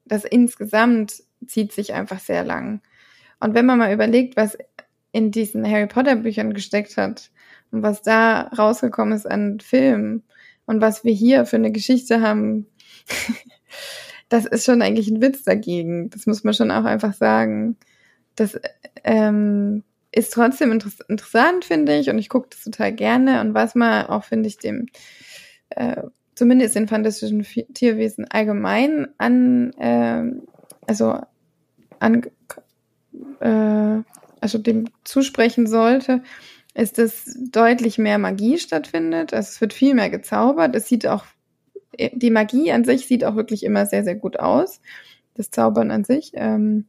das 0.05 0.25
insgesamt 0.25 1.23
zieht 1.47 1.73
sich 1.73 1.95
einfach 1.95 2.21
sehr 2.21 2.45
lang. 2.45 2.83
Und 3.41 3.55
wenn 3.55 3.67
man 3.67 3.79
mal 3.79 3.93
überlegt, 3.93 4.37
was 4.37 4.57
in 5.13 5.31
diesen 5.31 5.69
Harry 5.69 5.87
Potter 5.87 6.17
Büchern 6.17 6.55
gesteckt 6.55 6.97
hat 6.97 7.31
und 7.71 7.83
was 7.83 8.03
da 8.03 8.43
rausgekommen 8.57 9.15
ist 9.15 9.29
an 9.29 9.61
Filmen 9.61 10.23
und 10.67 10.81
was 10.81 11.05
wir 11.05 11.13
hier 11.13 11.47
für 11.47 11.57
eine 11.57 11.73
Geschichte 11.73 12.21
haben, 12.21 12.67
das 14.29 14.47
ist 14.47 14.65
schon 14.65 14.83
eigentlich 14.83 15.09
ein 15.09 15.21
Witz 15.21 15.43
dagegen. 15.43 16.11
Das 16.11 16.27
muss 16.27 16.45
man 16.45 16.55
schon 16.55 16.71
auch 16.71 16.85
einfach 16.85 17.15
sagen. 17.15 17.77
Das 18.37 18.59
ähm, 19.03 19.83
ist 20.13 20.33
trotzdem 20.33 20.73
inter 20.73 20.91
interessant, 21.09 21.65
finde 21.65 21.99
ich, 21.99 22.11
und 22.11 22.19
ich 22.19 22.29
gucke 22.29 22.49
das 22.51 22.63
total 22.63 22.93
gerne. 22.93 23.41
Und 23.41 23.55
was 23.55 23.75
man 23.75 24.07
auch, 24.07 24.25
finde 24.25 24.49
ich, 24.49 24.59
dem 24.59 24.87
äh, 25.71 26.03
zumindest 26.35 26.77
in 26.77 26.89
fantastischen 26.89 27.43
Tierwesen 27.75 28.27
allgemein 28.31 29.09
an, 29.19 29.73
äh, 29.75 30.25
also 30.87 31.21
an, 31.99 32.23
äh, 33.41 34.03
also 34.41 34.59
dem 34.59 34.89
zusprechen 35.05 35.67
sollte, 35.67 36.23
ist, 36.75 36.99
dass 36.99 37.25
deutlich 37.51 37.99
mehr 37.99 38.19
Magie 38.19 38.59
stattfindet. 38.59 39.35
Also 39.35 39.49
es 39.49 39.61
wird 39.61 39.73
viel 39.73 39.95
mehr 39.95 40.11
gezaubert. 40.11 40.75
Es 40.75 40.89
sieht 40.89 41.07
auch, 41.07 41.25
die 41.99 42.31
Magie 42.31 42.73
an 42.73 42.85
sich 42.85 43.07
sieht 43.07 43.25
auch 43.25 43.37
wirklich 43.37 43.65
immer 43.65 43.87
sehr, 43.87 44.05
sehr 44.05 44.15
gut 44.15 44.39
aus. 44.39 44.81
Das 45.35 45.51
Zaubern 45.51 45.91
an 45.91 46.05
sich. 46.05 46.33
Ähm, 46.35 46.87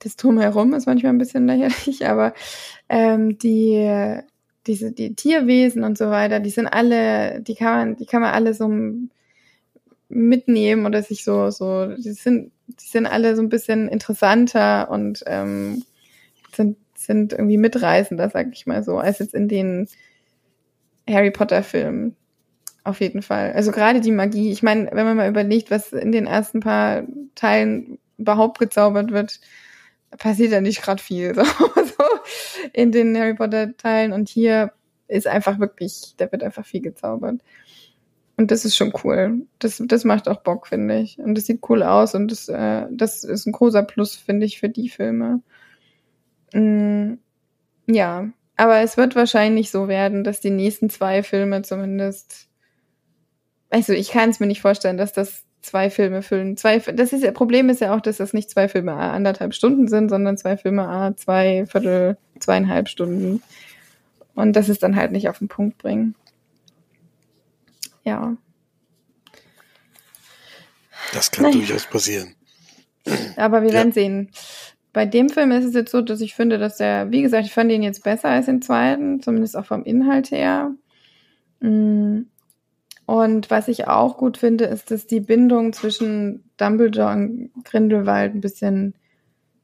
das 0.00 0.16
Drumherum 0.16 0.74
ist 0.74 0.86
manchmal 0.86 1.12
ein 1.12 1.18
bisschen 1.18 1.46
lächerlich, 1.46 2.06
aber 2.08 2.34
ähm, 2.88 3.38
die, 3.38 4.18
diese, 4.66 4.92
die 4.92 5.14
Tierwesen 5.14 5.84
und 5.84 5.96
so 5.96 6.10
weiter, 6.10 6.40
die 6.40 6.50
sind 6.50 6.66
alle, 6.66 7.40
die 7.42 7.54
kann 7.54 7.88
man, 7.88 7.96
die 7.96 8.06
kann 8.06 8.22
man 8.22 8.32
alle 8.32 8.54
so 8.54 8.70
mitnehmen 10.08 10.86
oder 10.86 11.02
sich 11.02 11.24
so, 11.24 11.50
so, 11.50 11.94
die 11.96 12.12
sind, 12.12 12.52
die 12.80 12.86
sind 12.86 13.06
alle 13.06 13.36
so 13.36 13.42
ein 13.42 13.48
bisschen 13.48 13.88
interessanter 13.88 14.90
und 14.90 15.22
ähm, 15.26 15.84
sind, 16.54 16.76
sind 16.96 17.32
irgendwie 17.32 17.58
mitreißender, 17.58 18.30
sag 18.30 18.48
ich 18.52 18.66
mal 18.66 18.82
so, 18.82 18.98
als 18.98 19.18
jetzt 19.18 19.34
in 19.34 19.48
den 19.48 19.88
Harry 21.08 21.30
Potter 21.30 21.62
Filmen. 21.62 22.16
Auf 22.82 23.00
jeden 23.00 23.22
Fall. 23.22 23.52
Also 23.52 23.72
gerade 23.72 24.00
die 24.00 24.10
Magie. 24.10 24.50
Ich 24.52 24.62
meine, 24.62 24.88
wenn 24.92 25.04
man 25.04 25.16
mal 25.16 25.28
überlegt, 25.28 25.70
was 25.70 25.92
in 25.92 26.12
den 26.12 26.26
ersten 26.26 26.60
paar 26.60 27.02
Teilen 27.34 27.98
überhaupt 28.16 28.58
gezaubert 28.58 29.12
wird, 29.12 29.40
passiert 30.18 30.52
ja 30.52 30.60
nicht 30.60 30.82
gerade 30.82 31.02
viel 31.02 31.34
so, 31.34 31.42
so 31.44 32.04
in 32.72 32.92
den 32.92 33.16
Harry 33.16 33.34
Potter 33.34 33.76
Teilen 33.76 34.12
und 34.12 34.28
hier 34.28 34.72
ist 35.08 35.26
einfach 35.26 35.58
wirklich, 35.58 36.14
da 36.16 36.30
wird 36.30 36.42
einfach 36.42 36.64
viel 36.64 36.80
gezaubert. 36.80 37.40
Und 38.40 38.50
das 38.50 38.64
ist 38.64 38.74
schon 38.74 38.94
cool. 39.04 39.42
Das, 39.58 39.82
das 39.84 40.04
macht 40.04 40.26
auch 40.26 40.40
Bock, 40.40 40.66
finde 40.66 40.98
ich. 40.98 41.18
Und 41.18 41.34
das 41.34 41.44
sieht 41.44 41.60
cool 41.68 41.82
aus 41.82 42.14
und 42.14 42.32
das, 42.32 42.48
äh, 42.48 42.86
das 42.90 43.22
ist 43.22 43.44
ein 43.44 43.52
großer 43.52 43.82
Plus, 43.82 44.16
finde 44.16 44.46
ich, 44.46 44.58
für 44.58 44.70
die 44.70 44.88
Filme. 44.88 45.42
Mm, 46.54 47.16
ja, 47.86 48.30
aber 48.56 48.78
es 48.78 48.96
wird 48.96 49.14
wahrscheinlich 49.14 49.70
so 49.70 49.88
werden, 49.88 50.24
dass 50.24 50.40
die 50.40 50.48
nächsten 50.48 50.88
zwei 50.88 51.22
Filme 51.22 51.60
zumindest. 51.60 52.48
Also 53.68 53.92
ich 53.92 54.10
kann 54.10 54.30
es 54.30 54.40
mir 54.40 54.46
nicht 54.46 54.62
vorstellen, 54.62 54.96
dass 54.96 55.12
das 55.12 55.44
zwei 55.60 55.90
Filme 55.90 56.22
füllen. 56.22 56.56
Zwei, 56.56 56.78
das 56.78 57.12
ist 57.12 57.22
ja, 57.22 57.32
Problem 57.32 57.68
ist 57.68 57.82
ja 57.82 57.94
auch, 57.94 58.00
dass 58.00 58.16
das 58.16 58.32
nicht 58.32 58.48
zwei 58.48 58.68
Filme 58.68 58.94
A 58.94 59.12
anderthalb 59.12 59.52
Stunden 59.52 59.86
sind, 59.86 60.08
sondern 60.08 60.38
zwei 60.38 60.56
Filme 60.56 60.88
A 60.88 61.14
zwei 61.14 61.66
Viertel, 61.66 62.16
zweieinhalb 62.38 62.88
Stunden. 62.88 63.42
Und 64.34 64.54
das 64.54 64.70
ist 64.70 64.82
dann 64.82 64.96
halt 64.96 65.12
nicht 65.12 65.28
auf 65.28 65.40
den 65.40 65.48
Punkt 65.48 65.76
bringen. 65.76 66.14
Ja. 68.04 68.36
Das 71.12 71.30
kann 71.30 71.44
Nein. 71.44 71.52
durchaus 71.52 71.86
passieren. 71.86 72.34
Aber 73.36 73.62
wir 73.62 73.68
ja. 73.68 73.74
werden 73.74 73.92
sehen. 73.92 74.30
Bei 74.92 75.06
dem 75.06 75.28
Film 75.28 75.52
ist 75.52 75.64
es 75.64 75.74
jetzt 75.74 75.92
so, 75.92 76.02
dass 76.02 76.20
ich 76.20 76.34
finde, 76.34 76.58
dass 76.58 76.76
der, 76.78 77.10
wie 77.10 77.22
gesagt, 77.22 77.46
ich 77.46 77.54
fand 77.54 77.70
ihn 77.70 77.82
jetzt 77.82 78.02
besser 78.02 78.28
als 78.28 78.46
den 78.46 78.60
zweiten, 78.60 79.22
zumindest 79.22 79.56
auch 79.56 79.64
vom 79.64 79.84
Inhalt 79.84 80.30
her. 80.30 80.72
Mm. 81.60 82.22
Und 83.06 83.50
was 83.50 83.66
ich 83.66 83.88
auch 83.88 84.16
gut 84.18 84.36
finde, 84.36 84.66
ist, 84.66 84.90
dass 84.92 85.06
die 85.06 85.20
Bindung 85.20 85.72
zwischen 85.72 86.44
Dumbledore 86.56 87.12
und 87.12 87.50
Grindelwald 87.64 88.34
ein 88.34 88.40
bisschen 88.40 88.94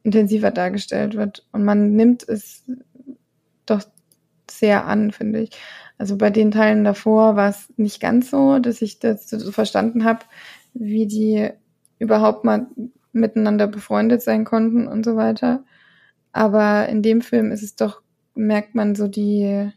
intensiver 0.03 0.51
dargestellt 0.51 1.15
wird. 1.15 1.45
Und 1.53 1.63
man 1.63 1.93
nimmt 1.93 2.27
es 2.27 2.65
doch 3.65 3.83
sehr 4.49 4.85
an, 4.85 5.11
finde 5.11 5.41
ich. 5.43 5.51
Also 5.97 6.17
bei 6.17 6.29
den 6.29 6.51
Teilen 6.51 6.83
davor 6.83 7.35
war 7.35 7.49
es 7.49 7.73
nicht 7.77 7.99
ganz 7.99 8.29
so, 8.29 8.59
dass 8.59 8.81
ich 8.81 8.99
das 8.99 9.29
so 9.29 9.51
verstanden 9.51 10.03
habe, 10.03 10.19
wie 10.73 11.07
die 11.07 11.49
überhaupt 11.99 12.43
mal 12.43 12.67
miteinander 13.13 13.67
befreundet 13.67 14.21
sein 14.21 14.45
konnten 14.45 14.87
und 14.87 15.03
so 15.03 15.15
weiter. 15.15 15.63
Aber 16.31 16.87
in 16.87 17.01
dem 17.01 17.21
Film 17.21 17.51
ist 17.51 17.63
es 17.63 17.75
doch, 17.75 18.01
merkt 18.35 18.75
man 18.75 18.93
so 18.93 19.07
die, 19.07 19.71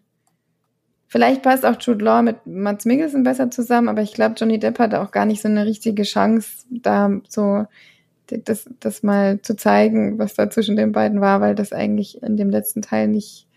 Vielleicht 1.13 1.43
passt 1.43 1.67
auch 1.67 1.75
Jude 1.81 2.05
Law 2.05 2.23
mit 2.23 2.47
Mats 2.47 2.85
Mikkelsen 2.85 3.25
besser 3.25 3.51
zusammen, 3.51 3.89
aber 3.89 4.01
ich 4.01 4.15
glaube, 4.15 4.37
Johnny 4.39 4.61
Depp 4.61 4.79
hatte 4.79 5.01
auch 5.01 5.11
gar 5.11 5.27
nicht 5.27 5.43
so 5.43 5.49
eine 5.49 5.67
richtige 5.67 6.05
Chance, 6.05 6.67
da 6.71 7.11
so 7.29 7.67
das, 8.29 8.71
das 8.79 9.03
mal 9.03 9.43
zu 9.43 9.57
zeigen, 9.57 10.21
was 10.21 10.35
da 10.35 10.49
zwischen 10.51 10.77
den 10.77 10.93
beiden 10.93 11.21
war, 11.21 11.41
weil 11.41 11.57
das 11.57 11.73
eigentlich 11.73 12.23
in 12.23 12.37
dem 12.37 12.49
letzten 12.49 12.81
Teil 12.81 13.09
nicht, 13.09 13.49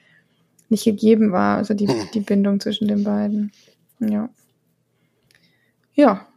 nicht 0.73 0.83
gegeben 0.83 1.31
war, 1.31 1.57
also 1.57 1.73
die, 1.73 1.87
hm. 1.87 2.09
die 2.13 2.19
Bindung 2.19 2.59
zwischen 2.59 2.87
den 2.87 3.03
beiden. 3.03 3.51
Ja. 3.99 4.29
Ja, 5.95 6.27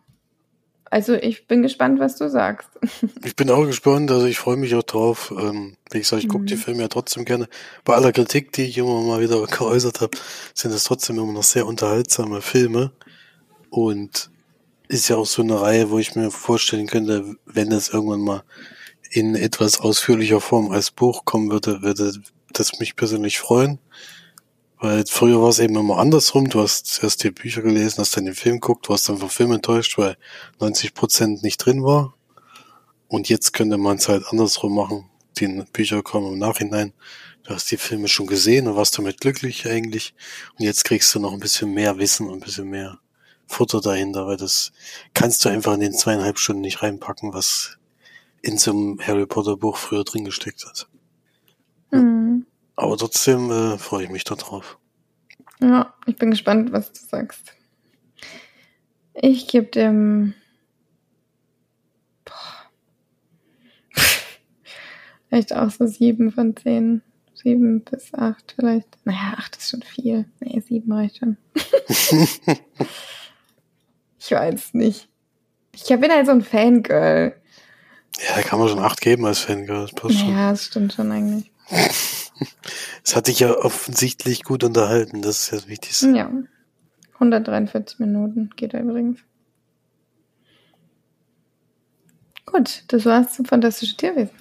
also 0.90 1.14
ich 1.14 1.46
bin 1.46 1.62
gespannt, 1.62 1.98
was 1.98 2.16
du 2.16 2.30
sagst. 2.30 2.68
Ich 3.24 3.34
bin 3.34 3.50
auch 3.50 3.66
gespannt, 3.66 4.10
also 4.10 4.26
ich 4.26 4.38
freue 4.38 4.56
mich 4.56 4.74
auch 4.74 4.82
drauf. 4.82 5.34
Ähm, 5.36 5.76
wie 5.90 5.98
gesagt, 5.98 6.22
ich 6.22 6.28
gucke 6.28 6.44
mhm. 6.44 6.46
die 6.46 6.56
Filme 6.56 6.82
ja 6.82 6.88
trotzdem 6.88 7.24
gerne. 7.24 7.48
Bei 7.84 7.94
aller 7.94 8.12
Kritik, 8.12 8.52
die 8.52 8.62
ich 8.62 8.78
immer 8.78 9.02
mal 9.02 9.20
wieder 9.20 9.44
geäußert 9.46 10.00
habe, 10.00 10.16
sind 10.54 10.72
es 10.72 10.84
trotzdem 10.84 11.18
immer 11.18 11.32
noch 11.32 11.42
sehr 11.42 11.66
unterhaltsame 11.66 12.40
Filme. 12.40 12.92
Und 13.68 14.30
ist 14.88 15.08
ja 15.08 15.16
auch 15.16 15.26
so 15.26 15.42
eine 15.42 15.60
Reihe, 15.60 15.90
wo 15.90 15.98
ich 15.98 16.14
mir 16.14 16.30
vorstellen 16.30 16.86
könnte, 16.86 17.34
wenn 17.44 17.72
es 17.72 17.88
irgendwann 17.88 18.20
mal 18.20 18.44
in 19.10 19.34
etwas 19.34 19.80
ausführlicher 19.80 20.40
Form 20.40 20.70
als 20.70 20.92
Buch 20.92 21.24
kommen 21.24 21.50
würde, 21.50 21.82
würde 21.82 22.12
das 22.52 22.78
mich 22.78 22.96
persönlich 22.96 23.38
freuen. 23.38 23.80
Weil 24.78 25.04
früher 25.06 25.40
war 25.40 25.48
es 25.48 25.58
eben 25.58 25.76
immer 25.76 25.98
andersrum. 25.98 26.48
Du 26.48 26.60
hast 26.60 26.86
zuerst 26.86 27.24
die 27.24 27.30
Bücher 27.30 27.62
gelesen, 27.62 27.98
hast 27.98 28.16
dann 28.16 28.26
den 28.26 28.34
Film 28.34 28.60
geguckt, 28.60 28.88
du 28.88 28.92
hast 28.92 29.08
dann 29.08 29.18
vom 29.18 29.30
Film 29.30 29.52
enttäuscht, 29.52 29.96
weil 29.96 30.16
90 30.60 30.94
Prozent 30.94 31.42
nicht 31.42 31.58
drin 31.58 31.82
war. 31.82 32.14
Und 33.08 33.28
jetzt 33.28 33.52
könnte 33.52 33.78
man 33.78 33.96
es 33.96 34.08
halt 34.08 34.26
andersrum 34.30 34.74
machen. 34.74 35.08
Die 35.38 35.64
Bücher 35.72 36.02
kommen 36.02 36.34
im 36.34 36.38
Nachhinein. 36.38 36.92
Du 37.44 37.54
hast 37.54 37.70
die 37.70 37.76
Filme 37.76 38.08
schon 38.08 38.26
gesehen 38.26 38.66
und 38.66 38.76
warst 38.76 38.98
damit 38.98 39.20
glücklich 39.20 39.66
eigentlich. 39.66 40.14
Und 40.58 40.64
jetzt 40.64 40.84
kriegst 40.84 41.14
du 41.14 41.20
noch 41.20 41.32
ein 41.32 41.40
bisschen 41.40 41.72
mehr 41.72 41.96
Wissen 41.98 42.26
und 42.26 42.34
ein 42.34 42.40
bisschen 42.40 42.68
mehr 42.68 42.98
Futter 43.46 43.80
dahinter, 43.80 44.26
weil 44.26 44.36
das 44.36 44.72
kannst 45.14 45.44
du 45.44 45.48
einfach 45.48 45.74
in 45.74 45.80
den 45.80 45.92
zweieinhalb 45.92 46.38
Stunden 46.38 46.62
nicht 46.62 46.82
reinpacken, 46.82 47.32
was 47.32 47.78
in 48.42 48.58
so 48.58 48.72
einem 48.72 49.00
Harry 49.00 49.26
Potter 49.26 49.56
Buch 49.56 49.76
früher 49.76 50.04
drin 50.04 50.24
gesteckt 50.24 50.66
hat. 50.66 50.88
Mhm. 51.92 52.46
Aber 52.76 52.96
trotzdem 52.98 53.50
äh, 53.50 53.78
freue 53.78 54.04
ich 54.04 54.10
mich 54.10 54.24
darauf. 54.24 54.78
Ja, 55.60 55.94
ich 56.06 56.16
bin 56.16 56.30
gespannt, 56.30 56.72
was 56.72 56.92
du 56.92 57.00
sagst. 57.00 57.54
Ich 59.14 59.48
gebe 59.48 59.66
dem. 59.66 60.34
Boah. 62.24 62.34
Vielleicht 65.28 65.54
auch 65.54 65.70
so 65.70 65.86
sieben 65.86 66.30
von 66.30 66.54
zehn. 66.56 67.02
Sieben 67.34 67.82
bis 67.84 68.14
acht 68.14 68.54
vielleicht. 68.56 68.88
Naja, 69.04 69.34
acht 69.36 69.56
ist 69.56 69.70
schon 69.70 69.82
viel. 69.82 70.24
Nee, 70.40 70.60
sieben 70.66 70.90
reicht 70.90 71.18
schon. 71.18 71.36
ich 74.18 74.30
weiß 74.30 74.72
nicht. 74.72 75.08
Ich 75.74 75.86
bin 75.86 76.10
halt 76.10 76.26
so 76.26 76.32
ein 76.32 76.42
Fangirl. 76.42 77.36
Ja, 78.18 78.36
da 78.36 78.42
kann 78.42 78.58
man 78.58 78.68
schon 78.68 78.78
acht 78.78 79.02
geben 79.02 79.26
als 79.26 79.40
Fangirl. 79.40 79.82
Das 79.82 79.92
passt 79.92 80.18
schon. 80.18 80.30
Ja, 80.30 80.50
das 80.50 80.64
stimmt 80.64 80.94
schon 80.94 81.12
eigentlich. 81.12 81.52
Es 83.04 83.14
hat 83.14 83.28
dich 83.28 83.40
ja 83.40 83.56
offensichtlich 83.56 84.42
gut 84.42 84.64
unterhalten, 84.64 85.22
das 85.22 85.42
ist 85.42 85.50
ja 85.50 85.58
das 85.58 85.68
Wichtigste. 85.68 86.10
Ja. 86.10 86.30
143 87.14 87.98
Minuten 87.98 88.50
geht 88.56 88.74
er 88.74 88.82
übrigens. 88.82 89.20
Gut, 92.44 92.84
das 92.88 93.04
war's 93.04 93.34
zum 93.34 93.44
Fantastische 93.44 93.96
Tierwesen. 93.96 94.34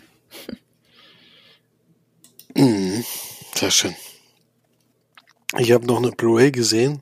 Mhm, 2.57 3.03
sehr 3.53 3.69
schön. 3.69 3.93
Ich 5.57 5.73
habe 5.73 5.85
noch 5.85 5.97
eine 5.97 6.11
Blu-ray 6.11 6.51
gesehen. 6.51 7.01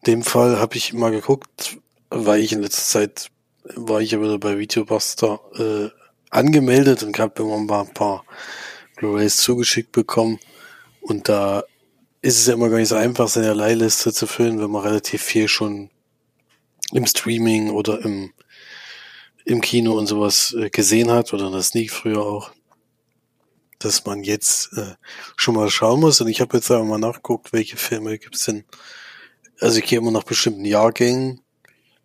In 0.00 0.14
dem 0.14 0.22
Fall 0.24 0.58
habe 0.58 0.76
ich 0.76 0.92
mal 0.92 1.12
geguckt, 1.12 1.78
weil 2.10 2.40
ich 2.40 2.52
in 2.52 2.60
letzter 2.60 2.82
Zeit 2.82 3.30
war 3.76 4.00
ich 4.00 4.10
ja 4.10 4.20
wieder 4.20 4.38
bei 4.38 4.58
Videobuster 4.58 5.38
äh, 5.54 5.90
angemeldet 6.30 7.04
und 7.04 7.18
habe 7.20 7.42
immer 7.42 7.58
mal 7.58 7.82
ein 7.82 7.94
paar 7.94 8.24
Blu-rays 8.96 9.36
zugeschickt 9.36 9.92
bekommen. 9.92 10.38
Und 11.00 11.28
da 11.28 11.64
ist 12.22 12.38
es 12.38 12.46
ja 12.46 12.54
immer 12.54 12.70
gar 12.70 12.78
nicht 12.78 12.88
so 12.88 12.96
einfach, 12.96 13.28
seine 13.28 13.52
Leihliste 13.52 14.12
zu 14.12 14.26
füllen, 14.26 14.58
wenn 14.60 14.70
man 14.70 14.82
relativ 14.82 15.22
viel 15.22 15.48
schon 15.48 15.90
im 16.92 17.06
Streaming 17.06 17.70
oder 17.70 18.02
im, 18.02 18.32
im 19.44 19.60
Kino 19.60 19.92
und 19.98 20.06
sowas 20.06 20.56
äh, 20.58 20.70
gesehen 20.70 21.10
hat 21.10 21.34
oder 21.34 21.50
das 21.50 21.68
Sneak 21.68 21.90
früher 21.90 22.22
auch, 22.22 22.50
dass 23.78 24.06
man 24.06 24.24
jetzt 24.24 24.72
äh, 24.78 24.94
schon 25.36 25.54
mal 25.54 25.68
schauen 25.68 26.00
muss. 26.00 26.22
Und 26.22 26.28
ich 26.28 26.40
habe 26.40 26.56
jetzt 26.56 26.70
einfach 26.70 26.86
mal 26.86 26.98
nachgeguckt, 26.98 27.52
welche 27.52 27.76
Filme 27.76 28.18
gibt's 28.18 28.46
denn. 28.46 28.64
Also 29.60 29.78
ich 29.78 29.84
gehe 29.84 29.98
immer 29.98 30.10
nach 30.10 30.24
bestimmten 30.24 30.64
Jahrgängen. 30.64 31.42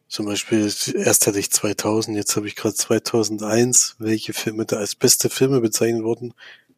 Zum 0.10 0.26
Beispiel, 0.26 0.70
erst 0.96 1.28
hatte 1.28 1.40
ich 1.40 1.52
2000, 1.52 2.18
jetzt 2.18 2.36
habe 2.36 2.48
ich 2.48 2.56
gerade 2.56 2.74
2001, 2.74 3.96
welche 4.00 4.34
Filme 4.34 4.66
da 4.66 4.78
als 4.78 4.96
beste 4.96 5.30
Filme 5.30 5.62
bezeichnet 5.62 6.04
wurden 6.04 6.34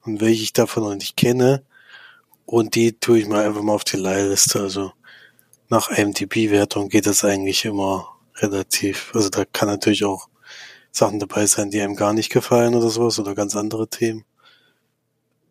und 0.06 0.22
welche 0.22 0.44
ich 0.44 0.54
davon 0.54 0.84
noch 0.84 0.96
nicht 0.96 1.18
kenne. 1.18 1.64
Und 2.46 2.76
die 2.76 3.00
tue 3.00 3.20
ich 3.20 3.28
mal 3.28 3.46
einfach 3.46 3.62
mal 3.62 3.74
auf 3.74 3.84
die 3.84 3.98
Leihliste. 3.98 4.62
Also 4.62 4.92
nach 5.70 5.90
IMDb-Wertung 5.90 6.90
geht 6.90 7.06
das 7.06 7.24
eigentlich 7.24 7.66
immer 7.66 8.10
relativ. 8.38 9.12
Also 9.14 9.30
da 9.30 9.46
kann 9.46 9.70
natürlich 9.70 10.06
auch 10.06 10.28
Sachen 10.92 11.20
dabei 11.20 11.46
sein, 11.46 11.72
die 11.72 11.82
einem 11.82 11.96
gar 11.96 12.14
nicht 12.14 12.32
gefallen 12.32 12.76
oder 12.76 12.90
sowas 12.90 13.20
oder 13.20 13.36
ganz 13.36 13.56
andere 13.56 13.88
Themen. 13.88 14.26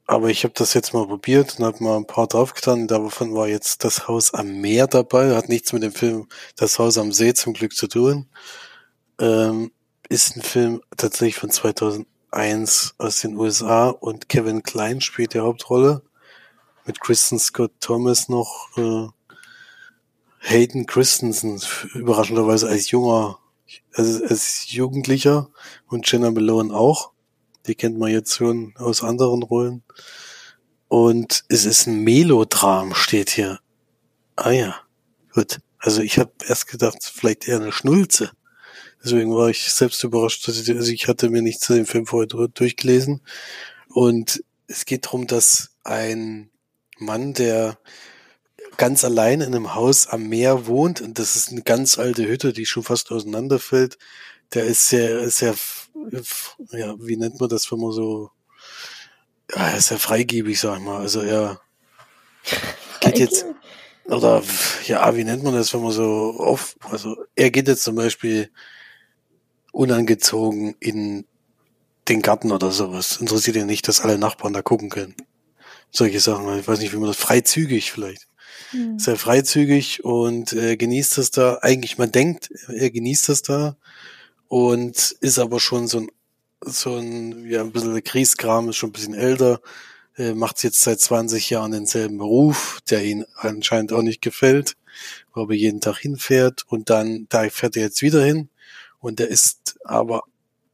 Aber 0.07 0.29
ich 0.29 0.43
habe 0.43 0.55
das 0.57 0.75
jetzt 0.75 0.93
mal 0.93 1.07
probiert 1.07 1.59
und 1.59 1.65
habe 1.65 1.85
mal 1.85 1.97
ein 1.97 2.07
paar 2.07 2.27
draufgetan. 2.27 2.89
Davon 2.89 3.33
war 3.33 3.47
jetzt 3.47 3.85
das 3.85 4.09
Haus 4.09 4.35
am 4.35 4.61
Meer 4.61 4.89
dabei. 4.89 5.37
Hat 5.37 5.49
nichts 5.49 5.73
mit 5.73 5.85
dem 5.85 5.93
Film 5.93 6.27
Das 6.57 6.81
Haus 6.81 6.99
am 6.99 7.13
See 7.13 7.33
zum 7.33 7.53
Glück 7.53 7.75
zu 7.75 7.87
tun. 7.87 8.27
Ähm, 9.21 9.71
ist 10.09 10.37
ein 10.37 10.43
Film 10.43 10.83
tatsächlich 10.97 11.37
von 11.37 11.51
2001 12.31 12.95
aus 12.99 13.21
den 13.21 13.37
USA 13.37 13.89
und 13.89 14.29
Kevin 14.29 14.63
Klein 14.63 15.01
spielt 15.01 15.35
die 15.35 15.41
Hauptrolle 15.41 16.03
mit 16.87 17.01
Kristen 17.01 17.39
Scott 17.39 17.73
Thomas 17.81 18.29
noch 18.29 18.69
äh, 18.77 19.09
Hayden 20.39 20.87
Christensen, 20.87 21.61
überraschenderweise 21.95 22.69
als 22.69 22.91
junger, 22.91 23.39
also 23.95 24.25
als 24.25 24.71
Jugendlicher 24.71 25.51
und 25.89 26.11
Jenna 26.11 26.31
Malone 26.31 26.73
auch. 26.73 27.13
Die 27.67 27.75
kennt 27.75 27.99
man 27.99 28.11
jetzt 28.11 28.37
schon 28.37 28.75
aus 28.77 29.03
anderen 29.03 29.43
Rollen. 29.43 29.83
Und 30.89 31.45
es 31.49 31.67
ist 31.67 31.87
ein 31.87 32.03
Melodram, 32.03 32.95
steht 32.95 33.31
hier. 33.31 33.61
Ah 34.37 34.51
ja, 34.51 34.77
gut. 35.35 35.61
Also 35.79 36.01
ich 36.01 36.19
habe 36.19 36.33
erst 36.47 36.69
gedacht, 36.69 36.99
vielleicht 37.03 37.47
eher 37.47 37.61
eine 37.61 37.73
Schnulze. 37.73 38.31
Deswegen 39.03 39.35
war 39.35 39.49
ich 39.49 39.73
selbst 39.73 40.05
überrascht, 40.05 40.47
dass 40.47 40.61
ich, 40.61 40.71
also 40.71 40.93
ich 40.93 41.09
hatte 41.09 41.31
mir 41.31 41.43
nicht 41.43 41.61
zu 41.61 41.75
dem 41.75 41.87
Film 41.87 42.07
vorher 42.07 42.27
durchgelesen. 42.27 43.23
Und 43.89 44.45
es 44.67 44.85
geht 44.85 45.07
darum, 45.07 45.27
dass 45.27 45.71
ein 45.85 46.51
Mann, 46.99 47.33
der 47.33 47.79
ganz 48.77 49.05
allein 49.05 49.41
in 49.41 49.55
einem 49.55 49.75
Haus 49.75 50.07
am 50.07 50.29
Meer 50.29 50.67
wohnt 50.67 51.01
und 51.01 51.19
das 51.19 51.37
ist 51.37 51.51
eine 51.51 51.63
ganz 51.63 51.99
alte 51.99 52.27
Hütte, 52.27 52.53
die 52.53 52.67
schon 52.67 52.83
fast 52.83 53.11
auseinanderfällt. 53.11 53.99
Der 54.55 54.65
ist 54.65 54.89
sehr, 54.89 55.29
sehr, 55.31 55.55
ja, 56.73 56.95
wie 56.99 57.17
nennt 57.17 57.41
man 57.41 57.49
das, 57.49 57.71
wenn 57.71 57.81
man 57.81 57.93
so, 57.93 58.31
ja, 59.55 59.69
er 59.69 59.77
ist 59.77 59.89
sehr 59.89 59.99
freigebig, 59.99 60.59
sag 60.59 60.79
ich 60.79 60.85
mal. 60.85 61.01
Also 61.01 61.21
er 61.21 61.61
geht 63.01 63.19
jetzt, 63.19 63.45
oder 64.07 64.43
ja, 64.87 65.15
wie 65.15 65.25
nennt 65.25 65.43
man 65.43 65.55
das, 65.55 65.75
wenn 65.75 65.83
man 65.83 65.93
so 65.93 66.37
auf, 66.39 66.77
also 66.91 67.17
er 67.35 67.51
geht 67.51 67.69
jetzt 67.69 67.85
zum 67.85 67.97
Beispiel 67.97 68.51
unangezogen 69.73 70.75
in 70.81 71.25
den 72.09 72.23
Garten 72.23 72.53
oder 72.53 72.71
sowas. 72.73 73.19
Interessiert 73.21 73.57
ihn 73.57 73.67
nicht, 73.67 73.87
dass 73.89 74.01
alle 74.01 74.19
Nachbarn 74.19 74.53
da 74.53 74.63
gucken 74.63 74.91
können 74.91 75.15
solche 75.91 76.21
Sachen. 76.21 76.59
Ich 76.59 76.69
weiß 76.69 76.81
nicht, 76.81 76.93
wie 76.93 76.99
man 76.99 77.09
das 77.09 77.17
freizügig 77.17 77.93
vielleicht. 77.93 78.27
Mhm. 78.73 78.99
Sehr 78.99 79.17
freizügig 79.17 80.05
und 80.05 80.53
äh, 80.53 80.77
genießt 80.77 81.19
das 81.19 81.31
da. 81.31 81.59
Eigentlich, 81.63 81.99
man 81.99 82.13
denkt, 82.13 82.51
er 82.69 82.91
genießt 82.91 83.29
das 83.29 83.43
da 83.43 83.77
und 84.49 85.17
ist 85.21 85.39
aber 85.39 85.61
schon 85.61 85.89
so 85.89 86.01
ein, 86.01 86.09
so 86.61 86.97
ein, 86.97 87.47
ja, 87.49 87.63
ein 87.63 87.73
bisschen 87.73 88.03
Kriegskram, 88.03 88.69
ist 88.69 88.77
schon 88.77 88.91
ein 88.91 88.93
bisschen 88.95 89.15
älter, 89.15 89.61
äh, 90.17 90.35
macht 90.35 90.63
jetzt 90.63 90.83
seit 90.83 91.01
20 91.01 91.51
Jahren 91.51 91.73
denselben 91.73 92.19
Beruf, 92.19 92.81
der 92.91 93.03
ihn 93.03 93.25
anscheinend 93.35 93.93
auch 93.93 94.03
nicht 94.03 94.21
gefällt, 94.21 94.77
wo 95.35 95.45
er 95.45 95.55
jeden 95.55 95.81
Tag 95.81 95.99
hinfährt 95.99 96.65
und 96.69 96.91
dann, 96.91 97.27
da 97.29 97.49
fährt 97.49 97.77
er 97.77 97.85
jetzt 97.85 98.03
wieder 98.03 98.23
hin 98.23 98.51
und 99.01 99.19
der 99.19 99.29
ist 99.29 99.79
aber 99.85 100.23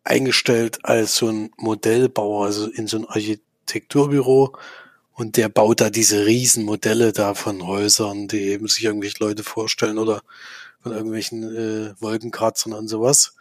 eingestellt 0.05 0.85
als 0.85 1.17
so 1.17 1.29
ein 1.29 1.51
Modellbauer, 1.57 2.47
also 2.47 2.69
in 2.69 2.87
so 2.87 2.99
ein 2.99 3.07
Architekturbüro 3.07 4.57
und 5.13 5.37
der 5.39 5.49
baut 5.49 5.81
da 5.81 5.89
diese 5.89 6.27
Riesenmodelle 6.27 7.13
da 7.13 7.35
von 7.35 7.67
Häusern, 7.67 8.29
die 8.29 8.43
eben 8.43 8.69
sich 8.69 8.85
irgendwelche 8.85 9.25
Leute 9.25 9.43
vorstellen 9.43 9.99
oder 9.99 10.23
von 10.83 10.93
irgendwelchen 10.93 11.57
äh, 11.57 11.95
Wolkenkratzern 12.01 12.75
und 12.75 12.89
sowas. 12.89 13.35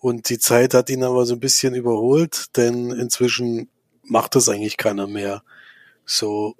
Und 0.00 0.28
die 0.28 0.38
Zeit 0.38 0.74
hat 0.74 0.90
ihn 0.90 1.04
aber 1.04 1.24
so 1.24 1.34
ein 1.34 1.40
bisschen 1.40 1.74
überholt, 1.74 2.56
denn 2.56 2.90
inzwischen 2.90 3.68
macht 4.02 4.34
das 4.34 4.48
eigentlich 4.48 4.76
keiner 4.76 5.06
mehr. 5.06 5.42
So, 6.04 6.56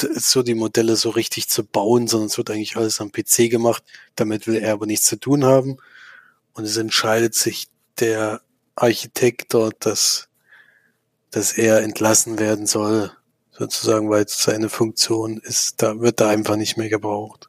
so 0.00 0.42
die 0.42 0.54
Modelle 0.54 0.96
so 0.96 1.10
richtig 1.10 1.48
zu 1.48 1.64
bauen, 1.64 2.08
sondern 2.08 2.26
es 2.28 2.36
wird 2.38 2.50
eigentlich 2.50 2.76
alles 2.76 3.00
am 3.00 3.12
PC 3.12 3.48
gemacht. 3.48 3.84
Damit 4.16 4.46
will 4.46 4.56
er 4.56 4.72
aber 4.72 4.86
nichts 4.86 5.06
zu 5.06 5.16
tun 5.16 5.44
haben. 5.44 5.78
Und 6.58 6.64
es 6.64 6.76
entscheidet 6.76 7.36
sich 7.36 7.68
der 8.00 8.40
Architekt 8.74 9.54
dort, 9.54 9.86
dass, 9.86 10.28
dass 11.30 11.52
er 11.52 11.82
entlassen 11.82 12.40
werden 12.40 12.66
soll 12.66 13.12
sozusagen, 13.52 14.10
weil 14.10 14.26
seine 14.26 14.68
Funktion 14.68 15.38
ist, 15.38 15.80
da 15.82 16.00
wird 16.00 16.20
er 16.20 16.30
einfach 16.30 16.56
nicht 16.56 16.76
mehr 16.76 16.88
gebraucht. 16.88 17.48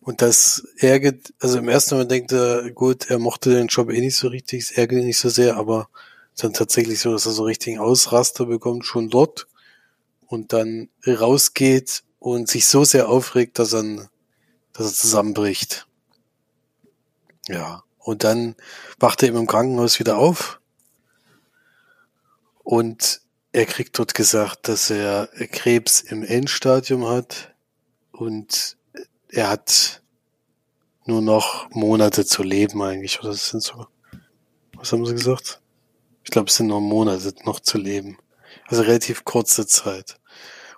Und 0.00 0.20
das 0.20 0.66
ärgert, 0.78 1.32
also 1.38 1.58
im 1.58 1.68
ersten 1.68 1.94
Moment 1.94 2.10
denkt 2.10 2.32
er, 2.32 2.72
gut, 2.72 3.08
er 3.08 3.20
mochte 3.20 3.50
den 3.50 3.68
Job 3.68 3.88
eh 3.88 4.00
nicht 4.00 4.16
so 4.16 4.26
richtig, 4.26 4.62
es 4.62 4.70
ärgert 4.72 4.98
ihn 4.98 5.06
nicht 5.06 5.20
so 5.20 5.28
sehr, 5.28 5.56
aber 5.56 5.88
dann 6.36 6.52
tatsächlich 6.52 6.98
so, 6.98 7.12
dass 7.12 7.26
er 7.26 7.32
so 7.32 7.44
richtigen 7.44 7.78
Ausraster 7.78 8.46
bekommt, 8.46 8.84
schon 8.84 9.10
dort 9.10 9.46
und 10.26 10.52
dann 10.52 10.88
rausgeht 11.06 12.02
und 12.18 12.48
sich 12.48 12.66
so 12.66 12.82
sehr 12.82 13.08
aufregt, 13.08 13.60
dass 13.60 13.72
er, 13.74 14.10
dass 14.72 14.86
er 14.86 14.92
zusammenbricht. 14.92 15.86
Ja. 17.46 17.84
Und 18.02 18.24
dann 18.24 18.56
wacht 18.98 19.22
er 19.22 19.28
eben 19.28 19.38
im 19.38 19.46
Krankenhaus 19.46 19.98
wieder 19.98 20.18
auf 20.18 20.60
und 22.64 23.20
er 23.52 23.66
kriegt 23.66 23.98
dort 23.98 24.14
gesagt, 24.14 24.68
dass 24.68 24.90
er 24.90 25.28
Krebs 25.50 26.00
im 26.00 26.22
Endstadium 26.22 27.06
hat 27.06 27.54
und 28.12 28.76
er 29.28 29.48
hat 29.50 30.02
nur 31.04 31.22
noch 31.22 31.68
Monate 31.70 32.24
zu 32.24 32.42
leben 32.42 32.82
eigentlich, 32.82 33.20
oder 33.20 33.30
das 33.30 33.48
sind 33.48 33.62
so, 33.62 33.86
was 34.74 34.92
haben 34.92 35.04
sie 35.04 35.14
gesagt? 35.14 35.60
Ich 36.24 36.30
glaube, 36.30 36.48
es 36.48 36.56
sind 36.56 36.68
nur 36.68 36.80
Monate 36.80 37.34
noch 37.44 37.60
zu 37.60 37.78
leben. 37.78 38.18
Also 38.68 38.82
relativ 38.82 39.24
kurze 39.24 39.66
Zeit. 39.66 40.18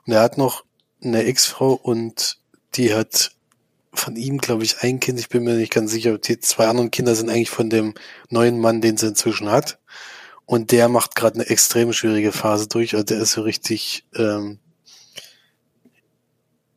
Und 0.07 0.15
er 0.15 0.23
hat 0.23 0.39
noch 0.39 0.65
eine 1.03 1.25
Ex-Frau 1.25 1.75
und 1.75 2.39
die 2.75 2.95
hat 2.95 3.33
von 3.95 4.17
ihm, 4.17 4.39
glaube 4.39 4.65
ich, 4.65 4.81
ein 4.81 5.01
Kind. 5.01 5.19
Ich 5.19 5.29
bin 5.29 5.45
mir 5.45 5.55
nicht 5.55 5.73
ganz 5.73 5.91
sicher. 5.91 6.19
Die 6.19 6.39
zwei 6.41 6.67
anderen 6.67 6.91
Kinder 6.91 7.15
sind 7.15 7.31
eigentlich 7.31 7.51
von 7.51 7.71
dem 7.71 7.95
neuen 8.31 8.59
Mann, 8.59 8.81
den 8.81 8.97
sie 8.97 9.09
inzwischen 9.09 9.51
hat. 9.51 9.79
Und 10.47 10.73
der 10.73 10.89
macht 10.89 11.15
gerade 11.15 11.37
eine 11.37 11.49
extrem 11.49 11.93
schwierige 11.93 12.33
Phase 12.33 12.69
durch. 12.69 12.95
Also 12.95 13.05
der 13.05 13.21
ist 13.21 13.33
so 13.33 13.43
richtig, 13.43 14.05
ähm, 14.17 14.59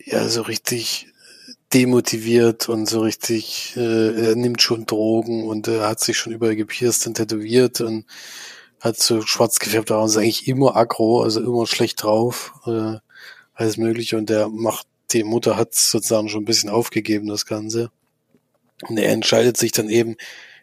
ja, 0.04 0.28
so 0.30 0.42
richtig 0.42 1.08
demotiviert 1.74 2.70
und 2.70 2.88
so 2.88 3.02
richtig, 3.02 3.74
äh, 3.76 4.30
er 4.30 4.36
nimmt 4.36 4.62
schon 4.62 4.86
Drogen 4.86 5.46
und 5.48 5.68
er 5.68 5.88
hat 5.88 6.00
sich 6.00 6.18
schon 6.18 6.34
überall 6.34 6.56
gepierst 6.56 7.08
und 7.08 7.16
tätowiert 7.16 7.82
und 7.82 8.06
hat 8.80 8.98
so 8.98 9.22
schwarz 9.22 9.60
gefärbt 9.60 9.92
Augen, 9.92 10.08
ist 10.08 10.18
eigentlich 10.18 10.48
immer 10.48 10.76
aggro, 10.76 11.24
also 11.24 11.42
immer 11.42 11.68
schlecht 11.68 12.04
drauf, 12.04 12.54
äh, 12.66 12.98
alles 13.54 13.78
mögliche 13.78 14.18
und 14.18 14.30
der 14.30 14.50
macht, 14.50 14.88
die 15.12 15.24
Mutter 15.24 15.58
hat 15.58 15.76
sozusagen 15.76 16.30
schon 16.30 16.44
ein 16.44 16.46
bisschen 16.46 16.70
aufgegeben, 16.70 17.28
das 17.28 17.46
Ganze. 17.46 17.92
Und 18.82 18.98
er 18.98 19.12
entscheidet 19.12 19.58
sich 19.58 19.72
dann 19.72 19.90
eben, 19.90 20.18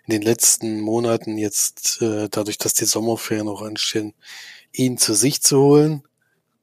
in 0.07 0.13
den 0.13 0.23
letzten 0.23 0.81
Monaten 0.81 1.39
jetzt, 1.39 2.03
äh, 2.03 2.29
dadurch, 2.31 2.59
dass 2.59 2.75
die 2.75 2.85
Sommerferien 2.85 3.47
noch 3.47 3.63
anstehen, 3.63 4.13
ihn 4.73 4.99
zu 4.99 5.15
sich 5.15 5.41
zu 5.41 5.61
holen 5.61 6.03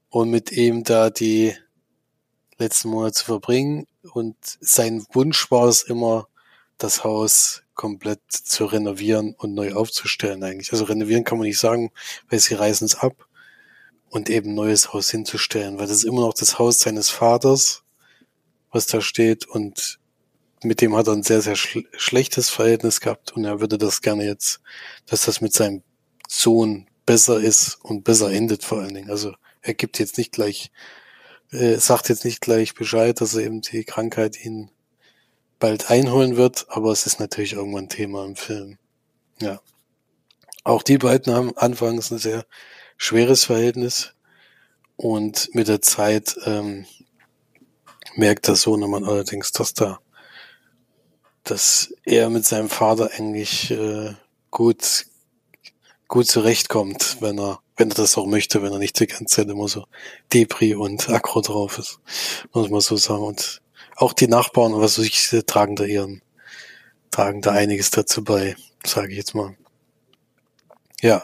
und 0.10 0.30
mit 0.30 0.52
ihm 0.52 0.84
da 0.84 1.10
die 1.10 1.56
letzten 2.58 2.90
Monate 2.90 3.14
zu 3.14 3.26
verbringen. 3.26 3.88
Und 4.14 4.36
sein 4.60 5.04
Wunsch 5.12 5.50
war 5.50 5.68
es 5.68 5.82
immer, 5.82 6.28
das 6.78 7.04
Haus 7.04 7.64
komplett 7.74 8.22
zu 8.32 8.66
renovieren 8.66 9.34
und 9.38 9.54
neu 9.54 9.74
aufzustellen 9.74 10.44
eigentlich. 10.44 10.72
Also 10.72 10.86
renovieren 10.86 11.24
kann 11.24 11.38
man 11.38 11.48
nicht 11.48 11.60
sagen, 11.60 11.92
weil 12.30 12.40
sie 12.40 12.54
reißen 12.54 12.86
es 12.86 12.96
ab 12.96 13.28
und 14.12 14.30
eben 14.30 14.54
neues 14.54 14.94
Haus 14.94 15.10
hinzustellen, 15.10 15.80
weil 15.80 15.88
das 15.88 15.98
ist 15.98 16.04
immer 16.04 16.22
noch 16.22 16.34
das 16.34 16.60
Haus 16.60 16.80
seines 16.80 17.10
Vaters, 17.10 17.84
was 18.70 18.86
da 18.86 19.02
steht 19.02 19.48
und 19.48 20.00
mit 20.64 20.82
dem 20.82 20.96
hat 20.96 21.08
er 21.08 21.14
ein 21.14 21.24
sehr, 21.24 21.42
sehr 21.42 21.56
schl 21.56 21.86
schlechtes 21.98 22.50
Verhältnis 22.50 23.00
gehabt 23.00 23.32
und 23.32 23.46
er 23.46 23.62
würde 23.62 23.78
das 23.78 24.02
gerne 24.02 24.26
jetzt, 24.26 24.62
dass 25.08 25.26
das 25.26 25.42
mit 25.42 25.54
seinem 25.54 25.82
Sohn 26.28 26.88
besser 27.06 27.40
ist 27.40 27.80
und 27.84 28.04
besser 28.04 28.32
endet 28.32 28.64
vor 28.64 28.82
allen 28.82 28.94
Dingen. 28.94 29.10
Also 29.10 29.34
er 29.62 29.74
gibt 29.74 29.98
jetzt 29.98 30.18
nicht 30.18 30.34
gleich, 30.34 30.72
äh, 31.52 31.78
sagt 31.78 32.10
jetzt 32.10 32.26
nicht 32.26 32.42
gleich 32.42 32.76
Bescheid, 32.76 33.20
dass 33.22 33.34
er 33.34 33.44
eben 33.44 33.62
die 33.62 33.86
Krankheit 33.86 34.44
ihn 34.44 34.70
bald 35.58 35.90
einholen 35.90 36.36
wird, 36.36 36.66
aber 36.70 36.92
es 36.92 37.06
ist 37.06 37.20
natürlich 37.20 37.54
irgendwann 37.54 37.90
Thema 37.90 38.26
im 38.26 38.36
Film. 38.36 38.78
Ja. 39.40 39.62
Auch 40.64 40.84
die 40.84 40.98
beiden 40.98 41.34
haben 41.34 41.58
anfangs 41.58 42.12
ein 42.12 42.20
sehr 42.20 42.46
schweres 43.02 43.46
Verhältnis 43.46 44.14
und 44.96 45.50
mit 45.56 45.68
der 45.68 45.82
Zeit 45.82 46.36
ähm, 46.46 46.86
merkt 48.16 48.48
der 48.48 48.56
Sohnemann 48.56 49.06
allerdings, 49.06 49.52
dass 49.52 49.74
da, 49.74 50.00
dass 51.44 51.92
er 52.06 52.30
mit 52.30 52.46
seinem 52.46 52.70
Vater 52.70 53.10
eigentlich 53.18 53.72
äh, 53.72 54.14
gut 54.52 55.08
gut 56.08 56.28
zurechtkommt, 56.28 57.18
wenn 57.22 57.40
er 57.40 57.60
wenn 57.76 57.90
er 57.90 57.96
das 57.96 58.20
auch 58.20 58.28
möchte, 58.28 58.62
wenn 58.62 58.72
er 58.72 58.78
nicht 58.78 59.00
die 59.00 59.08
ganze 59.08 59.26
Zeit 59.26 59.50
immer 59.50 59.68
so 59.68 59.88
Depri 60.32 60.76
und 60.76 61.10
Akro 61.10 61.42
drauf 61.42 61.80
ist, 61.80 62.00
muss 62.54 62.70
man 62.70 62.82
so 62.82 62.98
sagen. 62.98 63.24
Und 63.24 63.64
auch 63.96 64.14
die 64.14 64.28
Nachbarn, 64.28 64.80
was 64.80 65.00
ich, 65.00 65.30
tragen 65.48 65.76
da 65.76 65.86
ihren, 65.86 66.22
tragen 67.10 67.42
da 67.42 67.54
einiges 67.54 67.90
dazu 67.90 68.24
bei, 68.24 68.56
sage 68.86 69.14
ich 69.14 69.18
jetzt 69.18 69.34
mal. 69.34 69.56
Ja. 71.02 71.24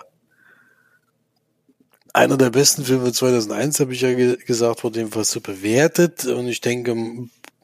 Einer 2.18 2.36
der 2.36 2.49
besten 2.49 2.84
Filme 2.84 3.13
2001, 3.13 3.80
habe 3.80 3.93
ich 3.93 4.01
ja 4.01 4.11
ge 4.11 4.38
gesagt, 4.43 4.84
wurde 4.84 5.01
jedenfalls 5.01 5.30
so 5.30 5.39
bewertet. 5.39 6.26
Und 6.26 6.47
ich 6.47 6.61
denke, 6.61 6.95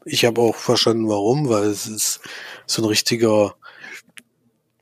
ich 0.05 0.25
habe 0.25 0.41
auch 0.41 0.55
verstanden, 0.55 1.09
warum, 1.09 1.49
weil 1.49 1.63
es 1.63 1.87
ist 1.87 2.19
so 2.67 2.83
ein 2.83 2.87
richtiger, 2.87 3.55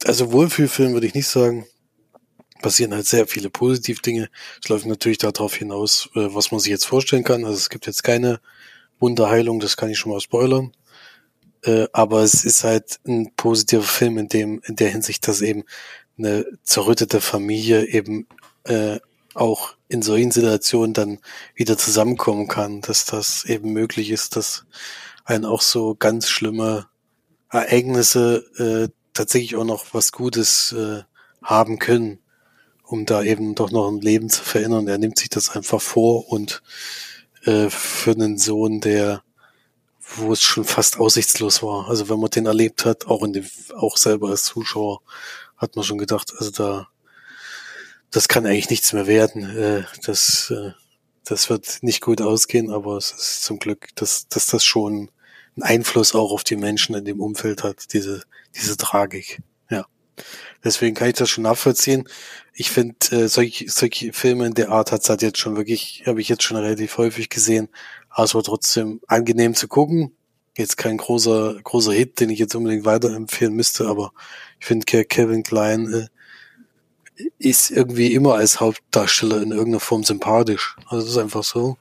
also 0.03 0.33
Wohlfühlfilm 0.33 0.91
würde 0.91 1.07
ich 1.07 1.13
nicht 1.13 1.29
sagen, 1.29 1.65
passieren 2.61 2.93
halt 2.93 3.05
sehr 3.05 3.27
viele 3.27 3.49
positive 3.49 4.01
Dinge. 4.01 4.29
Es 4.61 4.67
läuft 4.67 4.87
natürlich 4.87 5.19
darauf 5.19 5.55
hinaus, 5.55 6.09
äh, 6.15 6.35
was 6.35 6.51
man 6.51 6.59
sich 6.59 6.71
jetzt 6.71 6.85
vorstellen 6.85 7.23
kann. 7.23 7.45
Also 7.45 7.55
es 7.55 7.69
gibt 7.69 7.87
jetzt 7.87 8.03
keine 8.03 8.41
Wunderheilung, 8.99 9.61
das 9.61 9.77
kann 9.77 9.89
ich 9.89 9.97
schon 9.97 10.11
mal 10.11 10.19
spoilern. 10.19 10.73
Äh, 11.63 11.87
aber 11.93 12.23
es 12.23 12.43
ist 12.43 12.65
halt 12.65 12.99
ein 13.07 13.33
positiver 13.37 13.83
Film 13.83 14.17
in 14.17 14.27
dem, 14.27 14.61
in 14.65 14.75
der 14.75 14.89
Hinsicht, 14.89 15.29
dass 15.29 15.41
eben 15.41 15.63
eine 16.17 16.45
zerrüttete 16.63 17.21
Familie 17.21 17.85
eben 17.85 18.27
äh, 18.65 18.99
auch 19.33 19.73
in 19.87 20.01
solchen 20.01 20.31
Situationen 20.31 20.93
dann 20.93 21.19
wieder 21.55 21.77
zusammenkommen 21.77 22.47
kann, 22.47 22.81
dass 22.81 23.05
das 23.05 23.45
eben 23.45 23.73
möglich 23.73 24.11
ist, 24.11 24.35
dass 24.35 24.65
einen 25.25 25.45
auch 25.45 25.61
so 25.61 25.95
ganz 25.95 26.29
schlimme 26.29 26.87
Ereignisse 27.49 28.45
äh, 28.57 28.93
tatsächlich 29.13 29.55
auch 29.55 29.65
noch 29.65 29.93
was 29.93 30.11
Gutes 30.11 30.71
äh, 30.73 31.03
haben 31.43 31.79
können 31.79 32.19
um 32.91 33.05
da 33.05 33.23
eben 33.23 33.55
doch 33.55 33.71
noch 33.71 33.87
ein 33.87 34.01
Leben 34.01 34.29
zu 34.29 34.43
verändern. 34.43 34.87
Er 34.87 34.97
nimmt 34.97 35.17
sich 35.17 35.29
das 35.29 35.49
einfach 35.55 35.81
vor 35.81 36.29
und 36.29 36.61
äh, 37.45 37.69
für 37.69 38.11
einen 38.11 38.37
Sohn, 38.37 38.81
der 38.81 39.23
wo 40.17 40.33
es 40.33 40.41
schon 40.41 40.65
fast 40.65 40.99
aussichtslos 40.99 41.63
war. 41.63 41.87
Also 41.87 42.09
wenn 42.09 42.19
man 42.19 42.29
den 42.29 42.45
erlebt 42.45 42.83
hat, 42.83 43.07
auch 43.07 43.23
in 43.23 43.31
dem, 43.31 43.45
auch 43.77 43.95
selber 43.95 44.29
als 44.29 44.43
Zuschauer, 44.43 44.99
hat 45.55 45.77
man 45.77 45.85
schon 45.85 45.97
gedacht, 45.97 46.33
also 46.37 46.51
da, 46.51 46.89
das 48.11 48.27
kann 48.27 48.45
eigentlich 48.45 48.69
nichts 48.69 48.93
mehr 48.93 49.07
werden. 49.07 49.57
Äh, 49.57 49.83
das, 50.05 50.51
äh, 50.51 50.71
das 51.25 51.49
wird 51.49 51.79
nicht 51.81 52.01
gut 52.01 52.21
ausgehen, 52.21 52.69
aber 52.69 52.97
es 52.97 53.11
ist 53.11 53.43
zum 53.43 53.57
Glück, 53.57 53.87
dass, 53.95 54.27
dass 54.27 54.47
das 54.47 54.63
schon 54.63 55.09
einen 55.55 55.63
Einfluss 55.63 56.13
auch 56.13 56.31
auf 56.31 56.43
die 56.43 56.57
Menschen 56.57 56.95
in 56.95 57.05
dem 57.05 57.21
Umfeld 57.21 57.63
hat, 57.63 57.93
diese, 57.93 58.23
diese 58.55 58.77
Tragik. 58.77 59.41
Ja. 59.69 59.85
Deswegen 60.63 60.95
kann 60.95 61.09
ich 61.09 61.15
das 61.15 61.29
schon 61.29 61.43
nachvollziehen. 61.43 62.07
Ich 62.53 62.69
finde, 62.69 62.95
äh, 63.11 63.27
solche, 63.27 63.69
solche 63.69 64.13
Filme 64.13 64.45
in 64.45 64.53
der 64.53 64.69
Art 64.69 64.91
hat's 64.91 65.09
halt 65.09 65.21
jetzt 65.21 65.39
schon 65.39 65.55
wirklich, 65.55 66.03
habe 66.05 66.21
ich 66.21 66.29
jetzt 66.29 66.43
schon 66.43 66.57
relativ 66.57 66.97
häufig 66.97 67.29
gesehen, 67.29 67.69
aber 68.09 68.25
es 68.25 68.35
war 68.35 68.43
trotzdem 68.43 69.01
angenehm 69.07 69.55
zu 69.55 69.67
gucken. 69.67 70.13
Jetzt 70.57 70.75
kein 70.75 70.97
großer, 70.97 71.61
großer 71.63 71.93
Hit, 71.93 72.19
den 72.19 72.29
ich 72.29 72.39
jetzt 72.39 72.55
unbedingt 72.55 72.83
weiterempfehlen 72.83 73.55
müsste, 73.55 73.87
aber 73.87 74.11
ich 74.59 74.65
finde 74.65 74.85
Kevin 74.85 75.43
Klein 75.43 75.93
äh, 75.93 76.07
ist 77.37 77.71
irgendwie 77.71 78.13
immer 78.13 78.35
als 78.35 78.59
Hauptdarsteller 78.59 79.41
in 79.41 79.51
irgendeiner 79.51 79.79
Form 79.79 80.03
sympathisch. 80.03 80.75
Also 80.85 81.05
das 81.05 81.11
ist 81.11 81.17
einfach 81.17 81.43
so. 81.43 81.77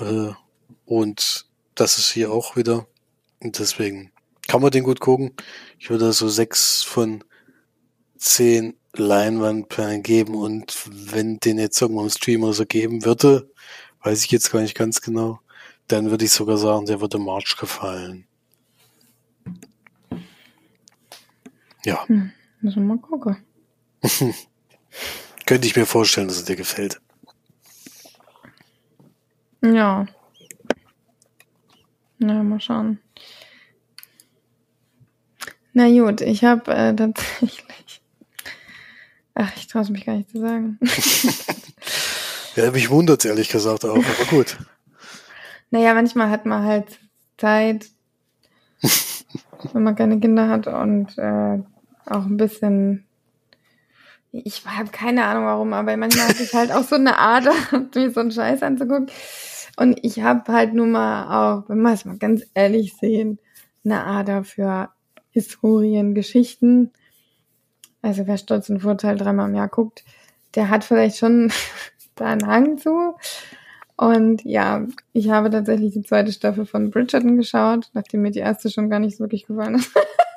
Äh, 0.00 0.32
und 0.86 1.46
das 1.74 1.98
ist 1.98 2.10
hier 2.10 2.32
auch 2.32 2.56
wieder. 2.56 2.86
Und 3.40 3.58
deswegen 3.58 4.12
kann 4.48 4.60
man 4.60 4.70
den 4.70 4.84
gut 4.84 5.00
gucken. 5.00 5.32
Ich 5.78 5.90
würde 5.90 6.12
so 6.12 6.28
sechs 6.28 6.82
von 6.82 7.24
zehn 8.16 8.74
Leinwandperlen 8.94 10.02
geben 10.02 10.34
und 10.34 10.76
wenn 10.90 11.38
den 11.38 11.58
jetzt 11.58 11.80
irgendwann 11.80 12.04
im 12.04 12.10
Stream 12.10 12.42
oder 12.42 12.52
so 12.52 12.66
geben 12.66 13.04
würde, 13.04 13.48
weiß 14.02 14.24
ich 14.24 14.30
jetzt 14.30 14.50
gar 14.50 14.60
nicht 14.60 14.76
ganz 14.76 15.00
genau, 15.00 15.40
dann 15.86 16.10
würde 16.10 16.24
ich 16.24 16.32
sogar 16.32 16.56
sagen, 16.56 16.86
der 16.86 17.00
würde 17.00 17.18
March 17.18 17.56
gefallen. 17.56 18.26
Ja. 21.84 22.06
Hm, 22.08 22.32
müssen 22.60 22.82
wir 22.82 22.94
mal 22.94 22.98
gucken. 22.98 23.36
Könnte 25.46 25.66
ich 25.66 25.76
mir 25.76 25.86
vorstellen, 25.86 26.28
dass 26.28 26.40
er 26.40 26.46
dir 26.46 26.56
gefällt. 26.56 27.00
Ja. 29.62 30.06
Na, 32.18 32.42
mal 32.42 32.60
schauen. 32.60 32.98
Na 35.72 35.88
gut, 35.88 36.20
ich 36.20 36.44
habe 36.44 36.72
äh, 36.72 36.94
tatsächlich. 36.96 38.02
Ach, 39.34 39.52
ich 39.56 39.68
traue 39.68 39.82
es 39.82 39.90
mich 39.90 40.04
gar 40.04 40.16
nicht 40.16 40.30
zu 40.30 40.40
sagen. 40.40 40.78
ja, 42.56 42.70
mich 42.70 42.90
wundert 42.90 43.24
ehrlich 43.24 43.48
gesagt 43.48 43.84
auch, 43.84 43.96
aber 43.96 44.24
gut. 44.28 44.58
Naja, 45.70 45.94
manchmal 45.94 46.30
hat 46.30 46.46
man 46.46 46.64
halt 46.64 46.98
Zeit, 47.38 47.88
wenn 49.72 49.82
man 49.82 49.94
keine 49.94 50.18
Kinder 50.18 50.48
hat 50.48 50.66
und 50.66 51.16
äh, 51.16 51.58
auch 52.06 52.26
ein 52.26 52.36
bisschen. 52.36 53.06
Ich 54.32 54.64
habe 54.64 54.90
keine 54.90 55.24
Ahnung 55.24 55.44
warum, 55.44 55.72
aber 55.72 55.96
manchmal 55.96 56.28
habe 56.28 56.42
ich 56.42 56.54
halt 56.54 56.70
auch 56.70 56.84
so 56.84 56.94
eine 56.94 57.18
Ader, 57.18 57.52
mir 57.94 58.10
so 58.10 58.20
einen 58.20 58.30
Scheiß 58.30 58.62
anzugucken. 58.62 59.10
Und 59.76 59.98
ich 60.04 60.20
habe 60.20 60.52
halt 60.52 60.74
nur 60.74 60.86
mal 60.86 61.58
auch, 61.58 61.68
wenn 61.68 61.80
wir 61.82 61.92
es 61.92 62.04
mal 62.04 62.18
ganz 62.18 62.42
ehrlich 62.54 62.94
sehen, 62.96 63.38
eine 63.84 64.04
Ader 64.04 64.44
für 64.44 64.90
Historien, 65.30 66.14
Geschichten. 66.14 66.92
Also 68.02 68.26
wer 68.26 68.36
Stolz 68.36 68.68
und 68.68 68.80
Vorteil 68.80 69.16
dreimal 69.16 69.48
im 69.48 69.54
Jahr 69.54 69.68
guckt, 69.68 70.04
der 70.54 70.68
hat 70.68 70.84
vielleicht 70.84 71.16
schon 71.18 71.52
da 72.14 72.26
einen 72.26 72.46
Hang 72.46 72.78
zu. 72.78 73.16
Und 73.96 74.44
ja, 74.44 74.86
ich 75.12 75.28
habe 75.28 75.50
tatsächlich 75.50 75.92
die 75.92 76.02
zweite 76.02 76.32
Staffel 76.32 76.64
von 76.64 76.90
Bridgerton 76.90 77.36
geschaut, 77.36 77.90
nachdem 77.92 78.22
mir 78.22 78.30
die 78.30 78.38
erste 78.38 78.70
schon 78.70 78.88
gar 78.88 78.98
nicht 78.98 79.16
so 79.16 79.24
wirklich 79.24 79.46
gefallen 79.46 79.76
hat. 79.78 79.90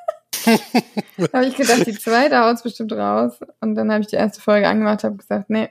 da 1.16 1.38
habe 1.38 1.46
ich 1.46 1.56
gedacht, 1.56 1.86
die 1.86 1.98
zweite 1.98 2.38
haut's 2.38 2.62
bestimmt 2.62 2.92
raus. 2.92 3.38
Und 3.60 3.74
dann 3.74 3.92
habe 3.92 4.02
ich 4.02 4.08
die 4.08 4.16
erste 4.16 4.40
Folge 4.40 4.68
angemacht, 4.68 5.04
habe 5.04 5.16
gesagt, 5.16 5.50
nee, 5.50 5.68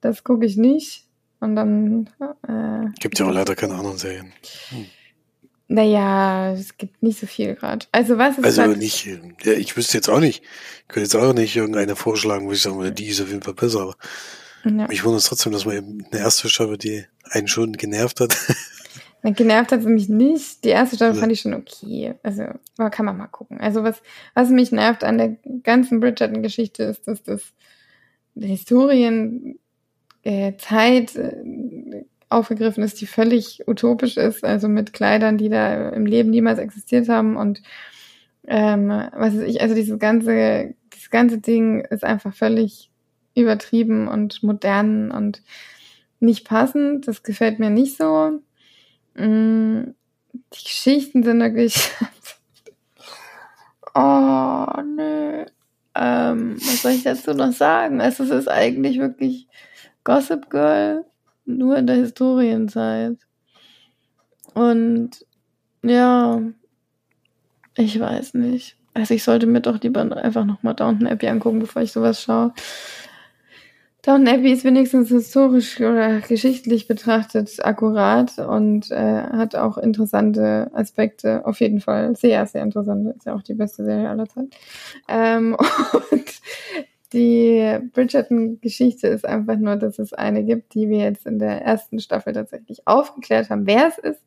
das 0.00 0.24
gucke 0.24 0.46
ich 0.46 0.56
nicht. 0.56 1.06
Und 1.40 1.56
dann 1.56 2.08
äh, 2.46 2.90
gibt 3.00 3.18
ja 3.18 3.26
auch 3.26 3.32
leider 3.32 3.54
keine 3.56 3.74
anderen 3.74 3.98
Serien. 3.98 4.32
Hm. 4.68 4.86
Naja, 5.68 6.52
es 6.52 6.76
gibt 6.76 7.02
nicht 7.02 7.18
so 7.18 7.26
viel 7.26 7.54
gerade. 7.54 7.86
Also 7.92 8.18
was 8.18 8.36
ist 8.36 8.44
Also 8.44 8.62
halt 8.62 8.76
nicht, 8.76 9.06
ja, 9.06 9.52
ich 9.52 9.76
wüsste 9.76 9.96
jetzt 9.96 10.10
auch 10.10 10.20
nicht, 10.20 10.42
ich 10.42 10.88
könnte 10.88 11.04
jetzt 11.04 11.16
auch 11.16 11.32
nicht 11.32 11.56
irgendeine 11.56 11.96
vorschlagen, 11.96 12.46
wo 12.46 12.52
ich 12.52 12.60
sagen 12.60 12.94
die 12.94 13.06
ist 13.06 13.22
auf 13.22 13.28
jeden 13.28 13.42
Fall 13.42 13.54
besser, 13.54 13.80
aber 13.80 13.96
ja. 14.64 14.86
mich 14.86 15.02
wundert 15.02 15.22
es 15.22 15.28
trotzdem, 15.28 15.52
dass 15.52 15.64
man 15.64 15.76
eben 15.76 16.06
eine 16.10 16.20
erste 16.20 16.50
Staffel, 16.50 16.76
die 16.76 17.06
einen 17.24 17.48
schon 17.48 17.72
genervt 17.72 18.20
hat. 18.20 18.36
Na, 19.22 19.30
genervt 19.30 19.72
hat 19.72 19.82
sie 19.82 19.88
mich 19.88 20.08
nicht. 20.08 20.64
Die 20.64 20.70
erste 20.70 20.96
Staffel 20.96 21.14
ja. 21.14 21.20
fand 21.20 21.32
ich 21.32 21.40
schon 21.40 21.54
okay. 21.54 22.14
Also, 22.22 22.44
kann 22.90 23.06
man 23.06 23.16
mal 23.16 23.28
gucken. 23.28 23.60
Also 23.60 23.84
was, 23.84 24.02
was 24.34 24.50
mich 24.50 24.72
nervt 24.72 25.04
an 25.04 25.18
der 25.18 25.36
ganzen 25.62 26.00
Bridgerton-Geschichte 26.00 26.84
ist, 26.84 27.06
dass 27.06 27.22
das 27.22 27.52
Historien, 28.34 29.58
äh, 30.22 30.56
Zeit, 30.56 31.16
äh, 31.16 32.04
aufgegriffen 32.32 32.82
ist, 32.82 33.00
die 33.00 33.06
völlig 33.06 33.62
utopisch 33.68 34.16
ist, 34.16 34.42
also 34.42 34.68
mit 34.68 34.92
Kleidern, 34.92 35.38
die 35.38 35.50
da 35.50 35.90
im 35.90 36.06
Leben 36.06 36.30
niemals 36.30 36.58
existiert 36.58 37.08
haben 37.08 37.36
und 37.36 37.62
ähm, 38.46 38.88
was 38.88 39.34
weiß 39.34 39.42
ich, 39.42 39.60
also 39.60 39.74
dieses 39.74 39.98
ganze, 39.98 40.74
dieses 40.92 41.10
ganze 41.10 41.38
Ding 41.38 41.82
ist 41.82 42.04
einfach 42.04 42.34
völlig 42.34 42.90
übertrieben 43.36 44.08
und 44.08 44.42
modern 44.42 45.10
und 45.10 45.42
nicht 46.20 46.46
passend. 46.46 47.06
Das 47.06 47.22
gefällt 47.22 47.58
mir 47.58 47.70
nicht 47.70 47.96
so. 47.96 48.40
Mm, 49.14 49.94
die 50.32 50.64
Geschichten 50.64 51.22
sind 51.22 51.40
wirklich. 51.40 51.74
oh, 53.94 54.66
nö. 54.96 55.44
Ähm, 55.94 56.56
was 56.56 56.82
soll 56.82 56.92
ich 56.92 57.02
dazu 57.02 57.34
noch 57.34 57.52
sagen? 57.52 58.00
Also, 58.00 58.24
es 58.24 58.30
ist 58.30 58.48
eigentlich 58.48 58.98
wirklich 58.98 59.46
Gossip 60.04 60.50
Girl 60.50 61.04
nur 61.44 61.76
in 61.76 61.86
der 61.86 61.96
Historienzeit. 61.96 63.18
Und 64.54 65.24
ja, 65.82 66.40
ich 67.76 67.98
weiß 67.98 68.34
nicht. 68.34 68.76
Also 68.94 69.14
ich 69.14 69.24
sollte 69.24 69.46
mir 69.46 69.60
doch 69.60 69.80
lieber 69.80 70.00
einfach 70.16 70.44
nochmal 70.44 70.74
Downton 70.74 71.06
Abbey 71.06 71.28
angucken, 71.28 71.60
bevor 71.60 71.82
ich 71.82 71.92
sowas 71.92 72.22
schaue. 72.22 72.52
Downton 74.04 74.34
Abbey 74.34 74.50
ist 74.50 74.64
wenigstens 74.64 75.10
historisch 75.10 75.80
oder 75.80 76.18
geschichtlich 76.22 76.88
betrachtet 76.88 77.64
akkurat 77.64 78.36
und 78.38 78.90
äh, 78.90 79.22
hat 79.22 79.54
auch 79.54 79.78
interessante 79.78 80.72
Aspekte. 80.74 81.46
Auf 81.46 81.60
jeden 81.60 81.80
Fall 81.80 82.16
sehr, 82.16 82.44
sehr 82.46 82.64
interessante. 82.64 83.14
Ist 83.16 83.26
ja 83.26 83.36
auch 83.36 83.42
die 83.42 83.54
beste 83.54 83.84
Serie 83.84 84.10
aller 84.10 84.26
Zeiten. 84.26 84.50
Ähm, 85.06 85.56
und 86.10 86.24
die 87.12 87.78
Bridgerton-Geschichte 87.92 89.06
ist 89.06 89.24
einfach 89.24 89.58
nur, 89.58 89.76
dass 89.76 90.00
es 90.00 90.12
eine 90.12 90.42
gibt, 90.42 90.74
die 90.74 90.88
wir 90.88 90.98
jetzt 90.98 91.24
in 91.24 91.38
der 91.38 91.62
ersten 91.62 92.00
Staffel 92.00 92.32
tatsächlich 92.32 92.88
aufgeklärt 92.88 93.50
haben, 93.50 93.68
wer 93.68 93.86
es 93.86 93.98
ist. 93.98 94.22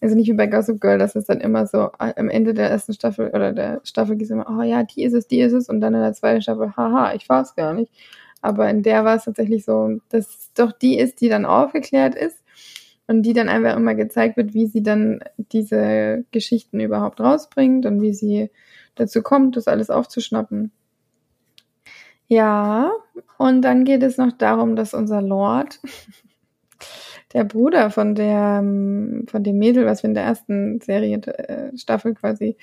Also 0.00 0.14
nicht 0.14 0.28
wie 0.28 0.34
bei 0.34 0.46
Gossip 0.46 0.80
Girl, 0.80 0.96
dass 0.96 1.14
es 1.14 1.26
dann 1.26 1.40
immer 1.40 1.66
so 1.66 1.90
äh, 1.98 2.14
am 2.16 2.30
Ende 2.30 2.54
der 2.54 2.70
ersten 2.70 2.94
Staffel 2.94 3.28
oder 3.34 3.52
der 3.52 3.82
Staffel 3.84 4.16
geht 4.16 4.26
es 4.26 4.30
immer, 4.30 4.46
oh 4.48 4.62
ja, 4.62 4.82
die 4.84 5.02
ist 5.02 5.12
es, 5.12 5.26
die 5.26 5.40
ist 5.40 5.52
es 5.52 5.68
und 5.68 5.82
dann 5.82 5.94
in 5.94 6.00
der 6.00 6.14
zweiten 6.14 6.40
Staffel, 6.40 6.74
haha, 6.74 7.12
ich 7.14 7.28
war 7.28 7.42
es 7.42 7.54
gar 7.54 7.74
nicht. 7.74 7.92
Aber 8.40 8.68
in 8.70 8.82
der 8.82 9.04
war 9.04 9.16
es 9.16 9.24
tatsächlich 9.24 9.64
so, 9.64 10.00
dass 10.08 10.52
doch 10.54 10.72
die 10.72 10.98
ist, 10.98 11.20
die 11.20 11.28
dann 11.28 11.44
aufgeklärt 11.44 12.14
ist 12.14 12.42
und 13.06 13.22
die 13.22 13.32
dann 13.32 13.48
einfach 13.48 13.76
immer 13.76 13.94
gezeigt 13.94 14.36
wird, 14.36 14.54
wie 14.54 14.66
sie 14.66 14.82
dann 14.82 15.20
diese 15.36 16.24
Geschichten 16.30 16.78
überhaupt 16.80 17.20
rausbringt 17.20 17.86
und 17.86 18.00
wie 18.00 18.14
sie 18.14 18.50
dazu 18.94 19.22
kommt, 19.22 19.56
das 19.56 19.66
alles 19.66 19.90
aufzuschnappen. 19.90 20.70
Ja, 22.28 22.92
und 23.38 23.62
dann 23.62 23.84
geht 23.84 24.02
es 24.02 24.18
noch 24.18 24.32
darum, 24.32 24.76
dass 24.76 24.92
unser 24.92 25.22
Lord, 25.22 25.80
der 27.32 27.44
Bruder 27.44 27.90
von 27.90 28.14
der, 28.14 28.58
von 28.58 29.42
dem 29.42 29.58
Mädel, 29.58 29.86
was 29.86 30.02
wir 30.02 30.08
in 30.08 30.14
der 30.14 30.24
ersten 30.24 30.80
Serie, 30.80 31.16
äh, 31.16 31.76
Staffel 31.76 32.14
quasi 32.14 32.56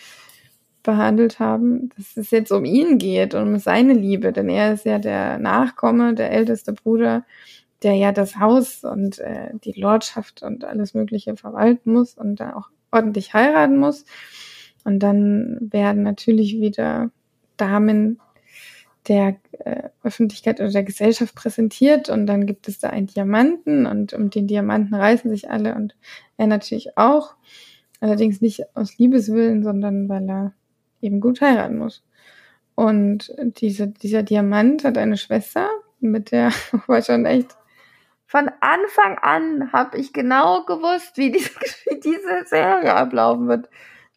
behandelt 0.85 1.39
haben, 1.39 1.89
dass 1.97 2.15
es 2.15 2.31
jetzt 2.31 2.51
um 2.51 2.63
ihn 2.63 2.97
geht 2.97 3.35
und 3.35 3.47
um 3.47 3.59
seine 3.59 3.93
Liebe, 3.93 4.31
denn 4.31 4.47
er 4.47 4.73
ist 4.73 4.85
ja 4.85 4.99
der 4.99 5.37
Nachkomme, 5.37 6.13
der 6.13 6.31
älteste 6.31 6.71
Bruder, 6.71 7.25
der 7.83 7.95
ja 7.95 8.11
das 8.13 8.37
Haus 8.37 8.83
und 8.83 9.19
äh, 9.19 9.49
die 9.63 9.73
Lordschaft 9.73 10.41
und 10.43 10.63
alles 10.63 10.93
Mögliche 10.93 11.35
verwalten 11.35 11.91
muss 11.93 12.13
und 12.13 12.39
da 12.39 12.55
auch 12.55 12.69
ordentlich 12.91 13.33
heiraten 13.33 13.77
muss. 13.77 14.05
Und 14.85 14.99
dann 14.99 15.57
werden 15.59 16.03
natürlich 16.03 16.59
wieder 16.59 17.09
Damen 17.57 18.19
der 19.07 19.35
äh, 19.59 19.89
Öffentlichkeit 20.03 20.59
oder 20.59 20.71
der 20.71 20.83
Gesellschaft 20.83 21.35
präsentiert 21.35 22.09
und 22.09 22.25
dann 22.25 22.45
gibt 22.45 22.67
es 22.67 22.79
da 22.79 22.89
einen 22.89 23.07
Diamanten 23.07 23.85
und 23.85 24.13
um 24.13 24.29
den 24.29 24.47
Diamanten 24.47 24.95
reißen 24.95 25.29
sich 25.29 25.49
alle 25.49 25.75
und 25.75 25.95
er 26.37 26.47
natürlich 26.47 26.97
auch. 26.97 27.35
Allerdings 28.01 28.41
nicht 28.41 28.75
aus 28.75 28.97
Liebeswillen, 28.97 29.63
sondern 29.63 30.09
weil 30.09 30.29
er 30.29 30.53
eben 31.01 31.19
gut 31.19 31.41
heiraten 31.41 31.77
muss. 31.77 32.03
Und 32.75 33.33
diese, 33.39 33.87
dieser 33.87 34.23
Diamant 34.23 34.83
hat 34.83 34.97
eine 34.97 35.17
Schwester, 35.17 35.69
mit 35.99 36.31
der 36.31 36.51
war 36.87 37.01
schon 37.01 37.25
echt 37.25 37.55
von 38.27 38.49
Anfang 38.59 39.17
an 39.19 39.71
habe 39.71 39.97
ich 39.97 40.11
genau 40.11 40.65
gewusst, 40.65 41.17
wie 41.17 41.31
diese, 41.31 41.51
wie 41.85 41.99
diese 41.99 42.45
Serie 42.45 42.93
ablaufen 42.93 43.47
wird. 43.47 43.69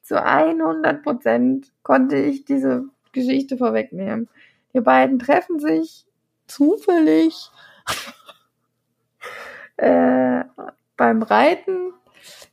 Zu 0.03 0.23
100 0.23 1.03
Prozent 1.03 1.71
konnte 1.83 2.17
ich 2.17 2.45
diese 2.45 2.85
Geschichte 3.13 3.59
vorwegnehmen. 3.59 4.29
Die 4.75 4.81
beiden 4.81 5.19
treffen 5.19 5.61
sich 5.61 6.07
zufällig 6.47 7.51
äh, 9.77 10.45
beim 10.97 11.23
Reiten 11.23 11.93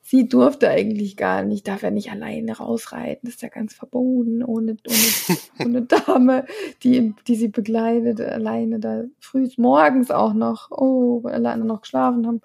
sie 0.06 0.30
durfte 0.30 0.70
eigentlich 0.70 1.18
gar 1.18 1.42
nicht, 1.42 1.68
darf 1.68 1.82
ja 1.82 1.90
nicht 1.90 2.12
alleine 2.12 2.58
rausreiten, 2.58 3.22
das 3.24 3.36
ist 3.36 3.42
ja 3.42 3.50
ganz 3.50 3.74
verboten, 3.74 4.44
ohne, 4.44 4.78
ohne, 4.88 5.38
ohne 5.60 5.82
Dame, 5.82 6.46
die, 6.84 7.16
die 7.28 7.36
sie 7.36 7.48
begleitet, 7.48 8.22
alleine 8.22 8.80
da 8.80 9.06
früh 9.20 9.50
morgens 9.58 10.12
auch 10.12 10.34
noch, 10.34 10.70
oh, 10.70 11.24
alleine 11.26 11.66
noch 11.66 11.82
geschlafen 11.82 12.28
haben, 12.28 12.42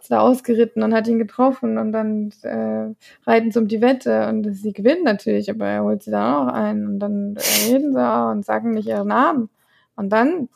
ist 0.00 0.10
da 0.10 0.20
ausgeritten 0.20 0.82
und 0.82 0.94
hat 0.94 1.06
ihn 1.08 1.18
getroffen 1.18 1.76
und 1.76 1.92
dann 1.92 2.32
äh, 2.42 2.94
reiten 3.26 3.52
sie 3.52 3.58
um 3.58 3.68
die 3.68 3.82
Wette 3.82 4.26
und 4.28 4.50
sie 4.54 4.72
gewinnt 4.72 5.04
natürlich, 5.04 5.50
aber 5.50 5.66
er 5.66 5.82
holt 5.82 6.02
sie 6.02 6.10
dann 6.10 6.48
auch 6.48 6.50
ein 6.50 6.86
und 6.86 7.00
dann 7.00 7.36
äh, 7.36 7.70
reden 7.70 7.92
sie 7.92 8.02
auch 8.02 8.30
und 8.30 8.46
sagen 8.46 8.72
nicht 8.72 8.88
ihren 8.88 9.08
Namen 9.08 9.50
und 9.94 10.08
dann, 10.08 10.48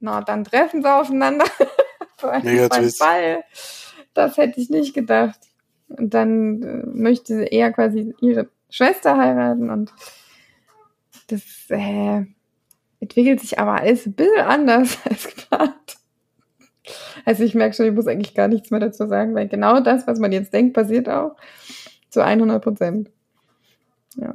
na, 0.00 0.20
dann 0.20 0.44
treffen 0.44 0.82
sie 0.82 0.92
aufeinander 0.92 1.46
für 2.18 2.30
einen 2.30 2.68
Ball. 2.98 3.42
Das 4.12 4.36
hätte 4.36 4.60
ich 4.60 4.68
nicht 4.68 4.92
gedacht. 4.92 5.47
Und 5.88 6.14
dann 6.14 6.62
äh, 6.62 6.86
möchte 6.86 7.44
eher 7.44 7.72
quasi 7.72 8.14
ihre 8.20 8.48
Schwester 8.70 9.16
heiraten 9.16 9.70
und 9.70 9.92
das 11.28 11.42
äh, 11.70 12.24
entwickelt 13.00 13.40
sich 13.40 13.58
aber 13.58 13.80
alles 13.80 14.06
ein 14.06 14.12
bisschen 14.12 14.40
anders 14.40 14.98
als 15.08 15.34
geplant. 15.34 15.98
Also 17.24 17.44
ich 17.44 17.54
merke 17.54 17.74
schon, 17.74 17.86
ich 17.86 17.92
muss 17.92 18.06
eigentlich 18.06 18.34
gar 18.34 18.48
nichts 18.48 18.70
mehr 18.70 18.80
dazu 18.80 19.06
sagen, 19.06 19.34
weil 19.34 19.48
genau 19.48 19.80
das, 19.80 20.06
was 20.06 20.18
man 20.18 20.32
jetzt 20.32 20.52
denkt, 20.52 20.74
passiert 20.74 21.08
auch 21.08 21.36
zu 22.08 22.24
100 22.24 22.62
Prozent. 22.62 23.10
Ja. 24.16 24.34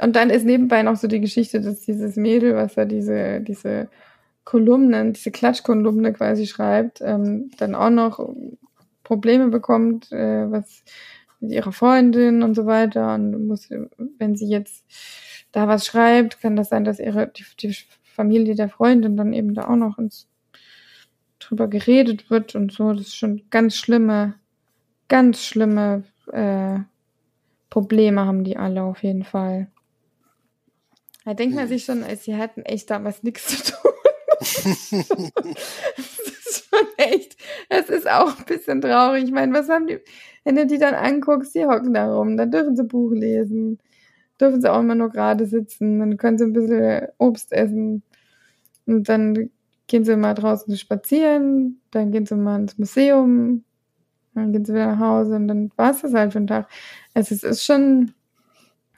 Und 0.00 0.16
dann 0.16 0.30
ist 0.30 0.44
nebenbei 0.44 0.82
noch 0.82 0.96
so 0.96 1.06
die 1.06 1.20
Geschichte, 1.20 1.60
dass 1.60 1.80
dieses 1.80 2.16
Mädel, 2.16 2.56
was 2.56 2.74
da 2.74 2.84
diese, 2.84 3.40
diese 3.40 3.88
Kolumnen, 4.42 5.12
diese 5.12 5.30
Klatschkolumne 5.30 6.12
quasi 6.12 6.46
schreibt, 6.46 7.00
ähm, 7.00 7.50
dann 7.58 7.76
auch 7.76 7.90
noch 7.90 8.34
Probleme 9.04 9.48
bekommt, 9.48 10.10
äh, 10.10 10.50
was 10.50 10.82
mit 11.40 11.52
ihrer 11.52 11.72
Freundin 11.72 12.42
und 12.42 12.54
so 12.54 12.66
weiter. 12.66 13.14
Und 13.14 13.46
muss, 13.46 13.68
wenn 14.18 14.34
sie 14.34 14.48
jetzt 14.48 14.84
da 15.52 15.68
was 15.68 15.86
schreibt, 15.86 16.40
kann 16.40 16.56
das 16.56 16.70
sein, 16.70 16.84
dass 16.84 16.98
ihre 16.98 17.28
die, 17.28 17.44
die 17.60 17.76
Familie 18.02 18.56
der 18.56 18.68
Freundin 18.68 19.16
dann 19.16 19.32
eben 19.32 19.54
da 19.54 19.68
auch 19.68 19.76
noch 19.76 19.98
ins, 19.98 20.28
drüber 21.38 21.68
geredet 21.68 22.30
wird 22.30 22.54
und 22.54 22.72
so. 22.72 22.92
Das 22.92 23.02
ist 23.02 23.16
schon 23.16 23.42
ganz 23.50 23.76
schlimme, 23.76 24.34
ganz 25.08 25.44
schlimme 25.44 26.04
äh, 26.32 26.78
Probleme 27.70 28.24
haben 28.24 28.44
die 28.44 28.56
alle 28.56 28.82
auf 28.82 29.02
jeden 29.02 29.24
Fall. 29.24 29.68
Da 31.24 31.34
denkt 31.34 31.56
man 31.56 31.68
sich 31.68 31.84
schon, 31.84 32.04
sie 32.16 32.36
hatten 32.36 32.62
echt 32.62 32.90
damals 32.90 33.22
nichts 33.22 33.48
zu 33.48 33.72
tun. 33.72 33.92
schon 36.74 36.86
echt, 36.96 37.33
es 37.68 37.88
ist 37.88 38.08
auch 38.08 38.38
ein 38.38 38.44
bisschen 38.44 38.80
traurig. 38.80 39.24
Ich 39.24 39.32
meine, 39.32 39.52
was 39.52 39.68
haben 39.68 39.86
die, 39.86 39.98
wenn 40.44 40.56
du 40.56 40.66
die 40.66 40.78
dann 40.78 40.94
anguckst, 40.94 41.54
die 41.54 41.64
hocken 41.64 41.94
da 41.94 42.14
rum, 42.14 42.36
dann 42.36 42.50
dürfen 42.50 42.76
sie 42.76 42.84
Buch 42.84 43.12
lesen, 43.12 43.78
dürfen 44.40 44.60
sie 44.60 44.72
auch 44.72 44.80
immer 44.80 44.94
nur 44.94 45.10
gerade 45.10 45.46
sitzen, 45.46 45.98
dann 45.98 46.16
können 46.16 46.38
sie 46.38 46.44
ein 46.44 46.52
bisschen 46.52 47.08
Obst 47.18 47.52
essen 47.52 48.02
und 48.86 49.08
dann 49.08 49.50
gehen 49.86 50.04
sie 50.04 50.16
mal 50.16 50.34
draußen 50.34 50.76
spazieren, 50.76 51.80
dann 51.90 52.10
gehen 52.10 52.26
sie 52.26 52.36
mal 52.36 52.60
ins 52.60 52.78
Museum, 52.78 53.64
dann 54.34 54.52
gehen 54.52 54.64
sie 54.64 54.72
wieder 54.72 54.94
nach 54.94 55.00
Hause 55.00 55.36
und 55.36 55.48
dann 55.48 55.70
war 55.76 55.90
es 55.90 56.02
das 56.02 56.14
halt 56.14 56.32
für 56.32 56.40
den 56.40 56.46
Tag. 56.46 56.68
Also 57.12 57.34
es 57.34 57.42
ist 57.42 57.64
schon 57.64 58.12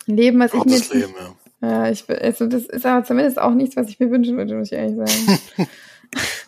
ein 0.08 0.16
Leben, 0.16 0.38
was 0.38 0.54
ich 0.54 0.64
mir... 0.64 0.78
Leben, 0.98 1.14
ja. 1.18 1.34
Ja, 1.62 1.88
ich, 1.88 2.08
also 2.08 2.46
das 2.46 2.66
ist 2.66 2.84
aber 2.84 3.04
zumindest 3.04 3.38
auch 3.40 3.54
nichts, 3.54 3.76
was 3.76 3.88
ich 3.88 3.98
mir 3.98 4.10
wünschen 4.10 4.36
würde, 4.36 4.54
muss 4.56 4.70
ich 4.70 4.78
ehrlich 4.78 4.96
sagen. 4.96 5.68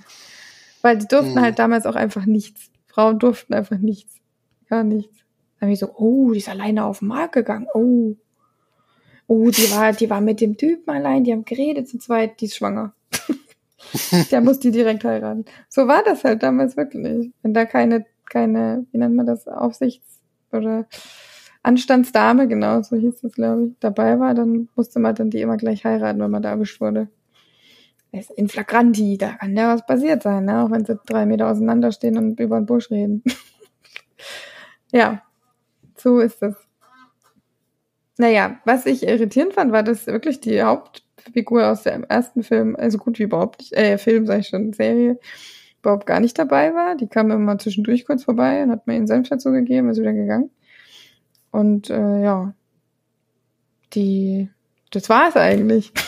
Weil 0.83 0.99
die 0.99 1.09
durften 1.09 1.35
mhm. 1.35 1.41
halt 1.41 1.59
damals 1.59 1.87
auch 1.87 1.97
einfach 1.97 2.27
nichts. 2.27 2.71
Frauen 2.87 3.19
durften 3.19 3.55
einfach 3.55 3.79
nichts. 3.79 4.17
Gar 4.69 4.85
nichts. 4.85 5.19
Dann 5.59 5.69
habe 5.69 5.73
ich 5.73 5.79
so, 5.79 5.93
oh, 5.95 6.33
die 6.33 6.39
ist 6.39 6.49
alleine 6.49 6.85
auf 6.85 7.01
den 7.01 7.09
Markt 7.09 7.35
gegangen. 7.35 7.67
Oh. 7.75 8.17
Oh, 9.27 9.51
die 9.51 9.71
war, 9.71 9.93
die 9.93 10.09
war 10.09 10.21
mit 10.21 10.41
dem 10.41 10.57
Typen 10.57 10.91
allein, 10.91 11.25
die 11.25 11.33
haben 11.33 11.45
geredet 11.45 11.89
zu 11.89 11.99
zweit, 11.99 12.41
die 12.41 12.47
ist 12.47 12.57
schwanger. 12.57 12.95
Der 14.31 14.41
muss 14.41 14.59
die 14.59 14.71
direkt 14.71 15.05
heiraten. 15.05 15.45
So 15.69 15.87
war 15.87 16.03
das 16.03 16.25
halt 16.25 16.43
damals 16.43 16.77
wirklich. 16.77 17.31
Wenn 17.43 17.53
da 17.53 17.67
keine, 17.67 18.07
keine, 18.31 18.87
wie 18.91 18.99
nennt 18.99 19.15
man 19.15 19.27
das, 19.27 19.47
Aufsichts- 19.47 20.21
oder 20.51 20.87
Anstandsdame, 21.63 22.49
genau, 22.49 22.83
so 22.83 22.97
hieß 22.97 23.21
das, 23.21 23.33
glaube 23.33 23.67
ich, 23.67 23.73
dabei 23.81 24.19
war, 24.19 24.35
dann 24.35 24.69
musste 24.75 24.99
man 24.99 25.15
dann 25.15 25.31
die 25.31 25.43
immer 25.43 25.59
gleich 25.59 25.85
heiraten, 25.85 26.21
wenn 26.21 26.31
man 26.31 26.43
da 26.43 26.51
erwischt 26.51 26.81
wurde 26.81 27.09
ist 28.13 28.31
in 28.31 28.49
flagranti, 28.49 29.19
da 29.19 29.33
kann 29.33 29.57
ja 29.57 29.75
was 29.75 29.85
passiert 29.87 30.23
sein, 30.23 30.47
ne? 30.47 30.65
auch 30.65 30.71
wenn 30.71 30.85
sie 30.85 30.99
drei 31.07 31.27
Meter 31.27 31.49
auseinander 31.49 31.93
stehen 31.93 32.17
und 32.17 32.41
über 32.41 32.59
den 32.59 32.67
Busch 32.67 32.91
reden. 32.91 33.23
ja, 34.93 35.23
so 35.97 36.19
ist 36.21 36.43
es. 36.43 36.55
Naja, 38.17 38.61
was 38.65 38.87
ich 38.87 39.07
irritierend 39.07 39.55
fand, 39.55 39.73
war, 39.73 39.83
dass 39.83 40.07
wirklich 40.07 40.41
die 40.41 40.63
Hauptfigur 40.63 41.69
aus 41.71 41.85
dem 41.85 42.05
ersten 42.05 42.43
Film, 42.43 42.75
also 42.77 42.99
gut 42.99 43.19
wie 43.19 43.25
überhaupt 43.25 43.61
nicht, 43.61 43.73
äh, 43.75 43.99
Film 43.99 44.27
sag 44.27 44.41
ich 44.41 44.49
schon, 44.49 44.73
Serie, 44.73 45.19
überhaupt 45.81 46.07
gar 46.07 46.21
nicht 46.21 46.39
dabei 46.39 46.75
war. 46.75 46.97
Die 46.97 47.07
kam 47.07 47.31
immer 47.31 47.59
zwischendurch 47.59 48.07
kurz 48.07 48.25
vorbei 48.25 48.63
und 48.63 48.71
hat 48.71 48.87
mir 48.87 48.95
ihren 48.95 49.07
Senf 49.07 49.29
dazu 49.29 49.53
gegeben, 49.53 49.89
ist 49.89 50.01
wieder 50.01 50.13
gegangen. 50.13 50.51
Und 51.51 51.91
äh, 51.91 52.23
ja, 52.23 52.55
die, 53.95 54.49
das 54.91 55.09
war 55.09 55.29
es 55.29 55.37
eigentlich. 55.37 55.93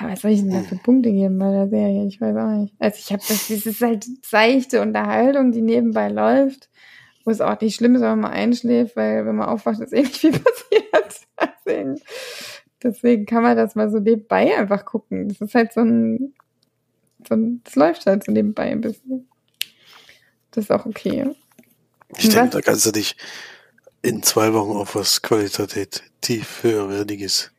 ja, 0.00 0.10
was 0.10 0.20
soll 0.22 0.30
ich 0.30 0.40
denn 0.40 0.50
da 0.50 0.62
für 0.62 0.76
Punkte 0.76 1.10
geben 1.10 1.38
bei 1.38 1.50
der 1.50 1.68
Serie? 1.68 2.06
Ich 2.06 2.20
weiß 2.20 2.36
auch 2.36 2.60
nicht. 2.60 2.74
Also 2.78 2.98
ich 2.98 3.12
habe 3.12 3.22
das, 3.26 3.48
das 3.48 3.66
ist 3.66 3.80
halt 3.80 4.06
seichte 4.24 4.80
Unterhaltung, 4.80 5.52
die 5.52 5.62
nebenbei 5.62 6.08
läuft, 6.08 6.70
wo 7.24 7.30
es 7.30 7.40
auch 7.40 7.60
nicht 7.60 7.76
schlimm 7.76 7.94
ist, 7.94 8.00
wenn 8.00 8.10
man 8.10 8.20
mal 8.20 8.30
einschläft, 8.30 8.96
weil 8.96 9.26
wenn 9.26 9.36
man 9.36 9.48
aufwacht, 9.48 9.80
ist 9.80 9.92
eh 9.92 10.02
nicht 10.02 10.16
viel 10.16 10.32
passiert. 10.38 11.26
Deswegen, 11.66 12.00
deswegen 12.82 13.26
kann 13.26 13.42
man 13.42 13.56
das 13.56 13.74
mal 13.74 13.90
so 13.90 13.98
nebenbei 13.98 14.56
einfach 14.56 14.84
gucken. 14.84 15.28
Das 15.28 15.40
ist 15.40 15.54
halt 15.54 15.72
so 15.72 15.80
ein, 15.80 16.34
so 17.28 17.34
ein 17.34 17.60
das 17.64 17.74
läuft 17.74 18.06
halt 18.06 18.24
so 18.24 18.32
nebenbei 18.32 18.70
ein 18.70 18.80
bisschen. 18.80 19.28
Das 20.50 20.64
ist 20.64 20.70
auch 20.70 20.86
okay. 20.86 21.30
Ich 22.16 22.28
denke, 22.28 22.50
da 22.50 22.60
kannst 22.60 22.86
du 22.86 22.90
dich 22.90 23.16
in 24.02 24.22
zwei 24.22 24.52
Wochen 24.52 24.76
auf 24.76 24.94
was 24.94 25.22
qualitativ 25.22 26.62
höherwertiges 26.62 27.52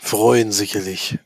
freuen, 0.00 0.52
sicherlich. 0.52 1.18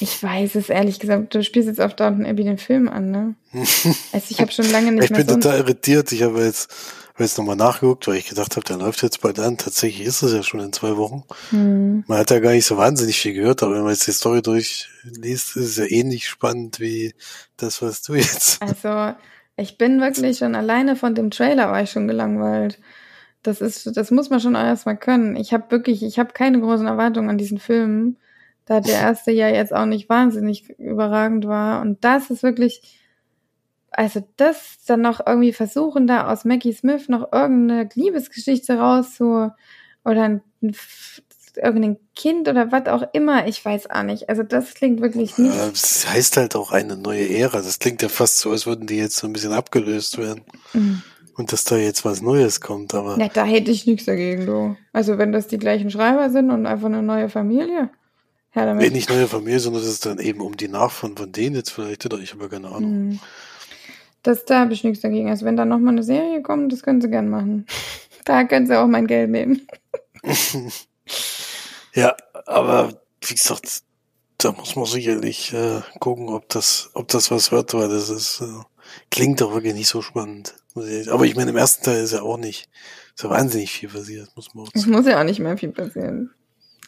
Ich 0.00 0.22
weiß 0.22 0.56
es 0.56 0.68
ehrlich 0.68 0.98
gesagt. 0.98 1.34
Du 1.34 1.42
spielst 1.42 1.68
jetzt 1.68 1.80
auf 1.80 1.94
Downton 1.94 2.26
Abbey 2.26 2.44
den 2.44 2.58
Film 2.58 2.88
an, 2.88 3.10
ne? 3.10 3.34
Also 4.12 4.26
ich 4.28 4.40
habe 4.40 4.52
schon 4.52 4.70
lange 4.70 4.92
nicht 4.92 5.04
ich 5.04 5.10
mehr. 5.10 5.20
Ich 5.20 5.26
bin 5.26 5.40
total 5.40 5.58
irritiert. 5.58 6.12
Ich 6.12 6.22
habe 6.22 6.42
jetzt, 6.44 6.70
hab 7.14 7.20
jetzt 7.20 7.38
nochmal 7.38 7.56
nachgeguckt, 7.56 8.06
weil 8.06 8.16
ich 8.16 8.28
gedacht 8.28 8.56
habe, 8.56 8.66
der 8.66 8.76
läuft 8.76 9.02
jetzt 9.02 9.20
bald 9.20 9.38
an. 9.38 9.56
Tatsächlich 9.56 10.06
ist 10.06 10.22
es 10.22 10.32
ja 10.32 10.42
schon 10.42 10.60
in 10.60 10.72
zwei 10.72 10.96
Wochen. 10.96 11.24
Hm. 11.50 12.04
Man 12.06 12.18
hat 12.18 12.30
ja 12.30 12.40
gar 12.40 12.52
nicht 12.52 12.66
so 12.66 12.76
wahnsinnig 12.76 13.18
viel 13.18 13.34
gehört, 13.34 13.62
aber 13.62 13.74
wenn 13.74 13.82
man 13.82 13.92
jetzt 13.92 14.06
die 14.06 14.12
Story 14.12 14.42
durchliest, 14.42 15.56
ist 15.56 15.56
es 15.56 15.76
ja 15.76 15.86
ähnlich 15.86 16.28
spannend 16.28 16.80
wie 16.80 17.14
das, 17.56 17.80
was 17.80 18.02
du 18.02 18.14
jetzt. 18.14 18.60
Also 18.62 19.14
ich 19.56 19.78
bin 19.78 20.00
wirklich 20.00 20.38
schon 20.38 20.54
alleine 20.54 20.96
von 20.96 21.14
dem 21.14 21.30
Trailer 21.30 21.70
war 21.70 21.82
ich 21.82 21.90
schon 21.90 22.08
gelangweilt. 22.08 22.78
Das 23.42 23.60
ist, 23.60 23.96
das 23.96 24.10
muss 24.10 24.28
man 24.28 24.40
schon 24.40 24.54
erstmal 24.54 24.98
können. 24.98 25.36
Ich 25.36 25.54
habe 25.54 25.70
wirklich, 25.70 26.02
ich 26.02 26.18
habe 26.18 26.32
keine 26.32 26.60
großen 26.60 26.86
Erwartungen 26.86 27.30
an 27.30 27.38
diesen 27.38 27.58
Film, 27.58 28.16
da 28.70 28.78
der 28.78 29.00
erste 29.00 29.32
ja 29.32 29.48
jetzt 29.48 29.74
auch 29.74 29.84
nicht 29.84 30.08
wahnsinnig 30.08 30.70
überragend 30.78 31.44
war. 31.48 31.80
Und 31.80 32.04
das 32.04 32.30
ist 32.30 32.44
wirklich, 32.44 33.00
also 33.90 34.24
das 34.36 34.76
dann 34.86 35.00
noch 35.00 35.26
irgendwie 35.26 35.52
versuchen, 35.52 36.06
da 36.06 36.30
aus 36.30 36.44
Maggie 36.44 36.72
Smith 36.72 37.08
noch 37.08 37.32
irgendeine 37.32 37.88
Liebesgeschichte 37.94 38.78
rauszu 38.78 39.50
oder 40.04 40.22
ein, 40.22 40.42
irgendein 41.56 41.96
Kind 42.14 42.46
oder 42.46 42.70
was 42.70 42.86
auch 42.86 43.02
immer, 43.12 43.48
ich 43.48 43.64
weiß 43.64 43.90
auch 43.90 44.04
nicht. 44.04 44.28
Also 44.28 44.44
das 44.44 44.74
klingt 44.74 45.00
wirklich 45.00 45.36
nicht. 45.36 45.58
Das 45.58 46.06
heißt 46.08 46.36
halt 46.36 46.54
auch 46.54 46.70
eine 46.70 46.96
neue 46.96 47.28
Ära. 47.28 47.56
Das 47.56 47.80
klingt 47.80 48.02
ja 48.02 48.08
fast 48.08 48.38
so, 48.38 48.52
als 48.52 48.66
würden 48.66 48.86
die 48.86 48.98
jetzt 48.98 49.16
so 49.16 49.26
ein 49.26 49.32
bisschen 49.32 49.52
abgelöst 49.52 50.16
werden. 50.16 50.42
Mhm. 50.74 51.02
Und 51.34 51.52
dass 51.52 51.64
da 51.64 51.76
jetzt 51.76 52.04
was 52.04 52.22
Neues 52.22 52.60
kommt, 52.60 52.94
aber. 52.94 53.18
Ja, 53.18 53.26
da 53.26 53.44
hätte 53.44 53.72
ich 53.72 53.84
nichts 53.86 54.04
dagegen, 54.04 54.46
du. 54.46 54.76
Also 54.92 55.18
wenn 55.18 55.32
das 55.32 55.48
die 55.48 55.58
gleichen 55.58 55.90
Schreiber 55.90 56.30
sind 56.30 56.50
und 56.52 56.66
einfach 56.66 56.86
eine 56.86 57.02
neue 57.02 57.28
Familie. 57.28 57.90
Ja, 58.54 58.66
damit. 58.66 58.82
Nee, 58.82 58.90
nicht 58.90 59.08
neue 59.08 59.28
Familie, 59.28 59.60
sondern 59.60 59.82
das 59.82 59.90
ist 59.90 60.06
dann 60.06 60.18
eben 60.18 60.40
um 60.40 60.56
die 60.56 60.68
Nachfahren 60.68 61.16
von 61.16 61.30
denen 61.30 61.56
jetzt 61.56 61.70
vielleicht, 61.70 62.04
oder 62.04 62.18
ich 62.18 62.32
habe 62.32 62.48
keine 62.48 62.68
Ahnung. 62.68 63.08
Mhm. 63.08 63.20
Das, 64.22 64.44
da 64.44 64.60
habe 64.60 64.72
ich 64.72 64.84
nichts 64.84 65.00
dagegen. 65.00 65.30
Also 65.30 65.46
wenn 65.46 65.56
da 65.56 65.64
nochmal 65.64 65.94
eine 65.94 66.02
Serie 66.02 66.42
kommt, 66.42 66.72
das 66.72 66.82
können 66.82 67.00
sie 67.00 67.08
gern 67.08 67.28
machen. 67.28 67.66
da 68.24 68.44
können 68.44 68.66
sie 68.66 68.78
auch 68.78 68.86
mein 68.86 69.06
Geld 69.06 69.30
nehmen. 69.30 69.66
ja, 71.94 72.16
aber 72.46 73.00
wie 73.22 73.34
gesagt, 73.34 73.82
da 74.38 74.52
muss 74.52 74.76
man 74.76 74.86
sicherlich 74.86 75.52
äh, 75.52 75.80
gucken, 76.00 76.28
ob 76.28 76.48
das, 76.48 76.90
ob 76.94 77.08
das 77.08 77.30
was 77.30 77.52
wird, 77.52 77.72
weil 77.74 77.88
das 77.88 78.10
ist, 78.10 78.40
äh, 78.40 78.62
klingt 79.10 79.40
doch 79.40 79.54
wirklich 79.54 79.74
nicht 79.74 79.88
so 79.88 80.02
spannend. 80.02 80.54
Aber 80.74 81.24
ich 81.24 81.36
meine, 81.36 81.50
im 81.50 81.56
ersten 81.56 81.84
Teil 81.84 82.02
ist 82.02 82.12
ja 82.12 82.22
auch 82.22 82.36
nicht 82.36 82.68
so 83.14 83.28
wahnsinnig 83.28 83.72
viel 83.72 83.88
passiert, 83.88 84.30
muss 84.36 84.54
man 84.54 84.64
auch 84.64 84.66
sagen. 84.68 84.78
Es 84.78 84.86
muss 84.86 85.06
ja 85.06 85.20
auch 85.20 85.24
nicht 85.24 85.40
mehr 85.40 85.56
viel 85.56 85.72
passieren. 85.72 86.30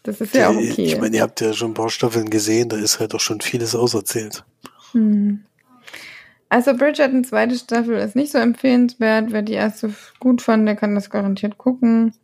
Das 0.02 0.20
ist 0.20 0.34
ja 0.34 0.48
auch 0.48 0.56
okay. 0.56 0.84
Ich 0.84 0.98
meine, 0.98 1.16
ihr 1.16 1.22
habt 1.22 1.40
ja 1.40 1.52
schon 1.52 1.72
ein 1.72 1.74
paar 1.74 1.90
Staffeln 1.90 2.30
gesehen, 2.30 2.68
da 2.68 2.76
ist 2.76 2.98
halt 2.98 3.14
auch 3.14 3.20
schon 3.20 3.40
vieles 3.40 3.74
auserzählt. 3.74 4.44
Hm. 4.92 5.44
Also 6.48 6.74
Bridgerton 6.76 7.24
zweite 7.24 7.56
Staffel 7.56 7.96
ist 7.96 8.16
nicht 8.16 8.32
so 8.32 8.38
empfehlenswert. 8.38 9.32
Wer 9.32 9.42
die 9.42 9.54
erste 9.54 9.94
gut 10.20 10.42
fand, 10.42 10.66
der 10.66 10.76
kann 10.76 10.94
das 10.94 11.08
garantiert 11.08 11.56
gucken. 11.56 12.14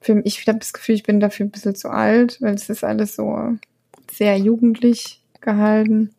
Für, 0.00 0.20
ich 0.24 0.46
habe 0.46 0.58
das 0.58 0.72
Gefühl, 0.72 0.96
ich 0.96 1.04
bin 1.04 1.20
dafür 1.20 1.46
ein 1.46 1.50
bisschen 1.50 1.74
zu 1.74 1.88
alt, 1.88 2.38
weil 2.40 2.54
es 2.54 2.68
ist 2.68 2.84
alles 2.84 3.16
so 3.16 3.56
sehr 4.12 4.36
jugendlich 4.36 5.22
gehalten. 5.40 6.14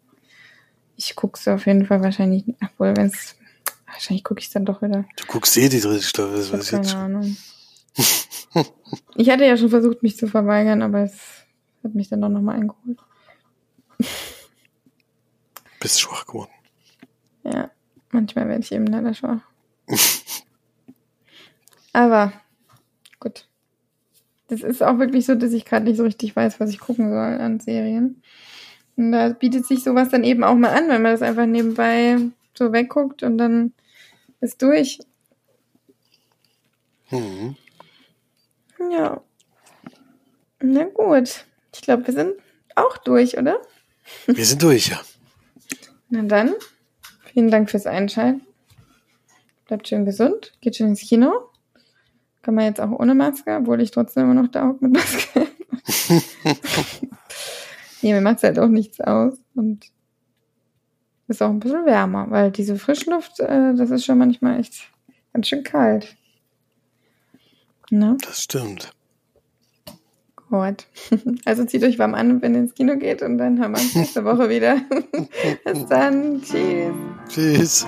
Ich 0.96 1.16
gucke 1.16 1.38
es 1.40 1.48
auf 1.48 1.68
jeden 1.68 1.86
Fall 1.86 2.02
wahrscheinlich, 2.02 2.44
obwohl 2.60 2.98
wenn 2.98 3.08
es 3.08 3.36
Wahrscheinlich 3.88 4.24
gucke 4.24 4.40
ich 4.40 4.48
es 4.48 4.54
dann 4.54 4.66
doch 4.66 4.82
wieder. 4.82 5.06
Du 5.16 5.26
guckst 5.28 5.56
eh 5.58 5.70
die 5.70 5.80
dritte 5.80 6.04
Staffel, 6.04 6.38
das 6.38 6.52
weiß 6.52 6.66
ich 6.66 6.72
jetzt 6.72 6.92
schon. 6.92 7.00
Ahnung. 7.00 7.38
ich 9.16 9.30
hatte 9.30 9.46
ja 9.46 9.58
schon 9.58 9.70
versucht, 9.70 10.04
mich 10.04 10.18
zu 10.18 10.28
verweigern, 10.28 10.82
aber 10.82 11.04
es 11.04 11.46
hat 11.84 11.96
mich 11.96 12.10
dann 12.10 12.22
doch 12.22 12.30
nochmal 12.30 12.56
eingeholt. 12.56 13.00
Bist 15.80 16.02
schwach 16.02 16.26
geworden. 16.26 16.52
Ja, 17.44 17.70
manchmal 18.12 18.48
werde 18.48 18.62
ich 18.62 18.72
eben 18.72 18.88
leider 18.88 19.14
schwach. 19.14 19.42
aber 21.94 22.34
gut. 23.20 23.48
Das 24.50 24.62
ist 24.62 24.82
auch 24.82 24.98
wirklich 24.98 25.26
so, 25.26 25.36
dass 25.36 25.52
ich 25.52 25.66
gerade 25.66 25.86
nicht 25.86 25.98
so 25.98 26.04
richtig 26.04 26.36
weiß, 26.36 26.60
was 26.60 26.70
ich 26.70 26.80
gucken 26.80 27.10
soll 27.10 27.40
an 27.40 27.60
Serien. 27.60 28.22
Und 28.96 29.12
da 29.12 29.30
bietet 29.30 29.66
sich 29.66 29.84
sowas 29.84 30.10
dann 30.10 30.24
eben 30.24 30.44
auch 30.44 30.56
mal 30.56 30.74
an, 30.74 30.88
wenn 30.88 31.02
man 31.02 31.12
das 31.12 31.22
einfach 31.22 31.46
nebenbei 31.46 32.18
so 32.58 32.72
wegguckt 32.72 33.24
und 33.24 33.38
dann 33.38 33.74
ist 34.42 34.62
durch. 34.62 35.00
Mhm. 37.12 37.56
Ja. 38.92 39.22
Na 40.62 40.84
gut. 40.86 41.46
Ich 41.74 41.82
glaube, 41.82 42.08
wir 42.08 42.14
sind 42.14 42.34
auch 42.76 42.98
durch, 42.98 43.38
oder? 43.38 43.62
Wir 44.26 44.46
sind 44.46 44.62
durch, 44.64 44.90
ja. 44.90 45.00
Na 46.10 46.22
dann, 46.24 46.54
vielen 47.26 47.52
Dank 47.52 47.70
fürs 47.70 47.86
Einschalten. 47.86 48.42
Bleibt 49.66 49.88
schön 49.88 50.06
gesund, 50.06 50.54
geht 50.62 50.78
schön 50.78 50.88
ins 50.88 51.02
Kino. 51.02 51.50
Kann 52.42 52.56
man 52.56 52.66
jetzt 52.66 52.80
auch 52.80 52.92
ohne 52.92 53.14
Maske, 53.14 53.58
obwohl 53.58 53.82
ich 53.82 53.92
trotzdem 53.92 54.24
immer 54.24 54.42
noch 54.42 54.48
da 54.48 54.68
hocke 54.68 54.88
mit 54.88 54.94
Maske. 54.94 55.48
nee, 58.02 58.14
mir 58.14 58.22
macht 58.22 58.38
es 58.38 58.44
halt 58.44 58.58
auch 58.60 58.70
nichts 58.70 59.02
aus. 59.02 59.34
Und 59.54 59.92
ist 61.28 61.42
auch 61.42 61.50
ein 61.50 61.60
bisschen 61.60 61.86
wärmer, 61.86 62.28
weil 62.30 62.52
diese 62.52 62.78
Frischluft, 62.78 63.42
äh, 63.42 63.76
das 63.76 63.92
ist 63.92 64.06
schon 64.06 64.18
manchmal 64.18 64.60
echt 64.60 64.90
ganz 65.34 65.50
schön 65.50 65.64
kalt. 65.64 66.16
Ne? 67.90 68.18
Das 68.22 68.44
stimmt. 68.44 68.92
Gut. 70.50 70.88
Also 71.46 71.66
zieht 71.66 71.84
euch 71.84 72.00
warm 72.00 72.14
an, 72.14 72.42
wenn 72.42 72.54
ihr 72.54 72.62
ins 72.62 72.74
Kino 72.74 72.98
geht 72.98 73.22
und 73.22 73.38
dann 73.38 73.62
haben 73.62 73.74
wir 73.74 73.82
uns 73.82 73.96
nächste 73.96 74.24
Woche 74.26 74.50
wieder. 74.50 74.82
Bis 75.66 75.86
dann. 75.88 76.42
Tschüss. 76.42 76.94
Tschüss. 77.30 77.88